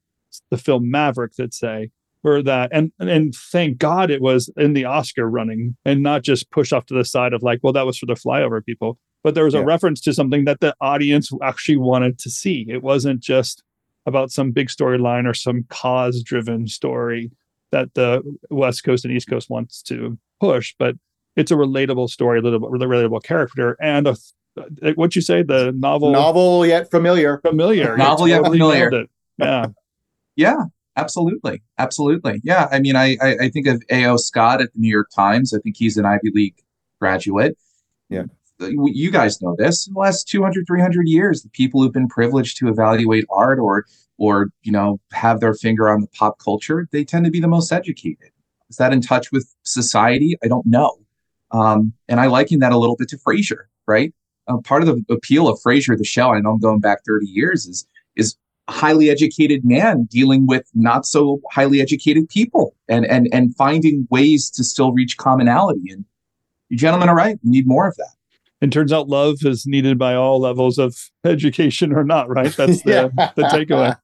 the 0.49 0.57
film 0.57 0.89
Maverick. 0.89 1.33
That 1.33 1.53
say 1.53 1.91
for 2.23 2.41
that. 2.41 2.69
And 2.73 2.91
and 2.99 3.35
thank 3.35 3.77
God 3.77 4.09
it 4.09 4.21
was 4.21 4.49
in 4.57 4.73
the 4.73 4.85
Oscar 4.85 5.29
running 5.29 5.77
and 5.85 6.01
not 6.01 6.23
just 6.23 6.49
pushed 6.49 6.73
off 6.73 6.85
to 6.87 6.95
the 6.95 7.05
side 7.05 7.33
of 7.33 7.43
like, 7.43 7.59
well, 7.61 7.73
that 7.73 7.85
was 7.85 7.97
for 7.97 8.05
the 8.07 8.13
flyover 8.13 8.65
people. 8.65 8.97
But 9.23 9.35
there 9.35 9.45
was 9.45 9.53
yeah. 9.53 9.59
a 9.59 9.65
reference 9.65 10.01
to 10.01 10.13
something 10.13 10.45
that 10.45 10.61
the 10.61 10.75
audience 10.81 11.31
actually 11.43 11.77
wanted 11.77 12.17
to 12.19 12.29
see. 12.31 12.65
It 12.67 12.81
wasn't 12.81 13.19
just 13.19 13.61
about 14.05 14.31
some 14.31 14.51
big 14.51 14.67
storyline 14.67 15.27
or 15.27 15.33
some 15.33 15.65
cause 15.69 16.23
driven 16.23 16.67
story 16.67 17.31
that 17.71 17.93
the 17.93 18.21
West 18.49 18.83
Coast 18.83 19.05
and 19.05 19.13
East 19.13 19.29
Coast 19.29 19.49
wants 19.49 19.81
to 19.83 20.17
push, 20.39 20.75
but 20.77 20.95
it's 21.35 21.51
a 21.51 21.55
relatable 21.55 22.09
story, 22.09 22.39
a 22.39 22.41
little 22.41 22.59
bit 22.59 22.69
relatable 22.69 23.23
character, 23.23 23.77
and 23.81 24.07
a 24.07 24.17
eh, 24.83 24.91
what 24.95 25.15
you 25.15 25.21
say? 25.21 25.43
The 25.43 25.71
novel? 25.71 26.11
Novel 26.11 26.65
yet 26.65 26.91
familiar. 26.91 27.39
Familiar. 27.39 27.95
Novel 27.97 28.27
yet 28.27 28.43
familiar. 28.43 29.05
yeah. 29.37 29.67
Yeah 30.35 30.65
absolutely. 30.97 31.61
Absolutely. 31.77 32.41
Yeah 32.43 32.67
i 32.71 32.79
mean 32.79 32.95
I, 32.95 33.17
I 33.21 33.37
i 33.43 33.49
think 33.49 33.67
of 33.67 33.81
ao 33.91 34.17
scott 34.17 34.61
at 34.61 34.73
the 34.73 34.79
new 34.79 34.89
york 34.89 35.09
times. 35.15 35.53
I 35.53 35.59
think 35.59 35.77
he's 35.77 35.97
an 35.97 36.05
ivy 36.05 36.31
league 36.33 36.55
graduate. 36.99 37.57
Yeah 38.09 38.23
you 38.69 39.11
guys 39.11 39.41
know 39.41 39.55
this 39.57 39.87
in 39.87 39.93
the 39.93 39.99
last 39.99 40.27
200 40.27 40.65
300 40.67 41.07
years 41.07 41.41
the 41.41 41.49
people 41.49 41.81
who've 41.81 41.93
been 41.93 42.07
privileged 42.07 42.57
to 42.57 42.67
evaluate 42.67 43.25
art 43.29 43.59
or 43.59 43.85
or 44.17 44.49
you 44.63 44.71
know 44.71 44.99
have 45.11 45.39
their 45.39 45.53
finger 45.53 45.89
on 45.89 46.01
the 46.01 46.07
pop 46.07 46.39
culture 46.39 46.87
they 46.91 47.03
tend 47.03 47.25
to 47.25 47.31
be 47.31 47.39
the 47.39 47.47
most 47.47 47.71
educated. 47.71 48.29
Is 48.69 48.77
that 48.77 48.93
in 48.93 49.01
touch 49.01 49.31
with 49.33 49.53
society? 49.63 50.37
I 50.43 50.47
don't 50.47 50.65
know. 50.65 50.97
Um, 51.51 51.93
and 52.07 52.19
i 52.21 52.27
liken 52.27 52.59
that 52.59 52.71
a 52.71 52.77
little 52.77 52.95
bit 52.95 53.09
to 53.09 53.17
frasier 53.17 53.63
right? 53.87 54.13
Uh, 54.47 54.57
part 54.57 54.81
of 54.81 54.87
the 54.87 55.13
appeal 55.13 55.47
of 55.47 55.59
frasier 55.59 55.97
the 55.97 56.03
show 56.03 56.29
i 56.31 56.39
know 56.39 56.51
i'm 56.51 56.59
going 56.59 56.79
back 56.79 56.99
30 57.05 57.27
years 57.27 57.67
is 57.67 57.85
is 58.15 58.35
a 58.67 58.71
highly 58.71 59.09
educated 59.09 59.65
man 59.65 60.05
dealing 60.05 60.47
with 60.47 60.65
not 60.73 61.05
so 61.05 61.41
highly 61.51 61.81
educated 61.81 62.29
people 62.29 62.75
and 62.87 63.05
and 63.05 63.27
and 63.33 63.55
finding 63.55 64.07
ways 64.09 64.49
to 64.51 64.63
still 64.63 64.91
reach 64.93 65.17
commonality. 65.17 65.91
And 65.91 66.05
you 66.69 66.77
gentlemen 66.77 67.09
are 67.09 67.15
right 67.15 67.37
we 67.43 67.51
need 67.51 67.67
more 67.67 67.87
of 67.87 67.95
that 67.97 68.15
and 68.61 68.71
turns 68.71 68.93
out 68.93 69.07
love 69.07 69.37
is 69.43 69.65
needed 69.65 69.97
by 69.97 70.15
all 70.15 70.39
levels 70.39 70.77
of 70.77 70.95
education 71.25 71.93
or 71.93 72.03
not 72.03 72.29
right 72.29 72.55
that's 72.55 72.83
the, 72.83 73.11
yeah. 73.17 73.31
the 73.35 73.43
takeaway 73.43 73.97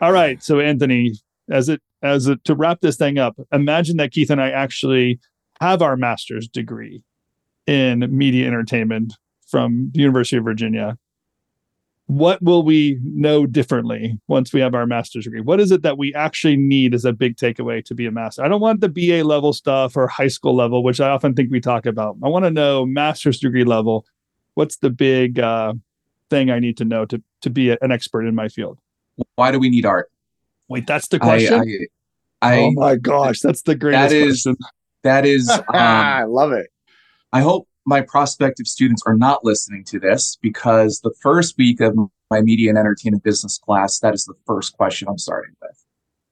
all 0.00 0.12
right. 0.12 0.42
So 0.42 0.60
Anthony, 0.60 1.12
as 1.50 1.68
it 1.68 1.80
as 2.02 2.28
it 2.28 2.44
to 2.44 2.54
wrap 2.54 2.80
this 2.80 2.96
thing 2.96 3.18
up, 3.18 3.36
imagine 3.52 3.96
that 3.96 4.12
Keith 4.12 4.30
and 4.30 4.40
I 4.40 4.50
actually 4.50 5.18
have 5.60 5.82
our 5.82 5.96
master's 5.96 6.46
degree 6.46 7.02
in 7.66 8.06
media 8.16 8.46
entertainment 8.46 9.14
from 9.48 9.90
the 9.92 10.00
University 10.00 10.36
of 10.36 10.44
Virginia. 10.44 10.96
What 12.08 12.42
will 12.42 12.62
we 12.62 12.98
know 13.02 13.46
differently 13.46 14.18
once 14.28 14.52
we 14.52 14.60
have 14.60 14.74
our 14.74 14.86
master's 14.86 15.24
degree? 15.24 15.42
What 15.42 15.60
is 15.60 15.70
it 15.70 15.82
that 15.82 15.98
we 15.98 16.14
actually 16.14 16.56
need 16.56 16.94
as 16.94 17.04
a 17.04 17.12
big 17.12 17.36
takeaway 17.36 17.84
to 17.84 17.94
be 17.94 18.06
a 18.06 18.10
master? 18.10 18.42
I 18.42 18.48
don't 18.48 18.62
want 18.62 18.80
the 18.80 18.88
BA 18.88 19.24
level 19.24 19.52
stuff 19.52 19.94
or 19.94 20.08
high 20.08 20.28
school 20.28 20.56
level, 20.56 20.82
which 20.82 21.00
I 21.00 21.10
often 21.10 21.34
think 21.34 21.50
we 21.50 21.60
talk 21.60 21.84
about. 21.84 22.16
I 22.24 22.28
want 22.28 22.46
to 22.46 22.50
know 22.50 22.86
master's 22.86 23.38
degree 23.38 23.64
level. 23.64 24.06
What's 24.54 24.78
the 24.78 24.88
big 24.88 25.38
uh, 25.38 25.74
thing 26.30 26.50
I 26.50 26.58
need 26.58 26.78
to 26.78 26.84
know 26.84 27.04
to 27.06 27.22
to 27.42 27.50
be 27.50 27.70
an 27.70 27.92
expert 27.92 28.22
in 28.22 28.34
my 28.34 28.48
field? 28.48 28.78
why 29.34 29.50
do 29.50 29.58
we 29.58 29.68
need 29.68 29.86
art? 29.86 30.10
Wait, 30.68 30.86
that's 30.86 31.08
the 31.08 31.18
question. 31.18 31.88
I, 32.42 32.54
I, 32.54 32.58
oh 32.60 32.70
my 32.72 32.96
gosh, 32.96 33.40
that's 33.40 33.62
the 33.62 33.74
greatest 33.74 34.10
that 34.10 34.16
is, 34.16 34.42
question. 34.42 34.56
That 35.02 35.26
is, 35.26 35.50
um, 35.50 35.64
I 35.68 36.24
love 36.24 36.52
it. 36.52 36.70
I 37.32 37.40
hope 37.40 37.68
my 37.88 38.02
prospective 38.02 38.66
students 38.66 39.02
are 39.06 39.16
not 39.16 39.44
listening 39.44 39.82
to 39.82 39.98
this 39.98 40.36
because 40.42 41.00
the 41.00 41.14
first 41.22 41.56
week 41.56 41.80
of 41.80 41.96
my 42.30 42.42
media 42.42 42.68
and 42.68 42.76
entertainment 42.76 43.24
business 43.24 43.56
class, 43.56 43.98
that 44.00 44.12
is 44.12 44.26
the 44.26 44.34
first 44.46 44.74
question 44.74 45.08
I'm 45.08 45.16
starting 45.16 45.54
with. 45.62 45.84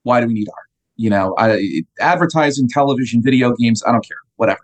Why 0.02 0.20
do 0.20 0.26
we 0.26 0.34
need 0.34 0.48
art? 0.48 0.68
You 0.96 1.08
know, 1.08 1.34
I, 1.38 1.82
advertising, 1.98 2.68
television, 2.68 3.22
video 3.22 3.54
games, 3.54 3.82
I 3.86 3.92
don't 3.92 4.06
care, 4.06 4.18
whatever. 4.36 4.60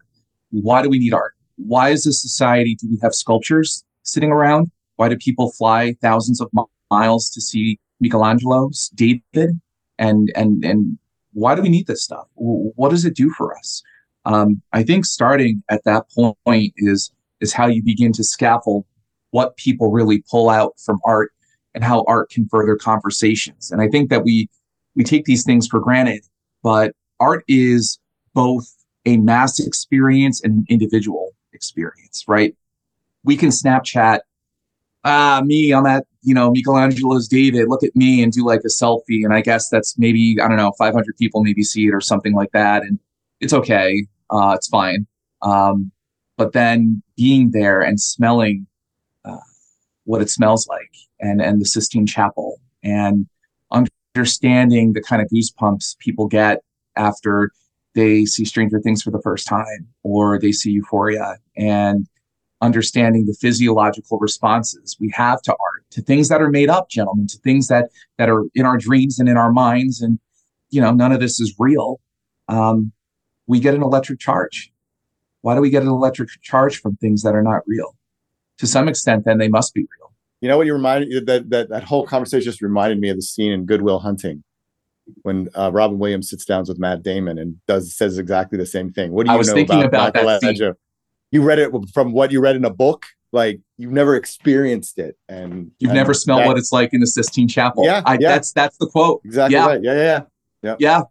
Why 0.50 0.82
do 0.82 0.90
we 0.90 0.98
need 0.98 1.14
art? 1.14 1.32
Why 1.56 1.88
is 1.88 2.04
this 2.04 2.20
society, 2.20 2.74
do 2.74 2.88
we 2.90 2.98
have 3.02 3.14
sculptures 3.14 3.84
sitting 4.02 4.30
around? 4.30 4.70
Why 4.96 5.08
do 5.08 5.16
people 5.16 5.50
fly 5.52 5.94
thousands 6.02 6.42
of 6.42 6.50
miles 6.90 7.30
to 7.30 7.40
see 7.40 7.80
Michelangelo's, 8.00 8.90
David, 8.94 9.60
and 9.98 10.30
and 10.36 10.62
and 10.62 10.98
why 11.32 11.54
do 11.54 11.62
we 11.62 11.70
need 11.70 11.86
this 11.86 12.04
stuff? 12.04 12.26
What 12.34 12.90
does 12.90 13.06
it 13.06 13.16
do 13.16 13.30
for 13.30 13.56
us? 13.56 13.82
Um, 14.24 14.62
I 14.72 14.82
think 14.82 15.04
starting 15.04 15.62
at 15.68 15.84
that 15.84 16.04
point 16.10 16.72
is 16.76 17.12
is 17.40 17.52
how 17.52 17.66
you 17.66 17.82
begin 17.82 18.12
to 18.12 18.22
scaffold 18.22 18.84
what 19.30 19.56
people 19.56 19.90
really 19.90 20.22
pull 20.30 20.48
out 20.48 20.74
from 20.78 21.00
art 21.04 21.32
and 21.74 21.82
how 21.82 22.04
art 22.06 22.30
can 22.30 22.46
further 22.48 22.76
conversations. 22.76 23.70
And 23.70 23.80
I 23.80 23.88
think 23.88 24.10
that 24.10 24.24
we 24.24 24.48
we 24.94 25.04
take 25.04 25.24
these 25.24 25.44
things 25.44 25.66
for 25.66 25.80
granted, 25.80 26.22
but 26.62 26.92
art 27.18 27.44
is 27.48 27.98
both 28.34 28.66
a 29.06 29.16
mass 29.16 29.58
experience 29.58 30.42
and 30.42 30.58
an 30.58 30.66
individual 30.68 31.32
experience, 31.52 32.24
right? 32.28 32.54
We 33.24 33.36
can 33.36 33.50
Snapchat 33.50 34.20
ah, 35.04 35.42
me, 35.44 35.72
I'm 35.72 35.86
at, 35.86 36.04
you 36.22 36.34
know, 36.34 36.50
Michelangelo's 36.50 37.28
David, 37.28 37.68
look 37.68 37.82
at 37.82 37.94
me 37.96 38.22
and 38.22 38.32
do 38.32 38.44
like 38.44 38.60
a 38.60 38.68
selfie. 38.68 39.24
And 39.24 39.32
I 39.32 39.40
guess 39.40 39.68
that's 39.68 39.98
maybe, 39.98 40.36
I 40.42 40.48
don't 40.48 40.56
know, 40.56 40.72
500 40.78 41.16
people 41.16 41.42
maybe 41.42 41.62
see 41.62 41.86
it 41.86 41.94
or 41.94 42.00
something 42.00 42.34
like 42.34 42.52
that. 42.52 42.82
And 42.82 42.98
it's 43.40 43.52
okay. 43.52 44.06
Uh, 44.32 44.54
it's 44.56 44.68
fine. 44.68 45.06
Um, 45.42 45.92
but 46.36 46.52
then 46.52 47.02
being 47.16 47.50
there 47.50 47.82
and 47.82 48.00
smelling 48.00 48.66
uh, 49.24 49.36
what 50.04 50.22
it 50.22 50.30
smells 50.30 50.66
like 50.66 50.90
and, 51.20 51.40
and 51.40 51.60
the 51.60 51.66
Sistine 51.66 52.06
Chapel 52.06 52.58
and 52.82 53.26
understanding 53.70 54.92
the 54.92 55.02
kind 55.02 55.22
of 55.22 55.28
goosebumps 55.28 55.98
people 55.98 56.26
get 56.26 56.62
after 56.96 57.50
they 57.94 58.24
see 58.24 58.44
Stranger 58.44 58.80
Things 58.80 59.02
for 59.02 59.10
the 59.10 59.20
first 59.20 59.46
time 59.46 59.86
or 60.02 60.38
they 60.38 60.52
see 60.52 60.70
Euphoria 60.70 61.36
and 61.56 62.06
understanding 62.62 63.26
the 63.26 63.34
physiological 63.34 64.18
responses 64.18 64.96
we 64.98 65.12
have 65.14 65.42
to 65.42 65.50
art, 65.50 65.84
to 65.90 66.00
things 66.00 66.28
that 66.28 66.40
are 66.40 66.48
made 66.48 66.70
up, 66.70 66.88
gentlemen, 66.88 67.26
to 67.26 67.36
things 67.38 67.66
that 67.68 67.90
that 68.18 68.30
are 68.30 68.44
in 68.54 68.64
our 68.64 68.78
dreams 68.78 69.18
and 69.18 69.28
in 69.28 69.36
our 69.36 69.52
minds, 69.52 70.00
and 70.00 70.18
you 70.70 70.80
know, 70.80 70.92
none 70.92 71.12
of 71.12 71.20
this 71.20 71.40
is 71.40 71.54
real. 71.58 72.00
Um, 72.48 72.92
we 73.52 73.60
get 73.60 73.74
an 73.74 73.82
electric 73.82 74.18
charge. 74.18 74.72
Why 75.42 75.54
do 75.54 75.60
we 75.60 75.68
get 75.68 75.82
an 75.82 75.88
electric 75.88 76.30
charge 76.40 76.80
from 76.80 76.96
things 76.96 77.22
that 77.22 77.34
are 77.34 77.42
not 77.42 77.60
real? 77.66 77.94
To 78.58 78.66
some 78.66 78.88
extent, 78.88 79.26
then 79.26 79.36
they 79.36 79.48
must 79.48 79.74
be 79.74 79.82
real. 79.82 80.12
You 80.40 80.48
know 80.48 80.56
what 80.56 80.66
you 80.66 80.72
reminded 80.72 81.26
that 81.26 81.50
that 81.50 81.68
that 81.68 81.84
whole 81.84 82.06
conversation 82.06 82.44
just 82.44 82.62
reminded 82.62 82.98
me 82.98 83.10
of 83.10 83.16
the 83.16 83.22
scene 83.22 83.52
in 83.52 83.66
Good 83.66 83.82
Will 83.82 83.98
Hunting 83.98 84.42
when 85.22 85.48
uh, 85.54 85.70
Robin 85.70 85.98
Williams 85.98 86.30
sits 86.30 86.46
down 86.46 86.64
with 86.66 86.78
Matt 86.78 87.02
Damon 87.02 87.38
and 87.38 87.60
does 87.68 87.94
says 87.94 88.16
exactly 88.18 88.56
the 88.56 88.66
same 88.66 88.90
thing. 88.90 89.12
What 89.12 89.26
do 89.26 89.32
you 89.32 89.42
know 89.42 89.84
about, 89.84 90.08
about 90.08 90.24
Michelangelo? 90.24 90.74
you 91.30 91.42
read 91.42 91.58
it 91.58 91.70
from 91.92 92.12
what 92.12 92.32
you 92.32 92.40
read 92.40 92.56
in 92.56 92.64
a 92.64 92.72
book 92.72 93.06
like 93.32 93.60
you've 93.78 93.92
never 93.92 94.14
experienced 94.14 94.98
it 94.98 95.16
and 95.28 95.72
you've 95.78 95.90
and 95.90 95.96
never 95.96 96.14
smelled 96.14 96.42
that, 96.42 96.46
what 96.46 96.58
it's 96.58 96.72
like 96.72 96.92
in 96.92 97.00
the 97.00 97.06
Sistine 97.06 97.48
Chapel. 97.48 97.84
Yeah, 97.84 98.02
I, 98.04 98.14
yeah. 98.14 98.28
that's 98.28 98.52
that's 98.52 98.76
the 98.76 98.86
quote. 98.86 99.22
Exactly 99.24 99.56
yeah. 99.56 99.66
right. 99.66 99.82
Yeah, 99.82 99.94
yeah, 99.94 100.20
yeah. 100.62 100.76
Yeah. 100.78 101.02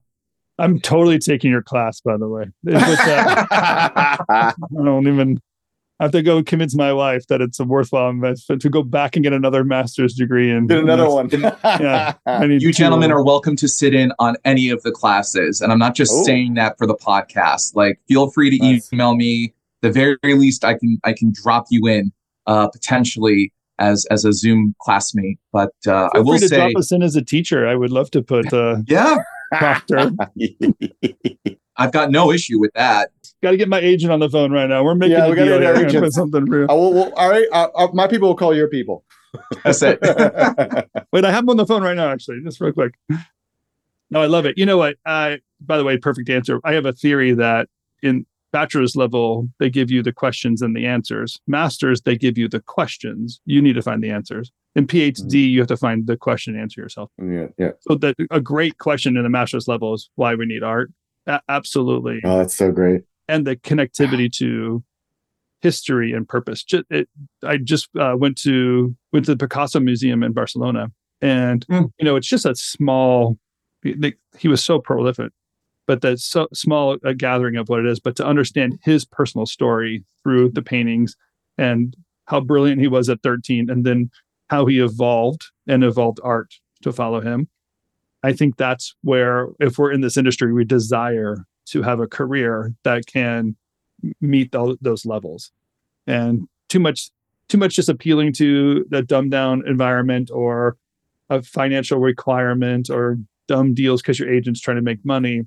I'm 0.58 0.80
totally 0.80 1.18
taking 1.20 1.52
your 1.52 1.64
class, 1.64 2.02
by 2.02 2.18
the 2.18 2.28
way. 2.28 2.46
I 2.70 4.54
don't 4.74 5.08
even 5.08 5.42
I 6.02 6.06
have 6.06 6.14
to 6.14 6.24
go 6.24 6.42
convince 6.42 6.74
my 6.74 6.92
wife 6.92 7.28
that 7.28 7.42
it's 7.42 7.60
a 7.60 7.64
worthwhile 7.64 8.10
investment 8.10 8.60
to 8.64 8.70
go 8.70 8.82
back 8.82 9.16
and 9.16 9.22
get 9.22 9.34
another 9.34 9.64
master's 9.64 10.16
degree 10.16 10.50
and 10.50 10.68
get 10.68 10.80
another 10.80 11.08
one. 11.08 11.30
yeah, 11.64 12.16
you 12.44 12.74
gentlemen 12.74 13.12
are 13.12 13.24
welcome 13.24 13.56
to 13.58 13.68
sit 13.68 13.94
in 13.94 14.12
on 14.18 14.36
any 14.44 14.72
of 14.72 14.82
the 14.82 14.92
classes, 14.92 15.62
and 15.62 15.72
I'm 15.72 15.78
not 15.78 15.94
just 15.94 16.12
Ooh. 16.12 16.24
saying 16.24 16.56
that 16.56 16.76
for 16.80 16.88
the 16.88 16.96
podcast. 16.96 17.76
Like, 17.76 18.00
feel 18.08 18.32
free 18.32 18.50
to 18.50 18.58
nice. 18.58 18.92
email 18.92 19.14
me 19.14 19.54
the 19.84 19.92
very 19.92 20.18
least 20.24 20.66
I 20.66 20.76
can 20.76 20.98
I 21.04 21.14
can 21.14 21.32
drop 21.36 21.68
you 21.70 21.86
in 21.86 22.12
uh, 22.48 22.68
potentially 22.70 23.54
as 23.78 24.08
as 24.10 24.26
a 24.26 24.34
Zoom 24.34 24.74
classmate. 24.82 25.38
But 25.54 25.74
uh, 25.86 26.10
I 26.16 26.20
will 26.20 26.40
say, 26.40 26.48
drop 26.48 26.78
us 26.78 26.92
in 26.92 27.04
as 27.04 27.16
a 27.16 27.24
teacher. 27.24 27.68
I 27.68 27.76
would 27.76 27.92
love 27.92 28.10
to 28.10 28.24
put 28.24 28.52
uh, 28.52 28.78
yeah, 28.88 29.18
proctor. 29.52 30.12
I've 31.78 31.92
got 31.92 32.12
no 32.12 32.32
issue 32.32 32.60
with 32.60 32.72
that. 32.74 33.12
Got 33.42 33.52
to 33.52 33.58
get 33.58 33.70
my 33.70 33.80
agent 33.80 34.12
on 34.12 34.20
the 34.20 34.30
phone 34.30 34.52
right 34.52 34.68
now. 34.68 34.84
We're 34.84 34.94
making 34.94 35.18
yeah, 35.18 35.30
we 35.30 35.36
got 35.36 35.46
to 35.46 35.86
get 35.86 36.02
put 36.02 36.14
something 36.14 36.46
real. 36.46 36.66
Uh, 36.66 36.76
well, 36.76 36.94
well, 36.94 37.14
all 37.16 37.30
right, 37.30 37.48
uh, 37.52 37.70
uh, 37.76 37.88
my 37.94 38.08
people 38.08 38.28
will 38.28 38.36
call 38.36 38.56
your 38.56 38.68
people. 38.68 39.04
That's 39.64 39.82
it. 39.82 40.00
Wait, 41.12 41.26
I 41.26 41.32
have 41.32 41.44
them 41.44 41.50
on 41.50 41.58
the 41.58 41.66
phone 41.66 41.82
right 41.82 41.96
now. 41.96 42.10
Actually, 42.10 42.42
just 42.44 42.62
real 42.62 42.74
quick. 42.74 42.94
No, 44.12 44.22
I 44.22 44.28
love 44.28 44.46
it. 44.46 44.58
You 44.58 44.66
know 44.66 44.78
what? 44.78 44.98
Uh, 45.06 45.38
by 45.62 45.78
the 45.78 45.84
way, 45.84 45.98
perfect 45.98 46.30
answer. 46.30 46.60
I 46.64 46.74
have 46.74 46.86
a 46.86 46.94
theory 46.94 47.34
that 47.34 47.68
in 48.04 48.26
bachelor's 48.52 48.96
level, 48.96 49.48
they 49.60 49.70
give 49.70 49.90
you 49.90 50.04
the 50.04 50.12
questions 50.12 50.62
and 50.62 50.76
the 50.76 50.86
answers. 50.86 51.40
Masters, 51.48 52.02
they 52.02 52.18
give 52.18 52.38
you 52.38 52.48
the 52.48 52.60
questions. 52.60 53.42
You 53.46 53.62
need 53.62 53.74
to 53.74 53.82
find 53.82 54.04
the 54.04 54.12
answers. 54.12 54.52
In 54.76 54.88
PhD, 54.88 55.20
mm-hmm. 55.20 55.38
you 55.38 55.60
have 55.60 55.68
to 55.68 55.78
find 55.78 56.08
the 56.08 56.16
question 56.16 56.54
and 56.54 56.64
answer 56.64 56.80
yourself. 56.80 57.12
Yeah, 57.22 57.48
yeah. 57.58 57.72
So 57.82 57.96
that 57.96 58.16
a 58.32 58.40
great 58.40 58.78
question 58.78 59.18
in 59.18 59.24
the 59.24 59.30
master's 59.30 59.68
level 59.68 59.94
is 59.94 60.10
why 60.16 60.36
we 60.36 60.46
need 60.46 60.64
art. 60.64 60.92
A- 61.28 61.42
absolutely. 61.50 62.22
Oh, 62.24 62.38
that's 62.38 62.56
so 62.56 62.72
great. 62.72 63.02
And 63.28 63.46
the 63.46 63.58
connectivity 63.58 64.32
to 64.38 64.84
history 65.62 66.14
and 66.14 66.28
purpose. 66.28 66.64
Just, 66.64 66.86
it, 66.90 67.10
I 67.44 67.58
just 67.58 67.90
uh, 68.00 68.16
went 68.18 68.38
to 68.40 68.96
went 69.12 69.26
to 69.26 69.36
the 69.36 69.46
Picasso 69.46 69.80
Museum 69.80 70.24
in 70.24 70.32
Barcelona, 70.32 70.92
and 71.22 71.68
mm. 71.68 71.92
you 72.00 72.06
know 72.06 72.16
it's 72.16 72.28
just 72.28 72.46
a 72.46 72.56
small. 72.56 73.38
They, 73.84 74.14
he 74.38 74.48
was 74.48 74.64
so 74.64 74.80
prolific 74.80 75.32
but 75.92 76.00
that's 76.02 76.24
so 76.24 76.48
small 76.54 76.98
a 77.04 77.14
gathering 77.14 77.58
of 77.58 77.68
what 77.68 77.80
it 77.80 77.86
is. 77.86 78.00
But 78.00 78.16
to 78.16 78.26
understand 78.26 78.80
his 78.82 79.04
personal 79.04 79.46
story 79.46 80.06
through 80.24 80.52
the 80.52 80.62
paintings 80.62 81.18
and 81.58 81.96
how 82.26 82.40
brilliant 82.40 82.80
he 82.80 82.88
was 82.88 83.10
at 83.10 83.22
13, 83.24 83.70
and 83.70 83.84
then 83.84 84.10
how 84.52 84.66
he 84.66 84.82
evolved 84.82 85.46
and 85.66 85.82
evolved 85.82 86.20
art 86.26 86.56
to 86.82 86.92
follow 86.92 87.22
him. 87.22 87.48
I 88.22 88.34
think 88.34 88.58
that's 88.58 88.94
where, 89.02 89.48
if 89.62 89.78
we're 89.78 89.94
in 89.94 90.02
this 90.02 90.18
industry, 90.18 90.52
we 90.52 90.66
desire 90.66 91.46
to 91.68 91.82
have 91.84 92.02
a 92.02 92.06
career 92.06 92.74
that 92.84 93.06
can 93.06 93.56
meet 94.20 94.52
th- 94.52 94.78
those 94.82 95.06
levels. 95.06 95.54
And 96.06 96.50
too 96.68 96.82
much, 96.82 97.12
too 97.48 97.58
much 97.58 97.78
just 97.78 97.88
appealing 97.88 98.34
to 98.34 98.86
the 98.90 99.02
dumbed 99.02 99.32
down 99.32 99.66
environment 99.66 100.30
or 100.34 100.76
a 101.30 101.42
financial 101.42 102.00
requirement 102.00 102.90
or 102.90 103.18
dumb 103.48 103.74
deals 103.74 104.02
because 104.02 104.20
your 104.20 104.30
agent's 104.30 104.60
trying 104.60 104.78
to 104.78 104.84
make 104.84 105.04
money. 105.06 105.44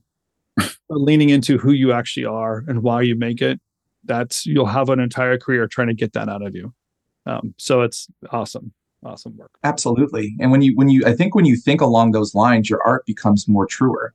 leaning 0.89 1.29
into 1.29 1.59
who 1.59 1.73
you 1.73 1.93
actually 1.93 2.25
are 2.25 2.65
and 2.69 2.83
why 2.83 3.03
you 3.03 3.17
make 3.17 3.43
it. 3.43 3.61
That's 4.05 4.47
you'll 4.47 4.67
have 4.67 4.89
an 4.89 5.01
entire 5.01 5.37
career 5.37 5.67
trying 5.67 5.89
to 5.89 5.95
get 5.95 6.15
that 6.15 6.31
out 6.31 6.47
of 6.47 6.55
you. 6.55 6.73
Um, 7.27 7.55
so 7.59 7.83
it's 7.83 8.09
awesome 8.31 8.73
awesome 9.05 9.37
work. 9.37 9.51
Absolutely. 9.63 10.35
And 10.41 10.51
when 10.51 10.63
you 10.63 10.75
when 10.77 10.89
you 10.89 11.05
i 11.07 11.13
think 11.13 11.35
when 11.35 11.45
you 11.45 11.57
think 11.57 11.81
along 11.81 12.13
those 12.13 12.35
lines 12.35 12.69
your 12.71 12.83
art 12.83 13.05
becomes 13.07 13.49
more 13.49 13.67
truer 13.67 14.15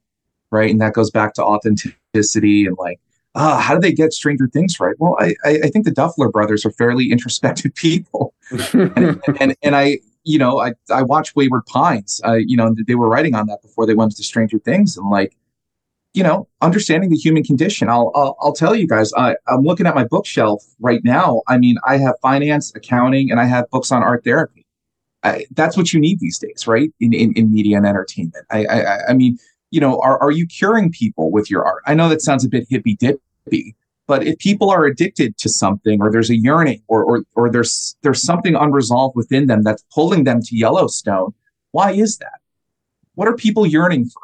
right? 0.51 0.71
And 0.71 0.81
that 0.81 0.93
goes 0.93 1.11
back 1.11 1.35
to 1.35 1.43
authenticity 1.43 2.65
and 2.65 2.75
like 2.77 2.99
ah 3.35 3.59
how 3.59 3.75
do 3.75 3.81
they 3.81 3.91
get 3.91 4.13
stranger 4.13 4.47
things 4.47 4.79
right? 4.79 4.95
Well 4.99 5.15
i 5.19 5.35
i, 5.45 5.69
think 5.69 5.85
the 5.85 5.91
Duffer 5.91 6.29
brothers 6.29 6.65
are 6.65 6.71
fairly 6.71 7.11
introspective 7.15 7.73
people. 7.75 8.33
And, 8.73 9.21
and, 9.39 9.55
and 9.61 9.75
i 9.75 9.99
you 10.23 10.37
know 10.37 10.59
i 10.59 10.73
i 10.91 11.03
watched 11.03 11.35
wayward 11.35 11.65
pines. 11.65 12.21
Uh, 12.25 12.33
you 12.33 12.57
know 12.57 12.75
they 12.87 12.95
were 12.95 13.09
writing 13.09 13.35
on 13.35 13.47
that 13.47 13.61
before 13.61 13.85
they 13.85 13.95
went 13.95 14.15
to 14.15 14.23
stranger 14.23 14.59
things. 14.59 14.97
And 14.97 15.09
like 15.09 15.35
you 16.13 16.23
know, 16.23 16.47
understanding 16.61 17.09
the 17.09 17.15
human 17.15 17.43
condition. 17.43 17.87
I'll, 17.87 18.11
I'll, 18.15 18.35
I'll 18.41 18.53
tell 18.53 18.75
you 18.75 18.87
guys, 18.87 19.13
I, 19.15 19.35
I'm 19.47 19.61
looking 19.61 19.85
at 19.85 19.95
my 19.95 20.05
bookshelf 20.05 20.63
right 20.79 21.01
now. 21.03 21.41
I 21.47 21.57
mean, 21.57 21.77
I 21.85 21.97
have 21.97 22.15
finance, 22.21 22.73
accounting, 22.75 23.29
and 23.29 23.39
I 23.39 23.45
have 23.45 23.69
books 23.69 23.91
on 23.91 24.01
art 24.01 24.23
therapy. 24.23 24.65
I, 25.23 25.45
that's 25.51 25.75
what 25.75 25.93
you 25.93 25.99
need 25.99 26.19
these 26.19 26.37
days, 26.37 26.65
right? 26.67 26.91
In, 26.99 27.13
in, 27.13 27.33
in 27.33 27.53
media 27.53 27.77
and 27.77 27.85
entertainment. 27.85 28.45
I, 28.49 28.65
I, 28.65 29.07
I 29.09 29.13
mean, 29.13 29.37
you 29.71 29.79
know, 29.81 29.99
are, 29.99 30.21
are 30.21 30.31
you 30.31 30.47
curing 30.47 30.91
people 30.91 31.31
with 31.31 31.49
your 31.49 31.65
art? 31.65 31.83
I 31.85 31.93
know 31.93 32.09
that 32.09 32.21
sounds 32.21 32.45
a 32.45 32.49
bit 32.49 32.65
hippy 32.69 32.95
dippy, 32.95 33.75
but 34.07 34.25
if 34.25 34.39
people 34.39 34.69
are 34.69 34.85
addicted 34.85 35.37
to 35.37 35.49
something 35.49 36.01
or 36.01 36.11
there's 36.11 36.29
a 36.29 36.37
yearning 36.37 36.81
or, 36.87 37.03
or, 37.03 37.23
or 37.35 37.51
there's, 37.51 37.95
there's 38.01 38.23
something 38.23 38.55
unresolved 38.55 39.15
within 39.15 39.47
them 39.47 39.63
that's 39.63 39.83
pulling 39.93 40.23
them 40.23 40.41
to 40.41 40.55
Yellowstone, 40.55 41.33
why 41.71 41.91
is 41.91 42.17
that? 42.17 42.39
What 43.15 43.27
are 43.27 43.35
people 43.35 43.67
yearning 43.67 44.05
for? 44.05 44.21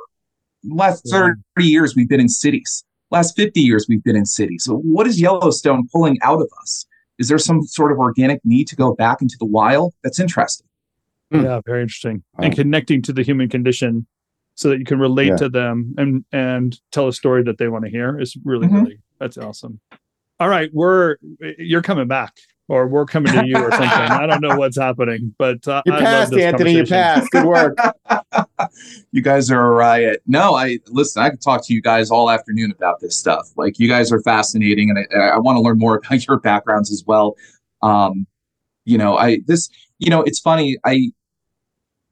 Last 0.64 1.08
30 1.10 1.38
years, 1.60 1.96
we've 1.96 2.10
been 2.10 2.20
in 2.20 2.30
cities. 2.30 2.84
Last 3.12 3.36
50 3.36 3.62
years, 3.62 3.86
we've 3.88 4.04
been 4.04 4.16
in 4.16 4.26
cities. 4.26 4.64
So 4.64 4.78
what 4.78 5.06
is 5.06 5.22
Yellowstone 5.22 5.88
pulling 5.92 6.18
out 6.24 6.42
of 6.42 6.50
us? 6.62 6.88
Is 7.20 7.28
there 7.28 7.38
some 7.38 7.62
sort 7.64 7.92
of 7.92 8.00
organic 8.00 8.44
need 8.44 8.68
to 8.70 8.76
go 8.76 8.96
back 8.96 9.22
into 9.22 9.36
the 9.40 9.46
wild? 9.46 9.94
That's 10.04 10.20
interesting. 10.20 10.68
Hmm. 11.32 11.44
Yeah, 11.44 11.62
very 11.66 11.82
interesting. 11.82 12.24
Wow. 12.38 12.46
And 12.46 12.56
connecting 12.56 13.02
to 13.04 13.14
the 13.14 13.24
human 13.24 13.50
condition 13.50 14.08
so 14.56 14.70
that 14.70 14.80
you 14.80 14.86
can 14.86 15.00
relate 15.00 15.28
yeah. 15.28 15.38
to 15.38 15.50
them 15.50 15.94
and 15.98 16.26
and 16.32 16.80
tell 16.92 17.08
a 17.08 17.14
story 17.14 17.44
that 17.44 17.58
they 17.58 17.68
want 17.68 17.86
to 17.86 17.92
hear 17.92 18.20
is 18.20 18.36
really 18.44 18.68
mm-hmm. 18.68 18.84
really 18.84 19.00
that's 19.20 19.38
awesome. 19.38 19.80
All 20.40 20.50
right, 20.50 20.70
we're 20.74 21.18
you're 21.58 21.82
coming 21.82 22.08
back 22.08 22.34
or 22.68 22.88
we're 22.88 23.06
coming 23.06 23.32
to 23.34 23.46
you 23.46 23.58
or 23.58 23.72
something. 23.72 23.90
I 23.90 24.26
don't 24.26 24.42
know 24.42 24.58
what's 24.58 24.78
happening, 24.78 25.36
but 25.38 25.66
uh, 25.68 25.82
you 25.86 25.94
passed, 25.94 26.34
Anthony. 26.34 26.74
You 26.74 26.86
passed. 26.86 27.30
Good 27.32 27.46
work. 27.46 27.78
you 29.12 29.22
guys 29.22 29.52
are 29.52 29.68
a 29.68 29.70
riot. 29.72 30.22
No, 30.26 30.56
I 30.56 30.80
listen. 30.88 31.22
I 31.22 31.30
could 31.30 31.42
talk 31.42 31.66
to 31.68 31.74
you 31.74 31.82
guys 31.82 32.10
all 32.10 32.30
afternoon 32.30 32.72
about 32.72 33.00
this 33.00 33.18
stuff. 33.18 33.50
Like 33.56 33.80
you 33.80 33.88
guys 33.88 34.12
are 34.12 34.22
fascinating, 34.22 34.90
and 34.90 35.00
I, 35.14 35.36
I 35.36 35.40
want 35.40 35.58
to 35.58 35.62
learn 35.62 35.78
more 35.78 35.98
about 35.98 36.28
your 36.28 36.40
backgrounds 36.40 36.92
as 36.92 37.04
well. 37.06 37.36
Um, 37.82 38.26
you 38.84 38.98
know, 38.98 39.18
I 39.18 39.40
this 39.46 39.70
you 40.00 40.10
know, 40.10 40.22
it's 40.24 40.40
funny. 40.40 40.78
I 40.86 41.12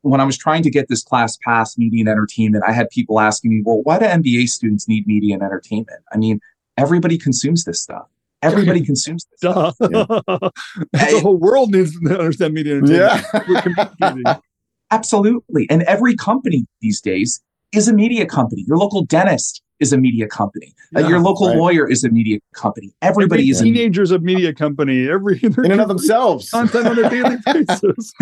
when 0.02 0.20
I 0.20 0.26
was 0.26 0.38
trying 0.38 0.64
to 0.64 0.70
get 0.70 0.90
this 0.90 1.02
class 1.02 1.38
passed, 1.38 1.80
media 1.80 2.02
and 2.02 2.10
entertainment, 2.10 2.64
I 2.68 2.74
had 2.74 2.90
people 2.90 3.20
asking 3.20 3.52
me, 3.52 3.62
"Well, 3.66 3.82
why 3.84 4.00
do 4.00 4.06
MBA 4.06 4.50
students 4.50 4.88
need 4.88 5.08
media 5.08 5.36
and 5.36 5.44
entertainment?" 5.44 6.02
I 6.12 6.18
mean, 6.18 6.40
everybody 6.78 7.18
consumes 7.18 7.64
this 7.64 7.82
stuff. 7.82 8.08
Everybody 8.42 8.82
consumes 8.86 9.26
this. 9.26 9.40
Duh. 9.40 9.72
Stuff. 9.72 9.90
Yeah. 9.92 10.06
the 10.92 11.20
whole 11.22 11.38
world 11.38 11.72
needs 11.72 12.00
to 12.00 12.20
understand 12.20 12.54
media 12.54 12.78
and 12.78 12.90
entertainment. 12.90 13.92
Yeah. 14.00 14.38
Absolutely. 14.92 15.66
And 15.72 15.82
every 15.84 16.16
company 16.16 16.68
these 16.82 17.02
days 17.02 17.42
is 17.72 17.88
a 17.88 17.94
media 17.94 18.28
company. 18.28 18.64
Your 18.68 18.78
local 18.78 19.04
dentist 19.06 19.63
is 19.84 19.94
a 19.94 19.98
media 19.98 20.28
company. 20.28 20.74
Yeah, 20.92 21.06
uh, 21.06 21.10
your 21.10 21.20
local 21.20 21.50
right. 21.50 21.58
lawyer 21.58 21.90
is 21.90 22.04
a 22.04 22.10
media 22.10 22.40
company. 22.54 22.94
Everybody 23.02 23.44
Every 23.44 23.50
is 23.50 23.62
teenagers 23.62 24.12
a, 24.12 24.20
media. 24.20 24.38
media 24.38 24.54
company. 24.54 25.10
Every 25.10 25.40
in 25.44 25.54
and 25.72 25.82
of 25.82 25.88
themselves 25.88 26.50
content 26.50 26.88
on 26.88 26.98
a 26.98 27.10
daily 27.10 27.38
basis. 27.46 28.14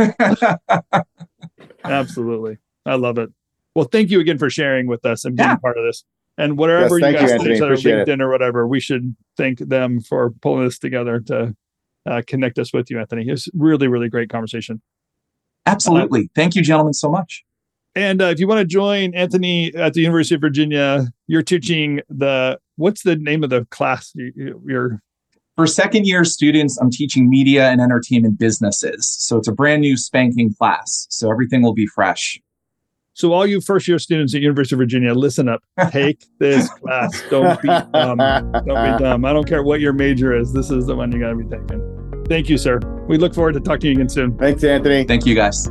Absolutely, 1.84 2.58
I 2.86 2.96
love 2.96 3.18
it. 3.18 3.30
Well, 3.76 3.86
thank 3.86 4.10
you 4.10 4.20
again 4.20 4.38
for 4.38 4.50
sharing 4.50 4.88
with 4.88 5.06
us 5.06 5.24
and 5.24 5.38
being 5.38 5.48
yeah. 5.48 5.56
part 5.56 5.78
of 5.78 5.86
this. 5.86 6.04
And 6.38 6.58
whatever 6.58 6.98
yes, 6.98 7.12
you 7.12 7.20
guys 7.20 7.30
think 7.44 7.56
each 7.56 7.62
other, 7.62 7.76
LinkedIn 7.76 8.08
it. 8.08 8.22
or 8.22 8.30
whatever, 8.30 8.68
we 8.68 8.80
should 8.80 9.16
thank 9.38 9.60
them 9.60 10.02
for 10.02 10.32
pulling 10.42 10.66
this 10.66 10.80
together 10.80 11.20
to 11.28 11.56
uh, 12.06 12.22
connect 12.26 12.58
us 12.58 12.74
with 12.74 12.90
you, 12.90 13.00
Anthony. 13.00 13.30
It's 13.30 13.48
really, 13.54 13.88
really 13.88 14.10
great 14.10 14.30
conversation. 14.30 14.82
Absolutely. 15.66 16.22
Uh, 16.22 16.34
thank 16.34 16.56
you, 16.56 16.62
gentlemen, 16.62 16.94
so 16.94 17.10
much. 17.10 17.44
And 17.96 18.22
uh, 18.22 18.26
if 18.26 18.40
you 18.40 18.48
want 18.48 18.60
to 18.60 18.66
join 18.66 19.14
Anthony 19.14 19.74
at 19.76 19.94
the 19.94 20.02
University 20.02 20.36
of 20.36 20.42
Virginia, 20.42 21.08
you're 21.28 21.42
teaching 21.42 22.02
the 22.10 22.60
what's 22.78 23.04
the 23.04 23.16
name 23.16 23.44
of 23.44 23.50
the 23.50 23.66
class 23.70 24.14
you're 24.16 25.02
for 25.58 25.68
second 25.68 26.08
year 26.08 26.24
students, 26.24 26.78
I'm 26.78 26.90
teaching 26.90 27.30
media 27.30 27.70
and 27.70 27.82
entertainment 27.82 28.40
businesses. 28.40 29.14
So 29.20 29.38
it's 29.38 29.48
a 29.48 29.52
brand 29.52 29.82
new 29.82 29.98
spanking 29.98 30.54
class. 30.56 31.08
So 31.10 31.30
everything 31.30 31.62
will 31.62 31.74
be 31.74 31.86
fresh. 31.86 32.40
So 33.14 33.34
all 33.34 33.46
you 33.46 33.60
first 33.60 33.88
year 33.88 34.00
students 34.00 34.34
at 34.34 34.42
University 34.42 34.76
of 34.76 34.80
Virginia, 34.80 35.14
listen 35.14 35.50
up. 35.50 35.62
Take 35.90 36.26
this 36.40 36.70
class. 36.70 37.22
Don't 37.30 37.62
be 37.62 37.68
dumb. 37.68 38.18
Don't 38.18 38.66
be 38.66 39.04
dumb. 39.04 39.26
I 39.26 39.34
don't 39.34 39.48
care 39.48 39.64
what 39.64 39.82
your 39.82 39.94
major 39.94 40.36
is. 40.36 40.54
This 40.54 40.72
is 40.72 40.86
the 40.86 40.96
one 40.96 41.12
you 41.12 41.20
got 41.20 41.30
to 41.30 41.36
be 41.36 41.44
taking. 41.44 42.24
Thank 42.30 42.50
you, 42.50 42.58
sir. 42.58 42.80
We 43.10 43.18
look 43.18 43.36
forward 43.36 43.54
to 43.54 43.60
talking 43.60 43.82
to 43.82 43.88
you 43.88 43.94
again 43.94 44.10
soon. 44.10 44.38
Thanks, 44.38 44.64
Anthony. 44.64 45.04
Thank 45.04 45.26
you, 45.26 45.36
guys. 45.36 45.70